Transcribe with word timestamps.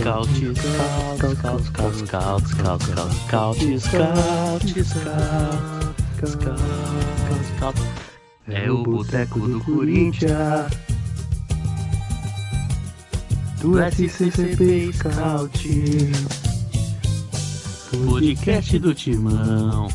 Scout, 0.00 0.26
scout, 0.28 1.36
scout, 1.36 1.62
scout, 1.62 1.62
scout, 1.66 2.42
scout, 2.48 2.80
scout, 2.80 3.20
scout, 3.20 3.58
scout, 4.40 5.18
scout, 6.24 6.58
scout. 7.44 7.76
É 8.48 8.70
o 8.70 8.82
boteco 8.82 9.40
do 9.40 9.60
Corinthians. 9.60 10.72
Do 13.60 13.78
SCCP 13.78 14.90
Scout. 14.94 15.68
Podcast 18.08 18.78
do 18.78 18.94
Timão. 18.94 19.88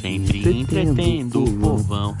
Sempre 0.00 0.58
entretendo 0.60 1.44
o 1.44 1.52
povão. 1.60 2.16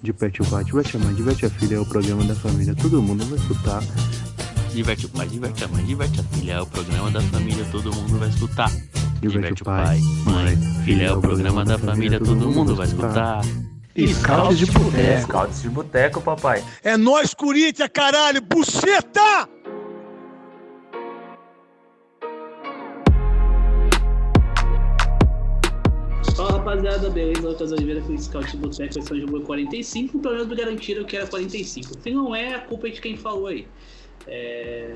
Diverte 0.00 0.42
o 0.42 0.44
pai, 0.44 0.62
diverte 0.62 0.96
a 0.96 1.00
mãe, 1.00 1.12
diverte 1.12 1.46
a 1.46 1.50
filha, 1.50 1.74
é 1.74 1.80
o 1.80 1.86
programa 1.86 2.22
da 2.22 2.36
família, 2.36 2.72
todo 2.76 3.02
mundo 3.02 3.24
vai 3.24 3.38
escutar. 3.38 3.82
Diverte 4.74 5.06
o 5.06 5.08
pai, 5.08 5.28
diverte 5.28 5.62
a 5.62 5.68
mãe, 5.68 5.84
diverte 5.84 6.20
a 6.20 6.24
filha. 6.24 6.52
É 6.54 6.60
o 6.60 6.66
programa 6.66 7.08
da 7.08 7.20
família, 7.20 7.64
todo 7.70 7.94
mundo 7.94 8.18
vai 8.18 8.28
escutar. 8.28 8.68
Diverte 9.20 9.62
o 9.62 9.64
pai, 9.64 10.00
mãe, 10.24 10.56
filha. 10.84 11.04
É 11.04 11.12
o 11.12 11.20
programa 11.20 11.64
da 11.64 11.78
família, 11.78 12.18
todo 12.18 12.50
mundo 12.50 12.74
vai 12.74 12.88
escutar. 12.88 13.40
Scouts 13.96 14.58
de 14.58 14.66
boteco. 14.66 15.22
Scouts 15.22 15.62
de 15.62 15.68
boteco, 15.68 16.20
papai. 16.20 16.64
É 16.82 16.96
nós, 16.96 17.32
Corinthians, 17.32 17.88
caralho! 17.92 18.42
Buceta! 18.42 19.48
Fala 26.34 26.50
rapaziada, 26.50 27.08
beleza? 27.10 27.48
Lucas 27.48 27.70
Oliveira 27.70 28.00
com 28.00 28.12
o 28.12 28.18
Scout 28.18 28.50
de 28.50 28.56
Boteco, 28.56 28.98
esse 28.98 29.12
é 29.12 29.14
o 29.14 29.20
jogo 29.20 29.40
45. 29.42 30.18
Pelo 30.18 30.34
menos 30.34 30.48
me 30.48 30.56
garantiram 30.56 31.04
que 31.04 31.16
era 31.16 31.28
45. 31.28 32.02
Se 32.02 32.10
não 32.10 32.34
é, 32.34 32.56
a 32.56 32.58
culpa 32.58 32.88
é 32.88 32.90
de 32.90 33.00
quem 33.00 33.16
falou 33.16 33.46
aí. 33.46 33.68
É... 34.26 34.94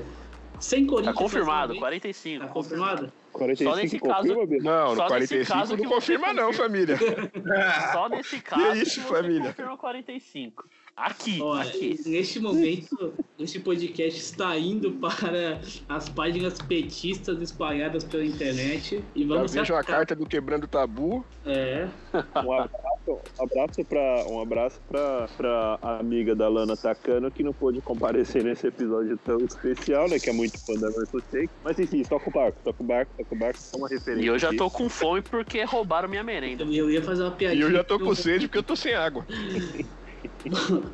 Sem 0.59 0.85
Corinthians. 0.85 1.15
Tá 1.15 1.21
confirmado, 1.23 1.73
dessa 1.73 1.87
vez- 1.89 2.01
45. 2.01 2.45
Tá 2.45 2.51
confirmado? 2.51 3.13
45 3.31 3.69
Só 3.71 3.81
nesse 3.81 3.99
caso-? 3.99 4.27
Não, 4.61 4.89
no 4.89 4.95
Só 4.95 5.19
nesse 5.19 5.45
45 5.45 5.47
caso 5.47 5.77
que 5.77 5.83
não 5.83 5.89
confirma 5.91 6.33
não, 6.33 6.51
família. 6.51 6.97
Só 7.93 8.09
nesse 8.09 8.39
caso. 8.41 8.71
Que 8.71 8.77
isso, 8.79 9.01
que 9.01 9.07
você 9.07 9.13
família? 9.15 9.47
Confirma 9.49 9.77
45. 9.77 10.69
Aqui, 10.99 11.41
Olha, 11.41 11.61
aqui. 11.69 11.97
neste 12.05 12.41
momento, 12.41 13.13
este 13.39 13.57
podcast 13.57 14.19
está 14.19 14.57
indo 14.57 14.91
para 14.91 15.61
as 15.87 16.09
páginas 16.09 16.55
petistas 16.59 17.41
espalhadas 17.41 18.03
pela 18.03 18.25
internet. 18.25 19.01
E 19.15 19.21
Já 19.21 19.27
vamos 19.27 19.53
vejo 19.53 19.73
a 19.75 19.81
carta 19.83 20.13
do 20.13 20.25
Quebrando 20.25 20.67
Tabu. 20.67 21.23
É, 21.45 21.87
Um 22.45 22.51
abraço, 22.51 23.19
um 23.39 23.43
abraço 23.43 23.85
pra, 23.85 24.25
um 24.27 24.41
abraço 24.41 24.81
pra, 24.89 25.27
pra 25.37 25.79
amiga 25.99 26.35
da 26.35 26.49
Lana 26.49 26.75
Takano 26.75 27.31
que 27.31 27.43
não 27.43 27.53
pôde 27.53 27.79
comparecer 27.79 28.43
nesse 28.43 28.67
episódio 28.67 29.17
tão 29.23 29.37
especial, 29.37 30.09
né? 30.09 30.19
Que 30.19 30.29
é 30.29 30.33
muito 30.33 30.59
fã 30.65 30.73
da 30.73 30.91
Shake. 30.91 31.49
Mas 31.63 31.79
enfim, 31.79 32.03
toca 32.03 32.29
o 32.29 32.33
barco, 32.33 32.57
toca 32.61 32.83
o 32.83 32.85
barco, 32.85 33.11
toca 33.17 33.33
o 33.35 33.37
barco, 33.37 33.59
é 33.73 33.77
uma 33.77 33.87
referência. 33.87 34.25
E 34.25 34.27
eu 34.27 34.37
já 34.37 34.53
tô 34.53 34.69
com 34.69 34.89
fome 34.89 35.21
porque 35.21 35.63
roubaram 35.63 36.09
minha 36.09 36.23
merenda. 36.25 36.65
eu 36.65 36.91
ia 36.91 37.01
fazer 37.01 37.23
uma 37.23 37.31
E 37.31 37.37
piadinha. 37.37 37.63
eu 37.63 37.71
já 37.71 37.85
tô 37.85 37.97
com 37.97 38.13
sede 38.13 38.47
porque 38.49 38.57
eu 38.57 38.63
tô 38.63 38.75
sem 38.75 38.93
água. 38.93 39.25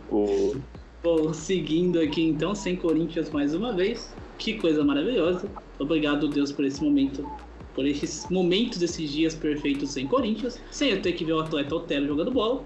O- 0.10 0.56
Bom, 1.04 1.32
seguindo 1.34 2.00
aqui 2.00 2.24
então, 2.24 2.56
sem 2.56 2.76
Corinthians 2.76 3.30
mais 3.30 3.54
uma 3.54 3.72
vez. 3.74 4.12
Que 4.40 4.56
coisa 4.56 4.84
maravilhosa. 4.84 5.48
Obrigado, 5.78 6.28
Deus, 6.28 6.52
por 6.52 6.66
esse 6.66 6.84
momento. 6.84 7.24
Por 7.76 7.86
esses 7.86 8.28
momentos, 8.30 8.82
esses 8.82 9.12
dias 9.12 9.36
perfeitos 9.36 9.92
sem 9.92 10.08
Corinthians. 10.08 10.60
Sem 10.72 10.90
eu 10.92 11.02
ter 11.02 11.14
que 11.14 11.24
ver 11.24 11.34
o 11.34 11.40
atleta 11.40 11.76
Otero 11.76 12.08
jogando 12.08 12.32
bola. 12.32 12.64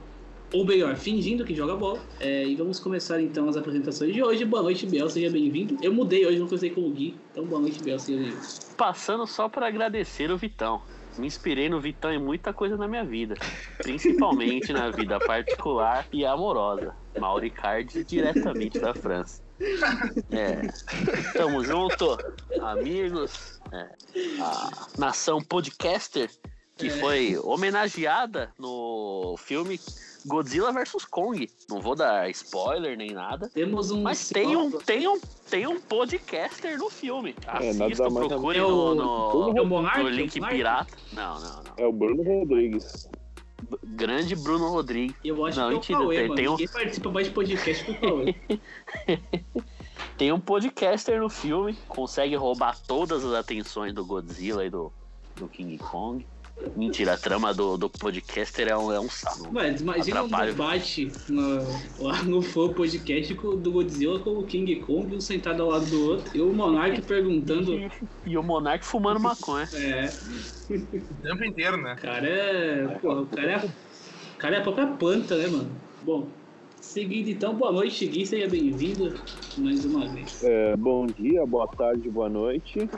Ou 0.53 0.65
melhor, 0.65 0.95
fingindo 0.95 1.43
que 1.43 1.53
joga 1.53 1.75
bola. 1.75 1.99
É, 2.19 2.45
e 2.47 2.55
vamos 2.55 2.79
começar 2.79 3.21
então 3.21 3.47
as 3.49 3.57
apresentações 3.57 4.13
de 4.13 4.23
hoje. 4.23 4.45
Boa 4.45 4.63
noite, 4.63 4.85
Biel, 4.85 5.09
seja 5.09 5.29
bem-vindo. 5.29 5.77
Eu 5.83 5.93
mudei 5.93 6.25
hoje, 6.25 6.39
não 6.39 6.47
comecei 6.47 6.69
com 6.69 6.81
o 6.81 6.89
Gui. 6.91 7.15
Então, 7.31 7.45
boa 7.45 7.61
noite, 7.61 7.83
Biel, 7.83 7.99
seja 7.99 8.19
bem-vindo. 8.19 8.41
Passando 8.77 9.27
só 9.27 9.49
pra 9.49 9.67
agradecer 9.67 10.31
o 10.31 10.37
Vitão. 10.37 10.81
Me 11.19 11.27
inspirei 11.27 11.67
no 11.67 11.81
Vitão 11.81 12.11
em 12.11 12.17
muita 12.17 12.53
coisa 12.53 12.77
na 12.77 12.87
minha 12.87 13.03
vida. 13.03 13.35
Principalmente 13.79 14.71
na 14.71 14.89
vida 14.89 15.19
particular 15.19 16.07
e 16.13 16.25
amorosa. 16.25 16.95
Mauricardi, 17.19 18.05
diretamente 18.05 18.79
da 18.79 18.93
França. 18.93 19.43
É. 20.31 20.61
Tamo 21.33 21.61
junto, 21.63 22.17
amigos. 22.61 23.59
É. 23.73 23.89
A 24.41 24.69
nação 24.97 25.41
podcaster, 25.41 26.29
que 26.77 26.89
foi 26.89 27.37
homenageada 27.43 28.53
no 28.57 29.35
filme 29.37 29.77
Godzilla 30.25 30.71
vs 30.71 31.05
Kong. 31.05 31.49
Não 31.69 31.79
vou 31.79 31.95
dar 31.95 32.29
spoiler 32.29 32.97
nem 32.97 33.11
nada. 33.11 33.49
Temos 33.49 33.91
um. 33.91 34.01
Mas 34.01 34.29
tem 34.29 34.55
um, 34.55 34.69
tem 34.71 35.07
um, 35.07 35.19
tem 35.49 35.65
um 35.67 35.79
podcaster 35.79 36.77
no 36.77 36.89
filme. 36.89 37.35
É, 37.47 37.73
nada 37.73 37.85
Assista, 37.85 38.09
mais- 38.09 38.27
procure 38.27 38.57
É 38.57 38.61
no, 38.61 38.67
o- 38.67 38.95
no, 38.95 39.57
é 39.57 39.61
o 39.61 39.65
Monark? 39.65 39.99
no 39.99 40.07
É 40.07 40.11
o 40.11 40.13
link 40.13 40.35
Monark? 40.35 40.55
pirata. 40.55 40.97
Não, 41.13 41.39
não, 41.39 41.63
não. 41.63 41.73
É 41.77 41.85
o 41.85 41.91
Bruno 41.91 42.23
Rodrigues. 42.23 43.09
Grande 43.83 44.35
Bruno 44.35 44.69
Rodrigues. 44.69 45.15
Eu 45.23 45.45
acho 45.45 45.59
Não, 45.59 45.79
que 45.79 45.93
é 45.93 45.95
o 45.97 45.99
Cauê, 46.01 46.15
tem- 46.15 46.23
mano. 46.27 46.35
tem 46.35 46.47
um- 46.47 46.51
Ninguém 46.51 46.67
participa 46.67 47.11
mais 47.11 47.27
de 47.27 47.33
podcast 47.33 47.85
que 47.85 47.91
o 47.91 47.99
Cauê. 47.99 48.35
Tem 50.17 50.31
um 50.33 50.39
podcaster 50.39 51.19
no 51.21 51.29
filme, 51.29 51.77
consegue 51.87 52.35
roubar 52.35 52.77
todas 52.85 53.23
as 53.23 53.33
atenções 53.33 53.93
do 53.93 54.05
Godzilla 54.05 54.65
e 54.65 54.69
do, 54.69 54.91
do 55.35 55.47
King 55.47 55.77
Kong. 55.77 56.25
Mentira, 56.75 57.13
a 57.13 57.17
trama 57.17 57.53
do, 57.53 57.77
do 57.77 57.89
podcaster 57.89 58.67
é 58.67 58.77
um, 58.77 58.91
é 58.91 58.99
um 58.99 59.09
saco. 59.09 59.47
Mas 59.51 59.81
imagina 59.81 60.21
um 60.21 60.25
Atrapalha. 60.25 60.51
debate 60.51 61.11
no, 61.29 61.63
lá 61.99 62.21
no 62.23 62.41
Flow 62.41 62.73
Podcast 62.73 63.33
do 63.33 63.71
Godzilla 63.71 64.19
com 64.19 64.31
o 64.31 64.43
King 64.43 64.75
Kong, 64.77 65.15
um 65.15 65.21
sentado 65.21 65.63
ao 65.63 65.69
lado 65.69 65.85
do 65.85 66.09
outro, 66.09 66.37
e 66.37 66.41
o 66.41 66.51
Monark 66.53 67.01
perguntando. 67.03 67.89
E 68.25 68.37
o 68.37 68.43
Monark 68.43 68.85
fumando 68.85 69.19
maconha. 69.19 69.67
É, 69.73 70.09
O 70.69 71.21
tempo 71.21 71.43
inteiro, 71.45 71.77
né? 71.77 71.93
o 71.93 72.01
cara 72.01 72.27
é. 72.27 72.87
Porra, 73.01 73.21
o 73.21 73.25
cara 73.25 73.51
é. 73.51 73.65
O 73.65 74.37
cara 74.37 74.55
é 74.55 74.59
a 74.59 74.61
própria 74.61 74.87
planta, 74.87 75.37
né, 75.37 75.47
mano? 75.47 75.69
Bom, 76.03 76.27
seguindo 76.79 77.29
então, 77.29 77.53
boa 77.53 77.71
noite, 77.71 78.05
Gui, 78.05 78.25
seja 78.25 78.47
bem-vindo 78.47 79.13
mais 79.57 79.83
uma 79.85 80.07
vez. 80.07 80.43
É, 80.43 80.75
bom 80.77 81.05
dia, 81.07 81.45
boa 81.45 81.67
tarde, 81.67 82.09
boa 82.09 82.29
noite. 82.29 82.89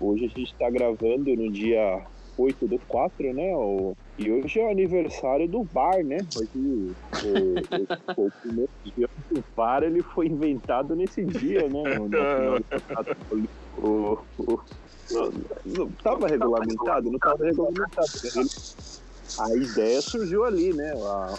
Hoje 0.00 0.26
a 0.26 0.38
gente 0.38 0.54
tá 0.56 0.68
gravando 0.68 1.34
no 1.36 1.50
dia 1.50 2.04
8 2.38 2.66
do 2.68 2.78
4, 2.86 3.32
né? 3.32 3.54
O- 3.56 3.94
E 4.18 4.30
hoje 4.30 4.58
é 4.60 4.64
o 4.66 4.70
aniversário 4.70 5.48
do 5.48 5.62
VAR, 5.64 6.02
né? 6.04 6.18
Hoje 6.34 6.50
o, 6.54 6.94
o- 7.26 8.24
o 8.26 8.30
primeiro 8.42 8.70
dia 8.84 9.08
do 9.30 9.44
VAR 9.54 9.82
ele 9.82 10.02
foi 10.02 10.26
inventado 10.26 10.94
nesse 10.96 11.24
dia, 11.24 11.68
né? 11.68 11.82
No, 11.96 12.08
no 12.08 12.60
o, 13.78 14.18
o, 14.38 14.60
não, 15.10 15.30
não 15.64 15.90
tava 16.02 16.28
regulamentado? 16.28 17.10
Não 17.10 17.18
tava 17.18 17.44
regulamentado. 17.44 18.08
ele- 18.34 18.48
a 19.38 19.56
ideia 19.56 20.00
surgiu 20.00 20.44
ali, 20.44 20.72
né? 20.72 20.92
A, 20.92 21.34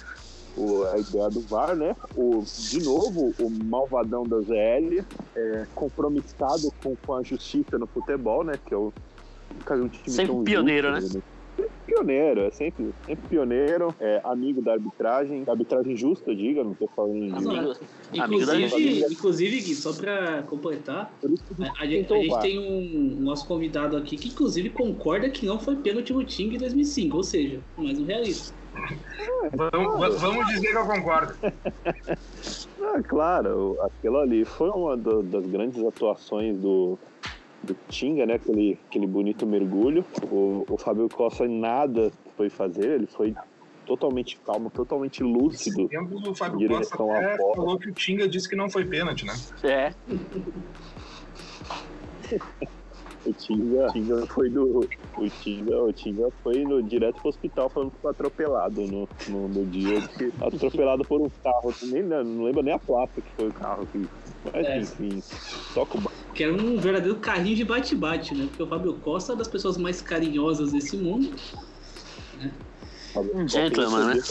o- 0.55 0.83
a 0.85 0.97
ideia 0.99 1.29
do 1.29 1.41
VAR, 1.41 1.75
né? 1.75 1.95
O, 2.15 2.43
de 2.69 2.83
novo, 2.83 3.33
o 3.39 3.49
malvadão 3.65 4.23
da 4.23 4.39
ZL 4.41 5.03
é, 5.35 5.65
compromissado 5.73 6.71
com, 6.83 6.95
com 7.05 7.13
a 7.15 7.23
justiça 7.23 7.77
no 7.77 7.87
futebol, 7.87 8.43
né? 8.43 8.53
Que 8.65 8.73
é 8.73 8.77
o 8.77 8.91
nunca 9.67 9.75
vi 9.75 9.81
um 9.81 9.87
time 9.89 10.09
Sempre 10.15 10.33
tão 10.35 10.43
pioneiro, 10.43 11.01
justo, 11.01 11.17
né? 11.17 11.23
Pioneiro, 11.87 12.41
é 12.41 12.51
sempre, 12.51 12.93
sempre 13.05 13.27
pioneiro, 13.29 13.95
é 13.99 14.21
amigo 14.25 14.61
da 14.61 14.73
arbitragem, 14.73 15.43
da 15.43 15.53
arbitragem 15.53 15.95
justa, 15.95 16.35
diga, 16.35 16.63
não 16.63 16.73
tô 16.75 16.87
falando 16.95 17.13
de. 17.25 17.31
Amigo- 17.33 17.75
Amigo 18.19 18.45
da 18.45 18.55
Inclusive, 18.59 19.13
inclusive, 19.13 19.61
Gui, 19.61 19.73
só 19.75 19.93
pra 19.93 20.43
completar, 20.43 21.11
a, 21.59 21.81
a 21.83 21.85
gente, 21.87 22.01
tentou 22.01 22.17
a 22.17 22.21
gente 22.21 22.39
tem 22.41 22.59
um 22.59 23.21
nosso 23.21 23.47
convidado 23.47 23.95
aqui 23.97 24.17
que, 24.17 24.27
inclusive, 24.27 24.69
concorda 24.69 25.29
que 25.29 25.45
não 25.45 25.57
foi 25.59 25.75
pênalti 25.77 26.13
no 26.13 26.23
Ting 26.25 26.53
em 26.53 26.57
2005, 26.57 27.17
ou 27.17 27.23
seja, 27.23 27.61
mais 27.77 27.97
um 27.97 28.05
realista. 28.05 28.53
Vamos, 29.55 29.99
va- 29.99 30.09
vamos 30.09 30.45
dizer 30.47 30.67
que 30.71 30.77
eu 30.77 30.85
concordo. 30.85 31.33
Ah, 31.43 33.01
claro, 33.07 33.77
aquilo 33.81 34.17
ali 34.17 34.45
foi 34.45 34.69
uma 34.69 34.95
das 34.97 35.45
grandes 35.47 35.83
atuações 35.83 36.55
do, 36.57 36.97
do 37.67 37.77
Tinga, 37.89 38.25
né? 38.25 38.35
Aquele, 38.35 38.79
aquele 38.87 39.07
bonito 39.07 39.45
mergulho. 39.45 40.05
O, 40.31 40.65
o 40.69 40.77
Fábio 40.77 41.09
Costa 41.09 41.47
nada 41.47 42.11
foi 42.35 42.49
fazer, 42.49 42.91
ele 42.91 43.07
foi 43.07 43.35
totalmente 43.85 44.37
calmo, 44.45 44.69
totalmente 44.69 45.23
lúcido. 45.23 45.81
Esse 45.81 45.89
tempo 45.89 46.29
o 46.29 46.35
Fábio 46.35 46.67
Costa 46.67 46.95
até 46.95 47.37
falou 47.37 47.77
que 47.79 47.89
o 47.89 47.93
Tinga 47.93 48.27
disse 48.27 48.49
que 48.49 48.55
não 48.55 48.69
foi 48.69 48.85
pênalti, 48.85 49.25
né? 49.25 49.33
É, 49.63 49.93
O 53.27 53.33
Tinga, 53.33 53.87
Tinga 53.91 54.25
foi 54.27 54.49
do. 54.49 54.87
O 55.17 55.29
Tinga, 55.41 55.83
o 55.83 55.91
Tinga 55.91 56.29
foi 56.41 56.63
no, 56.63 56.81
direto 56.81 57.19
pro 57.19 57.29
hospital 57.29 57.69
falando 57.69 57.91
que 57.91 57.99
foi 58.01 58.11
atropelado 58.11 58.81
no, 58.81 59.09
no, 59.27 59.47
no 59.49 59.65
dia 59.65 59.97
atropelado 60.39 61.03
por 61.03 61.21
um 61.21 61.29
carro. 61.43 61.73
Nem, 61.83 62.03
não 62.03 62.43
lembro 62.43 62.63
nem 62.63 62.73
a 62.73 62.79
placa 62.79 63.21
que 63.21 63.31
foi 63.35 63.49
o 63.49 63.53
carro 63.53 63.85
que. 63.87 64.07
Mas 64.43 64.65
É. 64.65 64.79
enfim, 64.79 65.23
toca 65.73 65.97
o 65.97 66.03
Que 66.33 66.43
era 66.43 66.53
um 66.53 66.77
verdadeiro 66.77 67.19
carrinho 67.19 67.55
de 67.55 67.63
bate-bate, 67.65 68.35
né? 68.35 68.45
Porque 68.47 68.61
o 68.61 68.67
Fábio 68.67 68.93
Costa 68.99 69.31
é 69.31 69.33
uma 69.33 69.39
das 69.39 69.47
pessoas 69.47 69.77
mais 69.77 70.01
carinhosas 70.01 70.71
desse 70.71 70.95
mundo. 70.95 71.35
um 73.33 73.47
gentleman, 73.47 74.13
né? 74.15 74.21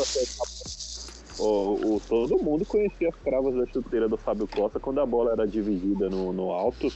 o, 1.39 1.97
o- 1.97 2.03
todo 2.09 2.39
mundo 2.39 2.65
conhecia 2.65 3.09
as 3.09 3.17
cravas 3.17 3.55
da 3.55 3.67
chuteira 3.67 4.09
do 4.09 4.17
Fábio 4.17 4.47
Costa 4.47 4.79
quando 4.81 5.01
a 5.01 5.07
bola 5.07 5.33
era 5.33 5.47
dividida 5.47 6.09
no, 6.09 6.33
no 6.33 6.53
alto. 6.53 6.93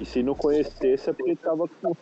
E 0.00 0.04
se 0.06 0.22
não 0.22 0.34
conhecesse 0.34 1.10
é 1.10 1.12
porque 1.12 1.30
ele 1.30 1.36
tava 1.36 1.68
com, 1.68 1.94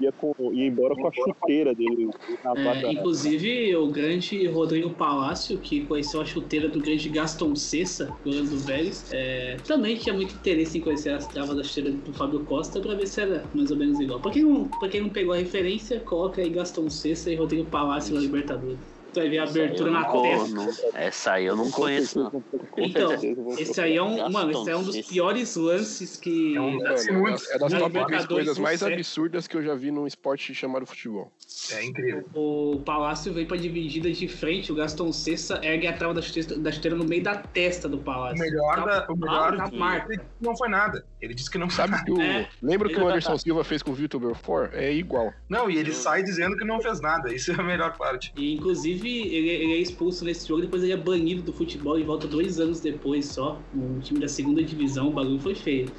ia, 0.00 0.12
com, 0.12 0.34
ia 0.52 0.66
embora 0.66 0.94
com 0.94 1.06
a 1.06 1.12
chuteira 1.12 1.74
dele 1.74 2.08
na 2.42 2.52
É, 2.72 2.92
inclusive, 2.92 3.76
o 3.76 3.88
grande 3.88 4.46
Rodrigo 4.46 4.90
Palácio, 4.90 5.58
que 5.58 5.84
conheceu 5.86 6.20
a 6.20 6.24
chuteira 6.24 6.68
do 6.68 6.80
grande 6.80 7.08
Gaston 7.08 7.54
Cessa, 7.54 8.12
goleiro 8.24 8.46
do 8.48 8.58
Vélez, 8.58 9.06
é, 9.12 9.56
também 9.66 9.96
tinha 9.96 10.14
muito 10.14 10.34
interesse 10.34 10.78
em 10.78 10.80
conhecer 10.80 11.10
as 11.10 11.26
travas 11.26 11.56
da 11.56 11.62
chuteira 11.62 11.90
do 11.90 12.12
Fábio 12.12 12.44
Costa 12.44 12.80
pra 12.80 12.94
ver 12.94 13.06
se 13.06 13.20
era 13.20 13.44
mais 13.54 13.70
ou 13.70 13.76
menos 13.76 14.00
igual. 14.00 14.20
Pra 14.20 14.30
quem 14.30 14.44
não, 14.44 14.68
pra 14.68 14.88
quem 14.88 15.00
não 15.00 15.08
pegou 15.10 15.34
a 15.34 15.36
referência, 15.36 16.00
coloca 16.00 16.40
aí 16.40 16.50
Gaston 16.50 16.88
Cessa 16.88 17.30
e 17.30 17.36
Rodrigo 17.36 17.64
Palácio 17.66 18.14
na 18.14 18.20
Libertadores. 18.20 18.99
Tu 19.12 19.18
vai 19.20 19.28
ver 19.28 19.38
a 19.38 19.44
abertura 19.44 19.90
na 19.90 20.04
testa. 20.04 20.54
não- 20.54 20.68
essa 20.94 21.32
aí 21.32 21.46
eu 21.46 21.56
não 21.56 21.70
conheço, 21.70 22.18
não. 22.22 22.44
Então, 22.76 23.10
Esse 23.58 23.80
aí 23.80 23.96
é 23.96 24.02
um, 24.02 24.28
mano, 24.30 24.52
esse 24.52 24.70
é 24.70 24.76
um 24.76 24.82
dos 24.84 25.00
piores 25.02 25.56
lances 25.56 26.16
que. 26.16 26.56
É 26.56 26.60
um- 26.60 26.80
é 26.86 26.92
é 26.92 26.94
das 26.94 27.06
Na 27.06 27.18
top 27.18 27.58
3 27.58 27.82
Libertadores 27.82 28.26
coisas 28.26 28.58
mais 28.58 28.82
absurdas 28.82 29.46
que 29.48 29.56
eu 29.56 29.62
já 29.62 29.74
vi 29.74 29.90
num 29.90 30.06
esporte 30.06 30.54
chamado 30.54 30.86
futebol. 30.86 31.32
É 31.72 31.84
incrível. 31.84 32.24
O 32.34 32.80
Palácio 32.84 33.32
vem 33.32 33.46
pra 33.46 33.56
dividida 33.56 34.10
de 34.12 34.28
frente, 34.28 34.70
o 34.70 34.74
Gaston 34.76 35.12
Cessa 35.12 35.60
ergue 35.64 35.86
a 35.88 35.92
trava 35.92 36.14
da 36.14 36.22
chuteira, 36.22 36.56
da 36.58 36.70
chuteira 36.70 36.96
no 36.96 37.04
meio 37.04 37.22
da 37.22 37.36
testa 37.36 37.88
do 37.88 37.96
O 37.96 38.00
Palácio. 38.00 38.38
melhor, 38.38 38.84
da, 38.86 39.06
o 39.10 39.16
melhor 39.16 39.52
na 39.56 39.68
de- 39.68 39.76
marca. 39.76 40.24
não 40.40 40.56
foi 40.56 40.68
nada. 40.68 41.04
Ele 41.20 41.34
disse 41.34 41.50
que 41.50 41.58
não 41.58 41.68
Sabe 41.68 41.92
nada. 41.92 42.04
que 42.04 42.12
o. 42.12 42.20
É. 42.20 42.48
Lembra 42.62 42.88
o 42.88 42.90
que 42.90 42.98
o 42.98 43.06
Anderson 43.06 43.36
Silva 43.36 43.62
fez 43.62 43.82
com 43.82 43.90
o 43.90 43.94
Vitor 43.94 44.20
Belfort? 44.20 44.72
É 44.72 44.92
igual. 44.92 45.32
Não, 45.48 45.70
e 45.70 45.76
ele 45.76 45.92
sai 45.92 46.22
dizendo 46.22 46.56
que 46.56 46.64
não 46.64 46.80
fez 46.80 47.00
nada. 47.00 47.32
Isso 47.32 47.52
é 47.52 47.54
a 47.54 47.62
melhor 47.62 47.96
parte. 47.96 48.32
E, 48.36 48.54
inclusive, 48.54 49.08
ele, 49.08 49.48
ele 49.48 49.72
é 49.74 49.78
expulso 49.78 50.24
nesse 50.24 50.48
jogo, 50.48 50.62
depois 50.62 50.82
ele 50.82 50.92
é 50.92 50.96
banido 50.96 51.42
do 51.42 51.52
futebol 51.52 51.98
e 51.98 52.02
volta 52.02 52.26
dois 52.26 52.58
anos 52.58 52.80
depois 52.80 53.26
só, 53.26 53.60
no 53.74 54.00
time 54.00 54.20
da 54.20 54.28
segunda 54.28 54.62
divisão, 54.62 55.08
o 55.08 55.12
bagulho 55.12 55.40
foi 55.40 55.54
feio. 55.54 55.90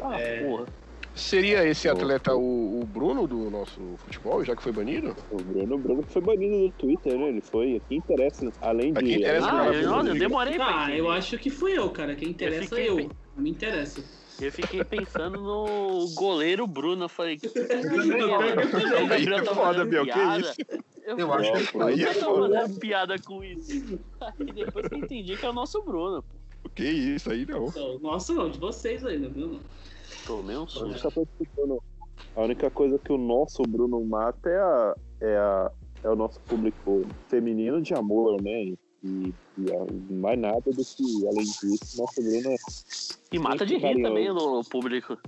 Ah, 0.00 0.16
porra. 0.44 0.66
Seria 1.14 1.66
esse 1.66 1.88
atleta 1.88 2.34
o, 2.34 2.80
o 2.80 2.84
Bruno 2.84 3.26
do 3.26 3.50
nosso 3.50 3.80
futebol, 3.96 4.44
já 4.44 4.54
que 4.54 4.62
foi 4.62 4.70
banido? 4.70 5.16
O 5.30 5.36
Bruno, 5.38 5.74
o 5.74 5.78
Bruno 5.78 6.02
foi 6.02 6.20
banido 6.20 6.66
do 6.66 6.72
Twitter, 6.72 7.16
né? 7.18 7.30
Ele 7.30 7.40
foi. 7.40 7.76
Aqui 7.76 7.96
interessa, 7.96 8.52
além 8.60 8.92
de. 8.92 8.98
Aqui 8.98 9.14
interessa 9.14 9.48
Ah, 9.50 9.66
eu, 9.68 10.06
eu 10.06 10.14
demorei 10.14 10.56
pra 10.56 10.84
Ah, 10.84 10.94
eu 10.94 11.10
acho 11.10 11.38
que 11.38 11.48
fui 11.48 11.72
eu, 11.72 11.88
cara. 11.88 12.14
Quem 12.14 12.28
interessa 12.28 12.64
Eu 12.64 12.68
fiquei 12.68 12.90
eu. 12.90 13.10
Não 13.36 13.42
me 13.42 13.50
interessa. 13.50 14.02
Eu 14.40 14.50
fiquei 14.52 14.82
pensando 14.84 15.40
no 15.40 16.06
goleiro 16.14 16.66
Bruno. 16.66 17.04
Eu 17.04 17.08
falei, 17.08 17.38
que 17.38 17.46
é 17.56 19.42
tá 19.42 19.54
foda, 19.54 19.84
Biel, 19.84 20.04
que 20.04 20.18
isso? 20.40 20.54
Eu, 21.04 21.18
Eu 21.18 21.32
acho 21.32 21.52
que- 21.52 21.72
por 21.72 21.82
aí 21.84 21.96
que 21.96 22.04
é 22.04 22.10
eu 22.10 22.14
tô 22.14 22.34
foda. 22.34 22.60
fazendo 22.60 22.80
piada 22.80 23.16
com 23.18 23.44
isso? 23.44 23.98
Aí 24.20 24.52
depois 24.52 24.88
que 24.88 24.94
eu 24.94 24.98
entendi 24.98 25.36
que 25.36 25.44
é 25.46 25.48
o 25.48 25.52
nosso 25.52 25.82
Bruno. 25.82 26.22
pô. 26.22 26.68
Que 26.74 26.84
isso, 26.84 27.30
aí 27.30 27.46
não. 27.46 27.72
Nossa, 28.00 28.34
não, 28.34 28.50
de 28.50 28.58
vocês 28.58 29.04
ainda, 29.04 29.28
viu? 29.28 29.60
Tomei 30.26 30.56
um 30.56 30.64
A 30.64 30.68
susto. 30.68 31.28
A 32.34 32.42
única 32.42 32.70
coisa 32.70 32.98
que 32.98 33.12
o 33.12 33.16
nosso 33.18 33.62
Bruno 33.62 34.04
mata 34.04 34.48
é, 34.50 34.58
a, 34.58 34.94
é, 35.20 35.36
a, 35.36 35.70
é 36.04 36.10
o 36.10 36.16
nosso 36.16 36.40
público 36.40 37.06
feminino 37.28 37.80
de 37.80 37.94
amor, 37.94 38.42
né? 38.42 38.74
E, 39.04 39.32
e 39.58 39.70
é, 39.70 40.14
mais 40.14 40.38
nada 40.38 40.60
do 40.64 40.84
que, 40.84 41.26
além 41.26 41.44
disso, 41.44 41.98
nossa 41.98 42.20
Bruna. 42.20 42.56
E 43.32 43.38
mata 43.38 43.66
de 43.66 43.76
rir 43.76 44.02
também 44.02 44.32
no 44.32 44.64
público. 44.64 45.18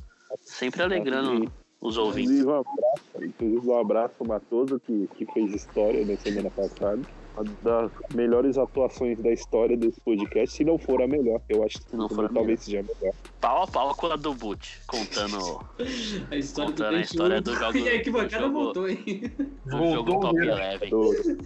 Sempre 0.41 0.83
alegrando 0.83 1.51
os 1.81 1.97
ouvintes. 1.97 2.41
Inclusive, 2.41 2.49
um 2.49 2.61
abraço, 2.61 3.25
inclusive 3.25 3.69
um 3.69 3.79
abraço 3.79 4.15
para 4.19 4.27
Matoso, 4.27 4.81
que, 4.81 5.09
que 5.17 5.27
fez 5.33 5.55
história 5.55 6.05
na 6.05 6.17
semana 6.17 6.51
passada. 6.51 7.01
Uma 7.37 7.45
das 7.63 7.93
melhores 8.15 8.59
atuações 8.59 9.17
da 9.21 9.31
história 9.31 9.77
desse 9.77 10.01
podcast, 10.01 10.57
se 10.57 10.65
não 10.65 10.77
for 10.77 11.01
a 11.01 11.07
melhor, 11.07 11.41
eu 11.49 11.63
acho 11.65 11.81
que 11.87 11.97
não 11.97 12.09
for 12.09 12.25
a 12.25 12.29
talvez 12.29 12.67
melhor. 12.67 12.85
seja 12.85 12.95
a 13.01 13.01
melhor. 13.01 13.15
Pau 13.41 13.63
a 13.63 13.67
pau 13.69 13.95
com 13.95 14.07
a 14.09 14.17
do 14.17 14.35
Boot, 14.35 14.81
contando 14.89 15.61
a 16.33 16.37
história, 16.37 16.71
contando 16.73 16.91
do, 16.91 16.97
a 16.97 17.01
história 17.01 17.41
do 17.41 17.55
jogo. 17.55 17.79
E 17.79 17.83
é 17.87 17.91
que 17.91 17.97
arquibancada 17.99 18.49
voltou, 18.49 18.89
hein? 18.89 19.23
voltou 19.67 19.95
jogo 19.95 20.21
Top 20.21 20.95
11. 20.95 21.39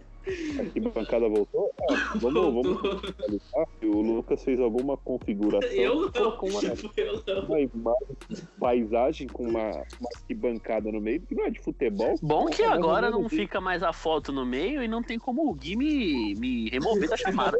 Que 0.22 0.80
bancada 0.80 1.28
voltou? 1.28 1.72
Ah, 1.90 2.12
vamos, 2.16 2.52
voltou. 2.52 2.74
vamos. 2.74 3.42
O 3.82 4.00
Lucas 4.00 4.44
fez 4.44 4.60
alguma 4.60 4.96
configuração. 4.96 5.70
Eu 5.70 6.10
não, 6.10 6.36
com 6.36 6.48
uma, 6.48 6.60
tipo, 6.60 6.92
eu 6.96 7.22
não. 7.26 7.44
Uma 7.44 7.60
imagem, 7.60 8.48
paisagem 8.58 9.28
com 9.28 9.44
uma, 9.44 9.70
uma 9.70 10.10
bancada 10.36 10.92
no 10.92 11.00
meio, 11.00 11.20
que 11.22 11.34
não 11.34 11.44
é 11.44 11.50
de 11.50 11.60
futebol. 11.60 12.16
Bom 12.22 12.46
que 12.46 12.62
agora 12.62 13.10
não 13.10 13.28
fica 13.28 13.60
mais 13.60 13.82
a 13.82 13.92
foto 13.92 14.32
no 14.32 14.44
meio 14.44 14.82
e 14.82 14.88
não 14.88 15.02
tem 15.02 15.18
como 15.18 15.48
o 15.48 15.54
Gui 15.54 15.76
me, 15.76 16.34
me 16.34 16.68
remover 16.68 17.08
da 17.08 17.16
chamada. 17.16 17.58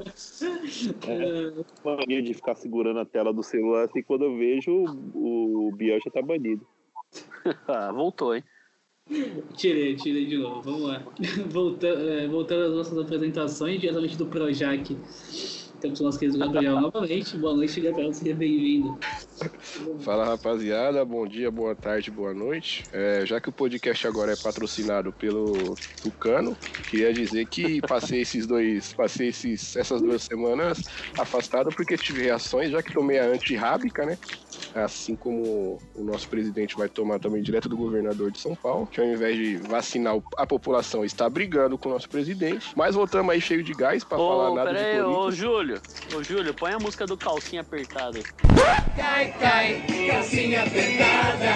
É, 1.07 1.13
é 1.13 1.97
mania 1.97 2.23
de 2.23 2.35
ficar 2.35 2.55
segurando 2.55 3.01
a 3.01 3.05
tela 3.05 3.33
do 3.33 3.43
celular 3.43 3.85
assim 3.85 4.03
quando 4.03 4.25
eu 4.25 4.37
vejo 4.37 4.85
o, 5.15 5.69
o 5.69 5.73
Biel 5.73 5.99
já 6.05 6.11
tá 6.11 6.23
banido. 6.23 6.67
Ah, 7.67 7.91
voltou, 7.91 8.35
hein? 8.35 8.45
Tirei, 9.57 9.97
tirei 9.97 10.27
de 10.27 10.39
novo. 10.39 10.63
Vamos 10.63 10.83
lá. 10.83 11.03
Voltando, 11.51 12.09
é, 12.09 12.29
voltando 12.29 12.65
às 12.65 12.73
nossas 12.73 12.99
apresentações, 12.99 13.81
diretamente 13.81 14.17
do 14.17 14.27
Projac. 14.27 14.97
Temos 15.81 15.99
o 16.01 16.05
nosso 16.05 16.19
querido 16.19 16.39
Gabriel 16.39 16.79
novamente. 16.81 17.37
Boa 17.39 17.57
noite, 17.57 17.81
Gabriel. 17.81 18.13
Seja 18.13 18.35
bem-vindo. 18.35 18.99
Fala 20.01 20.27
rapaziada, 20.27 21.03
bom 21.05 21.27
dia, 21.27 21.51
boa 21.51 21.75
tarde, 21.75 22.11
boa 22.11 22.35
noite. 22.35 22.85
É, 22.93 23.25
já 23.25 23.41
que 23.41 23.49
o 23.49 23.53
podcast 23.53 24.07
agora 24.07 24.33
é 24.33 24.37
patrocinado 24.37 25.11
pelo 25.13 25.79
Tucano, 26.03 26.55
queria 26.87 27.13
dizer 27.15 27.47
que 27.47 27.81
passei 27.81 28.21
esses 28.21 28.47
dois, 28.47 28.93
passei 28.93 29.29
esses, 29.29 29.75
essas 29.75 30.03
duas 30.03 30.23
semanas 30.23 30.83
afastado 31.19 31.71
porque 31.71 31.97
tive 31.97 32.25
reações, 32.25 32.71
já 32.71 32.83
que 32.83 32.93
tomei 32.93 33.19
a 33.19 33.25
antirrábica, 33.25 34.05
né? 34.05 34.19
Assim 34.75 35.17
como 35.17 35.79
o 35.95 36.05
nosso 36.05 36.29
presidente 36.29 36.77
vai 36.77 36.89
tomar 36.89 37.19
também 37.19 37.43
direto 37.43 37.69
do 37.69 37.77
governador 37.77 38.31
de 38.31 38.39
São 38.39 38.55
Paulo, 38.55 38.87
que 38.87 39.01
ao 39.01 39.07
invés 39.07 39.37
de 39.37 39.57
vacinar 39.57 40.17
a 40.37 40.47
população 40.47 41.05
está 41.05 41.29
brigando 41.29 41.79
com 41.79 41.89
o 41.89 41.93
nosso 41.93 42.09
presidente. 42.09 42.73
Mas 42.77 42.95
voltamos 42.95 43.33
aí 43.33 43.41
cheio 43.41 43.63
de 43.63 43.73
gás 43.73 44.05
para 44.05 44.19
falar 44.19 44.55
nada 44.55 44.73
pera 44.73 44.79
de 44.79 44.85
aí, 44.85 45.01
ô 45.01 45.05
Corinthians. 45.05 45.70
Júlio. 45.71 45.83
Ô 46.15 46.23
Júlio, 46.23 46.55
põe 46.55 46.73
a 46.73 46.79
música 46.79 47.07
do 47.07 47.17
calcinha 47.17 47.61
apertada. 47.61 48.19
Cai, 48.97 49.33
cai, 49.39 50.09
calcinha 50.11 50.63
apertada. 50.63 51.51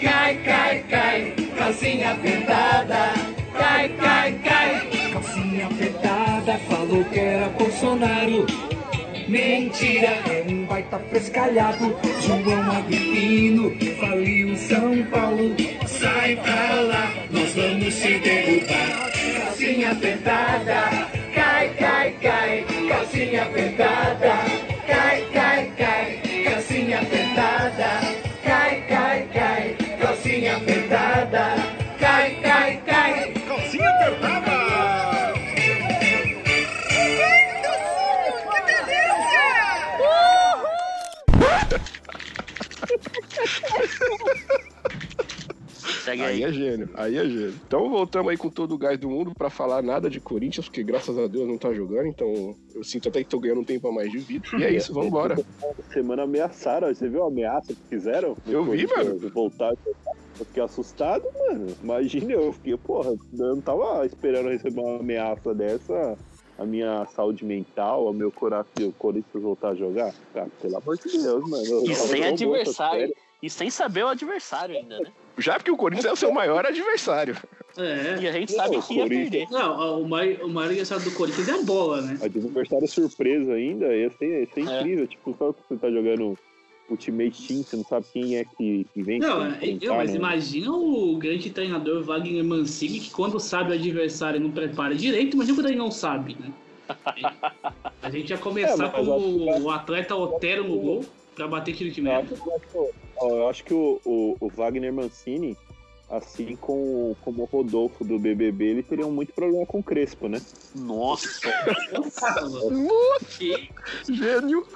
Cai, 0.00 0.36
cai, 0.44 0.82
cai, 0.90 1.34
calcinha 1.56 2.12
apertada. 2.12 3.14
Cai, 3.56 3.88
cai, 3.88 4.32
cai, 4.40 5.10
calcinha 5.12 5.66
apertada. 5.66 6.58
Falou 6.68 7.04
que 7.04 7.18
era 7.18 7.48
Bolsonaro. 7.50 8.46
Mentira, 9.28 10.08
é 10.28 10.44
um 10.46 10.66
baita 10.66 10.98
frescalhado. 10.98 11.96
João 12.20 12.70
Agripino 12.72 13.72
faliu 13.98 14.56
São 14.56 15.02
Paulo. 15.04 15.56
Sai 15.86 16.36
pra 16.36 16.80
lá, 16.80 17.14
nós 17.30 17.54
vamos 17.54 17.94
te 17.94 18.18
derrubar. 18.18 19.12
Calcinha 19.46 19.92
apertada, 19.92 21.08
cai, 21.34 21.68
cai, 21.78 22.12
cai. 22.20 22.73
Calcinha 23.04 23.42
apertada, 23.42 24.34
cai, 24.86 25.28
cai, 25.30 25.70
cai. 25.76 26.44
Calcinha 26.44 27.00
apertada, 27.00 28.00
cai, 28.42 28.80
cai, 28.88 29.28
cai. 29.28 29.76
Calcinha 30.00 30.56
apertada, 30.56 31.54
cai, 32.00 32.40
cai, 32.40 32.80
cai. 32.86 33.34
Calcinha 33.46 33.90
apertada! 33.90 34.54
Segue 46.04 46.22
Aí 46.22 46.34
aí. 46.34 46.42
é 46.42 46.52
gênio, 46.52 46.90
aí 46.94 47.16
é 47.16 47.24
gênio. 47.24 47.54
Então 47.66 47.88
voltamos 47.88 48.30
aí 48.30 48.36
com 48.36 48.50
todo 48.50 48.74
o 48.74 48.78
gás 48.78 48.98
do 48.98 49.08
mundo 49.08 49.32
pra 49.34 49.48
falar 49.48 49.82
nada 49.82 50.10
de 50.10 50.20
Corinthians, 50.20 50.66
porque 50.68 50.82
graças 50.82 51.16
a 51.18 51.26
Deus 51.26 51.48
não 51.48 51.56
tá 51.56 51.72
jogando, 51.72 52.06
então 52.08 52.54
eu 52.74 52.84
sinto 52.84 53.08
até 53.08 53.22
que 53.24 53.30
tô 53.30 53.38
ganhando 53.40 53.62
um 53.62 53.64
tempo 53.64 53.88
a 53.88 53.92
mais 53.92 54.12
de 54.12 54.18
vida. 54.18 54.46
E 54.58 54.64
é 54.64 54.70
isso, 54.70 54.92
vambora. 54.92 55.36
Semana 55.92 56.24
ameaçaram, 56.24 56.88
você 56.94 57.08
viu 57.08 57.24
a 57.24 57.28
ameaça 57.28 57.74
que 57.74 57.80
fizeram? 57.88 58.36
Eu 58.46 58.64
vi, 58.64 58.86
mano. 58.86 59.18
Voltar. 59.30 59.72
Eu 60.38 60.44
fiquei 60.44 60.62
assustado, 60.62 61.24
mano. 61.48 61.74
Imagina, 61.82 62.32
eu 62.32 62.52
fiquei, 62.52 62.76
porra, 62.76 63.10
eu 63.10 63.18
não 63.32 63.60
tava 63.62 64.04
esperando 64.04 64.50
receber 64.50 64.80
uma 64.80 65.00
ameaça 65.00 65.54
dessa. 65.54 66.18
A 66.58 66.64
minha 66.64 67.04
saúde 67.06 67.44
mental, 67.44 68.08
o 68.08 68.12
meu 68.12 68.30
coração, 68.30 68.88
o 68.88 68.92
Corinthians 68.92 69.42
voltar 69.42 69.70
a 69.70 69.74
jogar. 69.74 70.14
Cara, 70.32 70.48
pelo 70.60 70.76
amor 70.76 70.96
de 70.98 71.10
Deus, 71.10 71.48
mano. 71.48 71.90
E 71.90 71.94
sem 71.94 72.24
adversário. 72.24 73.12
E 73.42 73.50
sem 73.50 73.70
saber 73.70 74.04
o 74.04 74.08
adversário 74.08 74.76
ainda, 74.76 75.00
né? 75.00 75.12
Já 75.38 75.54
porque 75.54 75.70
o 75.70 75.76
Corinthians 75.76 76.06
é 76.06 76.12
o 76.12 76.16
seu 76.16 76.32
maior 76.32 76.64
adversário. 76.64 77.36
É. 77.76 78.18
E 78.22 78.28
a 78.28 78.32
gente 78.32 78.52
Não, 78.54 78.64
sabe 78.64 78.76
o 78.76 78.82
que 78.82 78.94
ia 78.94 79.02
Corinthians- 79.02 79.30
perder. 79.30 79.50
Não, 79.50 80.02
o 80.02 80.08
maior, 80.08 80.40
o 80.44 80.48
maior 80.48 80.70
engraçado 80.72 81.02
do 81.04 81.10
Corinthians 81.10 81.48
é 81.48 81.52
a 81.52 81.62
bola, 81.62 82.02
né? 82.02 82.18
Adversário 82.22 82.86
surpresa 82.86 83.52
ainda, 83.52 83.86
ia 83.94 84.10
ser, 84.10 84.40
ia 84.42 84.46
ser 84.54 84.60
É. 84.60 84.78
incrível. 84.80 85.06
Tipo, 85.08 85.34
só 85.36 85.52
que 85.52 85.58
você 85.68 85.76
tá 85.76 85.90
jogando 85.90 86.38
Ultimate 86.88 87.48
Team, 87.48 87.62
você 87.64 87.76
não 87.76 87.84
sabe 87.84 88.06
quem 88.12 88.36
é 88.36 88.44
que, 88.44 88.86
que 88.94 89.02
vem. 89.02 89.18
Não, 89.18 89.44
é- 89.44 89.48
enfrentar, 89.56 89.86
eu, 89.86 89.94
mas 89.96 90.10
né? 90.12 90.16
imagina 90.16 90.70
o 90.70 91.16
grande 91.16 91.50
treinador 91.50 92.02
Wagner 92.04 92.44
Mancini, 92.44 93.00
que 93.00 93.10
quando 93.10 93.40
sabe 93.40 93.72
o 93.72 93.74
adversário 93.74 94.38
não 94.38 94.50
prepara 94.52 94.94
direito, 94.94 95.34
imagina 95.34 95.56
quando 95.56 95.66
ele 95.66 95.76
não 95.78 95.90
sabe, 95.90 96.36
né? 96.38 96.52
A 98.02 98.10
gente 98.10 98.28
ia 98.30 98.36
É, 98.36 98.38
começar 98.38 98.76
mas 98.76 98.92
com 98.92 99.62
o, 99.62 99.70
atleta 99.70 100.14
Otero 100.14 100.68
no 100.68 100.78
gol, 100.78 101.04
pra 101.34 101.48
bater 101.48 101.74
tiro 101.74 101.90
de 101.90 102.00
meta. 102.02 102.36
Eu 103.20 103.48
acho 103.48 103.64
que 103.64 103.74
o, 103.74 104.00
o, 104.04 104.36
o 104.40 104.48
Wagner 104.48 104.92
Mancini, 104.92 105.56
assim 106.10 106.56
como, 106.56 107.16
como 107.22 107.42
o 107.42 107.46
Rodolfo 107.46 108.04
do 108.04 108.18
BBB, 108.18 108.64
ele 108.64 108.82
teria 108.82 109.06
muito 109.06 109.32
problema 109.32 109.66
com 109.66 109.78
o 109.78 109.82
Crespo, 109.82 110.28
né? 110.28 110.40
Nossa, 110.74 111.48
Nossa. 111.92 112.68
Que- 113.38 113.70
Gênio. 114.10 114.66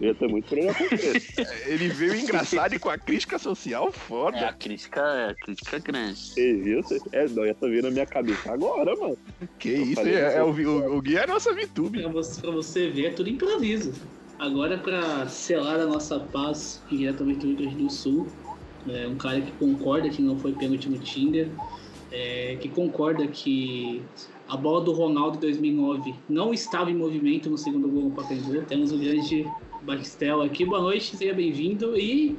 Ia 0.00 0.14
ter 0.14 0.28
muito 0.28 0.48
problema 0.48 0.74
com 0.74 0.84
o 0.84 0.88
Crespo. 0.88 1.42
Ele 1.66 1.88
veio 1.90 2.14
engraçado 2.14 2.74
e 2.74 2.78
com 2.78 2.88
a 2.88 2.96
crítica 2.96 3.38
social 3.38 3.88
é 3.88 3.92
foda. 3.92 4.48
a 4.48 4.52
crítica, 4.52 5.00
é 5.00 5.30
a 5.30 5.34
crítica 5.34 5.78
grande. 5.78 6.18
Você 6.18 6.54
viu? 6.54 6.80
É, 7.12 7.28
não, 7.28 7.44
ia 7.44 7.54
tá 7.54 7.66
vindo 7.66 7.82
na 7.82 7.90
minha 7.90 8.06
cabeça 8.06 8.50
agora, 8.50 8.96
mano. 8.96 9.18
Que 9.58 9.68
isso, 9.70 9.96
falei 9.96 10.14
é, 10.14 10.28
isso. 10.28 10.36
é 10.38 10.42
o, 10.42 10.48
o, 10.52 10.96
o 10.96 11.02
Gui 11.02 11.16
é 11.16 11.24
a 11.24 11.26
nossa 11.26 11.52
VTube. 11.52 12.00
Pra 12.00 12.10
você, 12.10 12.40
pra 12.40 12.50
você 12.50 12.88
ver, 12.88 13.06
é 13.08 13.10
tudo 13.10 13.28
improviso. 13.28 13.92
Agora, 14.40 14.78
pra 14.78 15.28
selar 15.28 15.78
a 15.78 15.84
nossa 15.84 16.18
paz 16.18 16.82
diretamente 16.90 17.40
do 17.40 17.48
Rio 17.48 17.56
Grande 17.56 17.74
do 17.76 17.90
Sul, 17.90 18.26
é 18.88 19.06
um 19.06 19.14
cara 19.14 19.38
que 19.38 19.52
concorda 19.52 20.08
que 20.08 20.22
não 20.22 20.38
foi 20.38 20.54
pênalti 20.54 20.88
no 20.88 20.98
Tinder, 20.98 21.50
é, 22.10 22.56
que 22.58 22.66
concorda 22.70 23.26
que 23.26 24.00
a 24.48 24.56
bola 24.56 24.80
do 24.80 24.92
Ronaldo 24.92 25.36
em 25.36 25.40
2009 25.40 26.14
não 26.26 26.54
estava 26.54 26.90
em 26.90 26.96
movimento 26.96 27.50
no 27.50 27.58
segundo 27.58 27.86
gol 27.86 28.04
no 28.04 28.10
Pacaembu. 28.12 28.62
Temos 28.62 28.92
o 28.92 28.96
grande 28.96 29.46
Batistella 29.82 30.46
aqui. 30.46 30.64
Boa 30.64 30.80
noite, 30.80 31.18
seja 31.18 31.34
bem-vindo. 31.34 31.94
E 31.94 32.34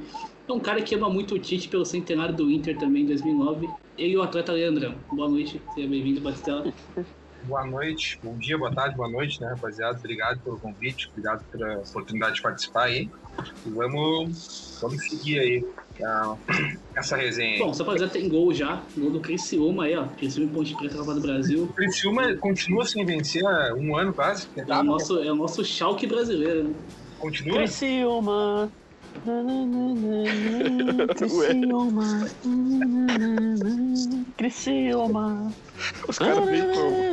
é 0.48 0.52
um 0.52 0.58
cara 0.58 0.82
que 0.82 0.96
ama 0.96 1.08
muito 1.08 1.36
o 1.36 1.38
Tite 1.38 1.68
pelo 1.68 1.84
centenário 1.84 2.34
do 2.34 2.50
Inter 2.50 2.76
também 2.78 3.04
em 3.04 3.06
2009. 3.06 3.68
Ele 3.96 4.14
e 4.14 4.16
o 4.16 4.22
atleta 4.22 4.50
Leandrão. 4.50 4.96
Boa 5.12 5.28
noite, 5.28 5.62
seja 5.72 5.86
bem-vindo, 5.86 6.20
Batistella. 6.20 6.74
Boa 7.44 7.66
noite, 7.66 8.18
bom 8.22 8.36
dia, 8.38 8.56
boa 8.56 8.72
tarde, 8.72 8.96
boa 8.96 9.10
noite, 9.10 9.40
né, 9.40 9.48
rapaziada? 9.50 9.98
Obrigado 9.98 10.40
pelo 10.42 10.58
convite, 10.58 11.08
obrigado 11.10 11.44
pela 11.50 11.78
oportunidade 11.80 12.36
de 12.36 12.42
participar 12.42 12.84
aí. 12.84 13.08
E 13.66 13.70
vamos, 13.70 14.78
vamos 14.80 15.04
seguir 15.08 15.38
aí 15.40 15.64
ah, 16.04 16.36
essa 16.96 17.16
resenha 17.16 17.54
aí. 17.54 17.58
Bom, 17.58 17.74
só 17.74 17.84
pra 17.84 17.94
dizer, 17.94 18.10
tem 18.10 18.28
gol 18.28 18.54
já. 18.54 18.80
Gol 18.96 19.10
do 19.10 19.20
Criciúma 19.20 19.84
aí, 19.84 19.96
ó. 19.96 20.06
Criciúma 20.06 20.50
e 20.50 20.54
Ponte 20.54 20.76
Preta, 20.76 20.96
Copa 20.96 21.14
do 21.14 21.20
Brasil. 21.20 21.64
O 21.64 21.72
Criciúma 21.72 22.34
continua 22.36 22.84
sem 22.84 23.04
vencer 23.04 23.44
há 23.44 23.74
um 23.74 23.96
ano 23.96 24.12
quase. 24.14 24.46
É 24.56 24.62
o 24.62 24.82
nosso, 24.84 25.18
é 25.22 25.32
o 25.32 25.36
nosso 25.36 25.64
Schalke 25.64 26.06
brasileiro, 26.06 26.68
né? 26.68 26.74
Continua? 27.18 27.58
Criciúma. 27.58 28.72
Criciúma. 31.16 32.28
Criciúma. 34.36 35.52
Os 36.08 36.18
caras 36.18 36.44
veio 36.46 36.72
como? 36.72 37.12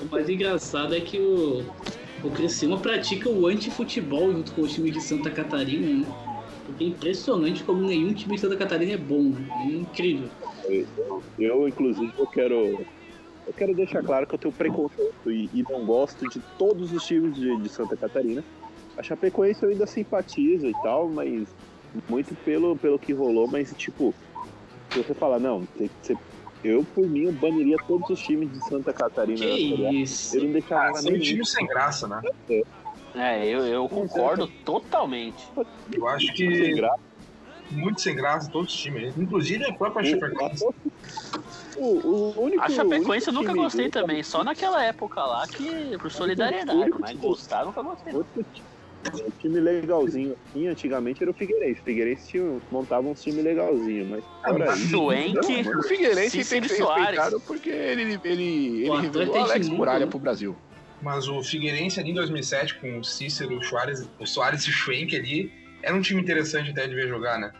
O 0.00 0.10
mais 0.10 0.28
engraçado 0.28 0.94
é 0.94 1.00
que 1.00 1.18
o, 1.20 1.64
o 2.24 2.30
Criciúma 2.30 2.78
pratica 2.78 3.28
o 3.28 3.46
anti-futebol 3.46 4.32
junto 4.32 4.52
com 4.52 4.62
o 4.62 4.68
time 4.68 4.90
de 4.90 5.00
Santa 5.00 5.30
Catarina, 5.30 6.06
né? 6.06 6.14
Porque 6.64 6.84
é 6.84 6.86
impressionante 6.86 7.64
como 7.64 7.82
nenhum 7.82 8.14
time 8.14 8.36
de 8.36 8.40
Santa 8.40 8.56
Catarina 8.56 8.92
é 8.92 8.96
bom, 8.96 9.22
né? 9.22 9.46
É 9.64 9.72
incrível. 9.72 10.28
Eu, 11.38 11.68
inclusive, 11.68 12.12
eu 12.16 12.26
quero. 12.26 12.86
Eu 13.44 13.52
quero 13.56 13.74
deixar 13.74 14.02
claro 14.02 14.26
que 14.26 14.34
eu 14.34 14.38
tenho 14.38 14.54
preconceito 14.54 15.30
e, 15.30 15.50
e 15.52 15.64
não 15.68 15.84
gosto 15.84 16.28
de 16.28 16.40
todos 16.56 16.92
os 16.92 17.04
times 17.04 17.34
de, 17.34 17.56
de 17.56 17.68
Santa 17.68 17.96
Catarina. 17.96 18.44
A 18.96 19.02
Chapecoense 19.02 19.62
eu 19.62 19.70
ainda 19.70 19.86
simpatizo 19.86 20.68
e 20.68 20.72
tal, 20.82 21.08
mas 21.08 21.48
muito 22.08 22.34
pelo, 22.36 22.76
pelo 22.76 22.98
que 22.98 23.12
rolou, 23.12 23.48
mas 23.48 23.70
tipo, 23.74 24.14
se 24.90 24.98
você 25.02 25.14
falar, 25.14 25.38
não, 25.40 25.66
você, 26.00 26.14
eu 26.62 26.84
por 26.84 27.08
mim 27.08 27.22
eu 27.24 27.32
baniria 27.32 27.76
todos 27.88 28.08
os 28.10 28.20
times 28.20 28.50
de 28.52 28.68
Santa 28.68 28.92
Catarina. 28.92 29.44
Que 29.44 29.74
isso. 30.02 30.36
Eu 30.36 30.44
não 30.44 30.50
Ah, 30.50 30.52
deixava 30.52 30.94
são 30.94 31.10
nem 31.12 31.20
times 31.20 31.50
sem 31.50 31.66
graça, 31.66 32.06
né? 32.06 32.20
É, 33.14 33.46
eu, 33.46 33.66
eu 33.66 33.88
concordo 33.88 34.46
totalmente. 34.64 35.50
Eu 35.92 36.06
acho 36.08 36.26
sem 36.26 36.34
que 36.34 36.72
graça. 36.74 37.02
muito 37.70 38.00
sem 38.00 38.14
graça 38.14 38.50
todos 38.50 38.72
os 38.72 38.78
times, 38.80 39.16
inclusive 39.16 39.64
a 39.64 39.72
própria 39.74 40.04
Chapecoense. 40.04 40.64
O, 41.76 42.06
o 42.06 42.42
único, 42.44 42.62
A 42.62 42.68
Chapecoense 42.68 43.28
eu 43.28 43.32
nunca 43.32 43.48
time- 43.52 43.62
gostei 43.62 43.88
também, 43.88 44.22
só 44.22 44.44
naquela 44.44 44.84
época 44.84 45.22
lá 45.24 45.46
que 45.46 45.96
por 45.98 46.10
solidariedade, 46.10 46.90
mas 47.00 47.10
time- 47.12 47.22
gostar 47.22 47.64
nunca 47.64 47.82
gostei. 47.82 48.14
Outro 48.14 48.44
um 49.14 49.30
time 49.38 49.60
legalzinho 49.60 50.36
assim, 50.48 50.66
antigamente 50.68 51.22
era 51.22 51.30
o 51.30 51.34
Figueirense. 51.34 51.80
O 51.80 51.84
Figueirense 51.84 52.28
tinha, 52.28 52.60
montava 52.70 53.08
um 53.08 53.14
time 53.14 53.42
legalzinho, 53.42 54.06
mas 54.06 54.24
isso. 54.78 54.88
Schwenk, 54.88 55.38
O 55.38 55.82
Figueirense 55.82 56.36
tem 56.36 56.44
Cícero 56.44 56.62
que 56.62 56.68
ser 56.68 56.76
Soares. 56.76 57.06
respeitado 57.06 57.40
porque 57.40 57.70
ele, 57.70 58.02
ele, 58.02 58.22
ele 58.24 58.88
O 58.90 58.94
revelou 58.96 59.36
Alex 59.36 59.68
Muralha 59.68 60.04
né? 60.06 60.10
pro 60.10 60.18
Brasil. 60.18 60.56
Mas 61.00 61.26
o 61.28 61.42
Figueirense 61.42 61.98
ali 61.98 62.10
em 62.10 62.14
2007 62.14 62.78
com 62.80 62.98
o 62.98 63.04
Cícero, 63.04 63.56
o 63.56 63.62
Soares, 63.64 64.08
o 64.20 64.26
Soares 64.26 64.62
e 64.64 64.70
o 64.70 64.72
Schwenk 64.72 65.16
ali, 65.16 65.50
era 65.82 65.94
um 65.96 66.00
time 66.00 66.20
interessante 66.20 66.70
até 66.70 66.86
de 66.86 66.94
ver 66.94 67.08
jogar, 67.08 67.40
né? 67.40 67.50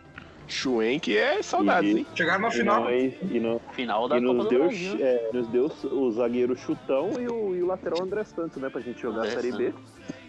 Schwenk 0.47 1.15
é 1.17 1.41
saudades, 1.41 1.89
E- 1.93 1.99
hein? 1.99 2.07
Chegaram 2.15 2.41
na 2.41 2.47
E, 2.49 2.51
final. 2.51 2.91
e, 2.91 3.17
e, 3.31 3.39
não, 3.39 3.59
final 3.73 4.07
da 4.07 4.17
e 4.17 4.21
Copa 4.21 4.33
nos, 4.33 4.43
do 4.45 4.49
deu, 4.49 4.69
é, 5.01 5.29
nos 5.33 5.47
deu 5.47 5.71
o 5.91 6.11
zagueiro 6.11 6.55
chutão 6.55 7.09
e 7.19 7.27
o, 7.27 7.55
e 7.55 7.63
o 7.63 7.65
lateral 7.65 8.01
André 8.03 8.23
Santos, 8.23 8.61
né? 8.61 8.69
Pra 8.69 8.81
gente 8.81 9.01
jogar 9.01 9.23
a 9.23 9.29
Série 9.31 9.51
B. 9.51 9.73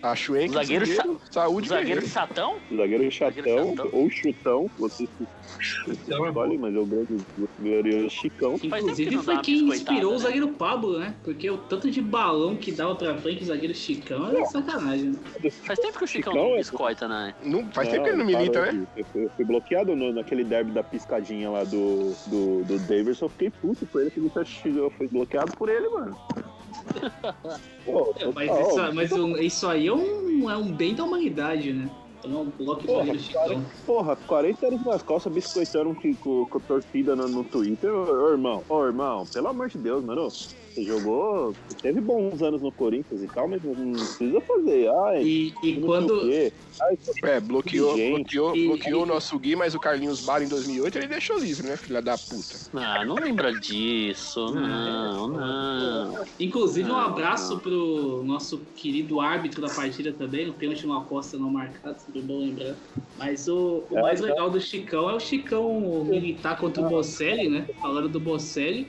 A 0.04 0.14
Schwenk, 0.14 0.52
Zagueiro 0.52 0.84
zagueiro, 0.84 1.12
O 1.30 1.32
saúde 1.32 1.68
zagueiro 1.68 2.06
chatão? 2.06 2.56
Zagueiro 2.76 3.11
chatão 3.11 3.75
ou 3.90 4.11
chutão, 4.11 4.70
você 4.78 5.04
é 5.88 5.92
escolhe, 5.92 6.58
mas 6.58 6.75
é 6.75 6.78
o 6.78 6.84
grande 6.84 7.23
glorioso 7.58 8.11
Chicão. 8.11 8.54
Inclusive 8.62 9.11
que 9.11 9.18
foi 9.25 9.38
quem 9.38 9.66
inspirou 9.66 10.11
o 10.11 10.14
né? 10.16 10.18
zagueiro 10.18 10.49
Pablo, 10.49 10.99
né? 10.99 11.14
Porque 11.25 11.49
o 11.49 11.56
tanto 11.56 11.90
de 11.90 12.02
balão 12.02 12.54
que 12.54 12.70
dava 12.70 12.94
pra 12.94 13.16
frente 13.16 13.44
o 13.44 13.46
zagueiro 13.46 13.75
Chicão 13.75 14.28
era 14.28 14.44
sacanagem. 14.44 15.12
né? 15.12 15.50
Faz 15.66 15.78
tempo 15.78 15.96
que 15.99 16.04
o 16.04 16.06
Chicão 16.06 16.32
Chicão 16.34 16.49
não 16.49 16.54
é- 16.54 16.58
biscoita, 16.58 17.08
né? 17.08 17.34
Não, 17.42 17.73
faz 17.73 17.88
tempo 17.88 18.02
que 18.04 18.11
ele 18.11 18.18
não 18.18 18.26
milita, 18.26 18.61
parou 18.61 18.73
né? 18.75 18.87
Eu 18.96 19.04
fui, 19.06 19.25
eu 19.25 19.30
fui 19.30 19.44
bloqueado 19.46 19.96
no- 19.96 20.12
naquele 20.12 20.44
derby 20.44 20.73
da 20.73 20.82
piscadinha 20.82 21.49
lá 21.49 21.64
do, 21.64 22.12
do, 22.26 22.62
do 22.64 22.78
Davidson. 22.80 23.25
Eu 23.25 23.30
fiquei 23.30 23.50
puto 23.50 23.87
com 23.87 24.00
ele 24.00 24.11
que 24.11 24.20
eu 24.20 24.90
fui 24.99 25.08
bloqueado 25.08 25.52
por 25.56 25.70
ele, 25.70 25.88
mano. 25.88 26.14
Pô, 27.84 28.14
É, 28.18 28.26
mas 28.32 28.50
isso, 28.50 28.94
mas 28.94 29.11
isso 29.44 29.68
aí 29.68 29.87
é 29.87 29.92
um, 29.94 30.50
é 30.50 30.56
um 30.56 30.72
bem 30.72 30.94
da 30.94 31.04
humanidade, 31.04 31.72
né? 31.72 31.90
Um 32.26 32.45
de 32.47 32.52
Porra, 32.52 32.81
zagueiro 32.99 33.19
Chicão. 33.19 33.64
Porra, 33.87 34.16
40 34.16 34.66
anos 34.66 34.85
nas 34.85 35.02
costas 35.02 35.33
biscoitando 35.33 35.95
que- 35.95 36.14
com, 36.14 36.47
com 36.47 36.59
a 36.59 36.61
torcida 36.61 37.14
no, 37.14 37.28
no 37.28 37.45
Twitter. 37.45 37.93
Ô, 37.93 38.04
ô, 38.04 38.31
irmão, 38.31 38.62
ô 38.69 38.85
irmão, 38.87 39.26
pelo 39.33 39.49
amor 39.49 39.69
de 39.69 39.78
Deus, 39.78 40.02
mano. 40.04 40.28
Você 40.31 40.83
jogou. 40.83 41.54
Teve 41.81 42.00
bons 42.00 42.43
anos 42.43 42.61
no 42.61 42.73
Corinthians 42.73 43.23
e 43.23 43.28
tal, 43.28 43.47
mas 43.47 43.62
não 43.62 43.93
precisa 43.93 44.40
fazer. 44.40 44.90
Ai, 45.04 45.23
E, 45.23 45.54
e 45.62 45.78
o 45.78 45.83
quando. 45.83 46.21
Ai, 46.81 46.99
É, 47.23 47.38
bloqueou, 47.38 47.97
Gente. 47.97 48.16
bloqueou, 48.16 48.57
E- 48.57 48.66
bloqueou 48.66 49.00
e- 49.00 49.02
o 49.04 49.07
nosso 49.07 49.38
Gui, 49.38 49.54
mas 49.54 49.76
o 49.76 49.78
Carlinhos 49.78 50.25
Bar 50.25 50.43
em 50.43 50.49
2008 50.49 50.99
ele 50.99 51.07
deixou 51.07 51.38
livre, 51.38 51.69
né, 51.69 51.76
filha 51.76 52.02
da 52.02 52.19
puta? 52.19 52.57
Ah, 52.75 53.04
não 53.04 53.14
lembra 53.14 53.52
disso. 53.52 54.47
Não, 54.54 55.28
não. 55.28 56.25
Inclusive, 56.40 56.90
um 56.90 56.95
Não, 56.95 57.00
abraço 57.00 57.52
não. 57.54 57.61
pro 57.61 58.23
nosso 58.25 58.59
querido 58.75 59.21
árbitro 59.21 59.61
da 59.62 59.69
partida 59.69 60.12
também, 60.12 60.47
no 60.47 60.54
pênalti 60.54 60.85
uma 60.85 60.99
aposta 61.02 61.38
não 61.38 61.50
marcada, 61.50 61.97
sempre 62.14 62.23
bom 62.23 62.38
lembrar. 62.38 62.75
Mas 63.18 63.49
o, 63.49 63.85
o 63.90 63.99
É, 63.99 64.02
mais 64.02 64.21
então. 64.21 64.30
legal 64.30 64.50
do 64.50 64.61
Chicão 64.61 65.11
é 65.11 65.14
o 65.14 65.21
Chicão 65.21 66.04
militar 66.04 66.56
contra 66.56 66.83
o 66.83 66.88
Bocelli, 66.88 67.49
né? 67.49 67.66
Falando 67.80 68.09
do 68.09 68.21
Bocelli, 68.21 68.87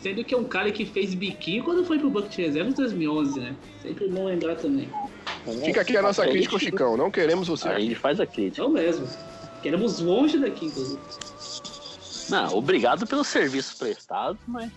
sendo 0.00 0.24
que 0.24 0.34
é 0.34 0.38
um 0.38 0.44
cara 0.44 0.70
que 0.70 0.86
fez 0.86 1.14
biquinho 1.14 1.64
quando 1.64 1.84
foi 1.84 1.98
pro 1.98 2.10
banco 2.10 2.28
de 2.28 2.42
reserva 2.42 2.70
em 2.70 2.74
2011, 2.74 3.40
né? 3.40 3.56
Sempre 3.82 4.08
bom 4.08 4.24
lembrar 4.26 4.56
também. 4.56 4.88
Fica 5.64 5.80
aqui 5.80 5.96
a 5.96 6.02
nossa 6.02 6.26
crítica, 6.26 6.58
Chicão. 6.58 6.96
Não 6.96 7.10
queremos 7.10 7.48
você 7.48 7.68
Aí 7.68 7.74
aqui. 7.74 7.84
ele 7.86 7.94
faz 7.94 8.20
a 8.20 8.26
crítica. 8.26 8.62
Então 8.62 8.70
mesmo. 8.70 9.06
Queremos 9.62 9.98
longe 9.98 10.38
daqui, 10.38 10.66
inclusive. 10.66 11.00
Não, 12.30 12.54
obrigado 12.56 13.06
pelo 13.06 13.24
serviço 13.24 13.76
prestado, 13.76 14.38
mas 14.46 14.70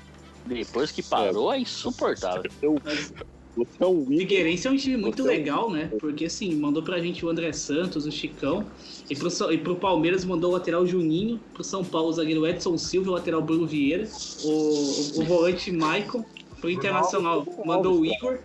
depois 0.46 0.92
que 0.92 1.04
parou 1.04 1.54
é 1.54 1.60
insuportável. 1.60 2.50
Mas 2.84 3.14
Você 3.56 3.84
é 3.84 3.86
um. 3.86 4.06
Figueirense 4.06 4.68
é 4.68 4.72
um 4.72 4.78
time 4.78 4.98
muito 4.98 5.24
Você 5.24 5.30
é 5.30 5.32
um- 5.32 5.36
legal, 5.36 5.70
né? 5.72 5.92
Porque 6.00 6.26
assim, 6.26 6.56
mandou 6.56 6.82
pra 6.82 7.00
gente 7.00 7.26
o 7.26 7.30
André 7.30 7.52
Santos, 7.52 8.06
o 8.06 8.12
Chicão. 8.12 8.66
E 9.10 9.16
pro, 9.16 9.30
e 9.52 9.58
pro 9.58 9.76
Palmeiras 9.76 10.24
mandou 10.24 10.52
o 10.52 10.54
lateral 10.54 10.86
Juninho. 10.88 11.40
Pro 11.54 11.64
São 11.64 11.84
Paulo, 11.84 12.10
o 12.10 12.14
zagueiro 12.14 12.48
Edson 12.48 12.78
Silva, 12.78 13.10
o 13.12 13.14
lateral 13.14 13.42
Bruno 13.42 13.68
Vieira. 13.68 14.08
O, 14.44 14.50
o, 14.50 15.20
o 15.22 15.26
volante 15.26 15.72
Maicon. 15.72 16.24
Pro 16.60 16.70
Internacional 16.70 17.46
mandou 17.66 18.00
o 18.00 18.06
Igor. 18.06 18.40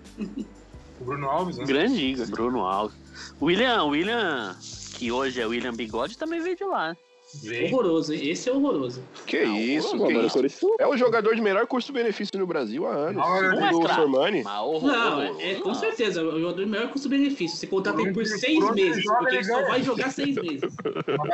O 0.99 1.05
Bruno 1.05 1.27
Alves, 1.29 1.59
né? 1.59 1.65
Grande 1.67 2.03
Igor, 2.03 2.27
Bruno 2.31 2.61
Alves. 2.61 2.97
William, 3.41 3.85
William, 3.85 4.57
que 4.95 5.13
hoje 5.13 5.41
é 5.41 5.47
William 5.47 5.75
Bigode, 5.75 6.17
também 6.17 6.41
veio 6.41 6.57
de 6.57 6.65
lá. 6.65 6.97
Né? 7.45 7.51
Veio. 7.51 7.75
Horroroso, 7.75 8.13
hein? 8.13 8.29
Esse 8.29 8.49
é 8.49 8.53
horroroso. 8.53 9.03
Que 9.27 9.43
isso, 9.43 9.97
Pô, 9.97 10.07
que 10.07 10.15
mas 10.15 10.35
o 10.35 10.47
isso. 10.47 10.77
É 10.79 10.87
o 10.87 10.97
jogador 10.97 11.35
de 11.35 11.41
melhor 11.41 11.67
custo-benefício 11.67 12.39
no 12.39 12.47
Brasil 12.47 12.87
há 12.87 12.93
anos. 12.95 13.17
Não, 13.17 13.43
não 13.43 13.87
é. 13.87 13.95
Sormani. 13.95 14.43
Não, 14.43 15.23
é, 15.23 15.53
é 15.53 15.55
com 15.57 15.69
não. 15.69 15.75
certeza, 15.75 16.21
é 16.21 16.25
o 16.25 16.41
jogador 16.41 16.65
de 16.65 16.71
melhor 16.71 16.89
custo-benefício. 16.91 17.57
Você 17.57 17.67
contrata 17.67 18.01
ele 18.01 18.13
por 18.13 18.25
seis 18.27 18.63
ele 18.63 18.73
meses, 18.73 19.05
joga, 19.05 19.19
porque 19.19 19.35
ele 19.37 19.45
só 19.45 19.63
vai 19.67 19.83
jogar 19.83 20.11
seis 20.11 20.35
meses. 20.37 20.73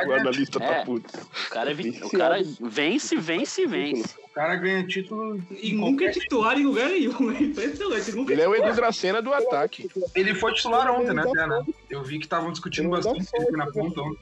O 0.03 0.13
analista 0.13 0.59
tá 0.59 0.65
É. 0.65 0.85
puto. 0.85 1.09
O 1.47 1.49
cara, 1.49 1.71
é 1.71 1.75
o 2.05 2.09
cara 2.09 2.37
vence, 2.61 3.15
vence, 3.15 3.65
vence. 3.65 4.15
O 4.23 4.33
cara 4.33 4.55
ganha 4.55 4.83
título. 4.87 5.39
E 5.61 5.73
nunca 5.73 6.05
é 6.05 6.09
titular 6.09 6.59
em 6.59 6.65
lugar 6.65 6.89
nenhum. 6.89 7.31
É 7.31 7.43
impressionante. 7.43 8.31
Ele 8.31 8.41
é 8.41 8.47
o 8.47 8.55
Edu 8.55 8.73
Dracena 8.73 9.21
do 9.21 9.31
ataque. 9.31 9.87
Ele 10.15 10.33
foi 10.33 10.53
titular 10.53 10.91
ontem, 10.91 11.13
né, 11.13 11.23
Não? 11.23 11.63
Eu 11.87 12.03
vi 12.03 12.17
que 12.17 12.25
estavam 12.25 12.51
discutindo 12.51 12.85
Não 12.85 12.91
bastante 12.91 13.27
ele 13.35 13.51
na 13.51 13.65
né? 13.67 13.71
ponta 13.71 14.01
ontem. 14.01 14.19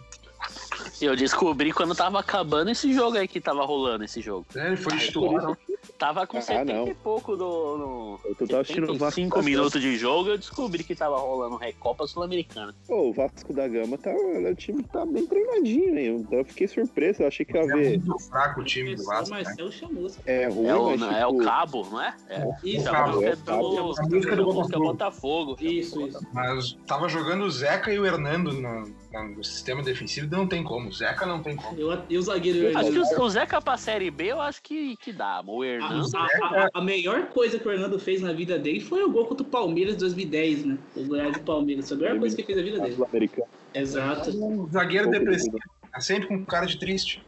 Eu 1.02 1.16
descobri 1.16 1.72
quando 1.72 1.96
tava 1.96 2.20
acabando 2.20 2.70
esse 2.72 2.94
jogo 2.94 3.18
aí 3.18 3.28
que 3.28 3.42
tava 3.42 3.66
rolando 3.66 4.04
esse 4.04 4.22
jogo. 4.22 4.46
É, 4.56 4.68
ele 4.68 4.78
foi 4.78 4.94
não. 4.94 5.58
Tava 5.98 6.26
com 6.28 6.38
Ah, 6.38 6.42
70 6.42 6.74
não. 6.74 6.88
e 6.88 6.94
pouco 6.94 7.36
do, 7.36 7.78
no. 7.78 8.20
Eu 8.40 8.48
tava 8.48 8.62
assistindo 8.62 8.92
o 8.92 8.98
Vasco 8.98 9.16
5 9.16 9.30
da 9.30 9.36
Gama. 9.42 9.50
minutos 9.50 9.82
de 9.82 9.98
jogo 9.98 10.30
eu 10.30 10.38
descobri 10.38 10.84
que 10.84 10.96
tava 10.96 11.18
rolando 11.18 11.56
Recopa 11.58 12.06
Sul-Americana. 12.08 12.74
Pô, 12.88 13.10
o 13.10 13.14
Vasco 13.14 13.52
da 13.54 13.68
Gama 13.68 13.98
tá, 13.98 14.12
é 14.12 14.50
um 14.52 14.54
time 14.56 14.84
que 14.84 14.90
tá 14.90 15.06
bem 15.06 15.26
treinadinho, 15.26 15.98
hein? 15.98 16.28
Eu 16.32 16.46
fiquei 16.46 16.68
surpreso, 16.68 17.24
eu 17.24 17.28
achei 17.28 17.46
que 17.46 17.54
ia 17.58 17.64
É 17.64 17.66
ver. 17.68 17.90
muito 18.00 18.20
fraco 18.20 18.62
o 18.62 18.64
time 18.64 18.96
do 18.96 19.02
o 19.02 19.06
Vasco. 19.06 19.36
né? 19.36 19.44
Marcelo 19.44 19.72
chamou. 19.72 20.08
É 20.26 20.48
ruim, 20.48 20.68
É 20.68 20.76
o, 20.76 20.98
mas 20.98 21.18
é 21.18 21.26
o 21.28 21.32
tipo, 21.32 21.44
Cabo, 21.44 21.88
não 21.92 22.02
é? 22.02 22.16
É. 22.30 22.48
Isso, 22.64 22.88
A 22.90 22.92
Cabo, 22.92 23.12
música 23.22 23.26
é 23.28 23.32
é 23.32 23.34
o 23.34 23.38
Cabo. 23.46 23.70
do, 23.70 23.78
A 23.80 23.84
música 23.84 24.36
do 24.36 24.42
a 24.42 24.54
música 24.54 24.76
é 24.76 24.80
Botafogo. 24.80 25.46
Botafogo. 25.56 25.58
Isso, 25.62 26.08
isso. 26.08 26.20
Mas 26.32 26.74
tava 26.86 27.10
jogando 27.10 27.44
o 27.44 27.50
Zeca 27.52 27.92
e 27.92 28.00
o 28.00 28.06
Hernando 28.06 28.54
no, 28.54 28.92
no- 29.14 29.44
sistema 29.44 29.82
defensivo, 29.84 30.28
não 30.36 30.48
tem 30.48 30.64
como. 30.64 30.90
O 30.90 30.94
Zeca 30.94 31.26
não 31.26 31.42
tem 31.42 31.56
como. 31.56 31.78
Eu, 31.80 32.02
e 32.10 32.18
o 32.18 32.22
zagueiro 32.22 32.78
Acho 32.78 32.92
que 32.92 33.00
o, 33.00 33.22
o 33.24 33.30
Zeca 33.30 33.62
pra 33.62 33.78
Série 33.78 34.10
B 34.12 34.28
eu 34.32 34.40
acho 34.42 34.62
que, 34.62 34.96
que 34.98 35.12
dá. 35.12 35.42
O 35.46 35.62
A, 35.62 35.66
Hernando. 35.68 36.16
a- 36.16 36.20
a- 36.64 36.70
a 36.76 36.82
melhor 36.82 37.28
coisa 37.28 37.60
que 37.60 37.68
o 37.68 37.72
Hernando 37.72 38.00
fez 38.00 38.22
na 38.22 38.32
vida 38.32 38.58
dele 38.58 38.80
foi 38.80 39.04
o 39.04 39.12
gol 39.12 39.26
contra 39.26 39.46
o 39.46 39.50
Palmeiras 39.50 39.96
em 39.96 40.00
2010, 40.00 40.66
né? 40.66 40.78
O 40.96 41.04
Goiás 41.06 41.36
e 41.36 41.40
Palmeiras. 41.40 41.88
Foi 41.90 41.98
a 41.98 42.00
melhor 42.02 42.20
coisa 42.20 42.36
que 42.36 42.42
ele 42.42 42.46
fez 42.54 42.58
na 42.58 42.64
vida 42.64 42.80
dele. 42.84 42.96
Sul-Americano. 42.96 43.48
Exato. 43.74 44.30
Um 44.32 44.70
zagueiro 44.72 45.10
depressivo. 45.10 45.58
Tá 45.92 46.00
sempre 46.00 46.28
com 46.28 46.46
cara 46.46 46.66
de 46.66 46.80
triste. 46.80 47.22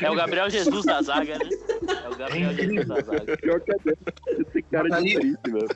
É 0.00 0.10
o 0.10 0.14
Gabriel 0.16 0.50
Jesus 0.50 0.84
da 0.84 1.00
zaga, 1.02 1.38
né? 1.38 1.48
É 2.04 2.08
o 2.08 2.16
Gabriel 2.16 2.52
Jesus 2.52 2.88
da 2.88 2.94
zaga. 2.96 3.36
Pior 3.36 3.60
que 3.60 3.72
é. 3.72 3.76
Esse 4.40 4.62
cara 4.62 4.88
Mas 4.88 5.04
de 5.04 5.14
triste, 5.14 5.50
velho. 5.50 5.68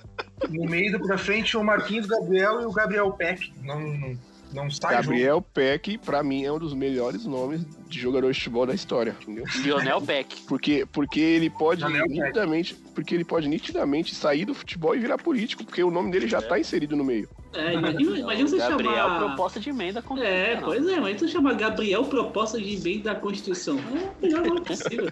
No 0.50 0.64
meio 0.68 0.92
do 0.92 1.06
pra 1.06 1.16
frente, 1.16 1.56
o 1.56 1.62
Marquinhos 1.62 2.06
Gabriel 2.06 2.60
e 2.62 2.64
o 2.66 2.72
Gabriel 2.72 3.12
Peck. 3.12 3.52
Não, 3.62 3.78
não, 3.80 4.18
não 4.54 4.70
sai 4.70 4.96
junto. 4.96 5.08
Gabriel 5.08 5.42
Peck, 5.42 5.98
pra 5.98 6.22
mim, 6.22 6.44
é 6.44 6.52
um 6.52 6.58
dos 6.58 6.72
melhores 6.72 7.26
nomes 7.26 7.66
de 7.88 8.00
jogador 8.00 8.32
de 8.32 8.38
futebol 8.38 8.66
da 8.66 8.74
história, 8.74 9.16
entendeu? 9.22 9.44
Lionel 9.62 10.00
Peck. 10.00 10.42
Porque, 10.42 10.86
porque 10.90 11.20
ele 11.20 11.50
pode 11.50 11.82
Gabriel 11.82 12.32
Peck. 12.32 12.76
Porque 12.94 13.14
ele 13.14 13.24
pode 13.24 13.48
nitidamente 13.48 14.14
sair 14.14 14.44
do 14.44 14.54
futebol 14.54 14.94
e 14.94 14.98
virar 15.00 15.18
político, 15.18 15.64
porque 15.64 15.82
o 15.82 15.90
nome 15.90 16.10
dele 16.10 16.28
já 16.28 16.40
tá 16.40 16.58
inserido 16.58 16.96
no 16.96 17.04
meio. 17.04 17.28
É, 17.52 17.74
imagina, 17.74 18.18
imagina 18.18 18.48
você 18.48 18.56
Gabriel, 18.58 18.94
chamar... 18.94 19.26
proposta 19.26 19.60
de 19.60 19.70
emenda 19.70 20.00
com 20.02 20.16
É, 20.18 20.56
pois 20.60 20.86
é, 20.86 21.00
mas 21.00 21.18
tu 21.18 21.28
chama 21.28 21.52
Gabriel 21.54 22.04
Proposta 22.04 22.60
de 22.60 22.76
Bem 22.78 23.00
da 23.00 23.14
Constituição. 23.14 23.78
É 24.22 24.26
o 24.26 24.42
melhor 24.42 24.60
possível. 24.60 25.10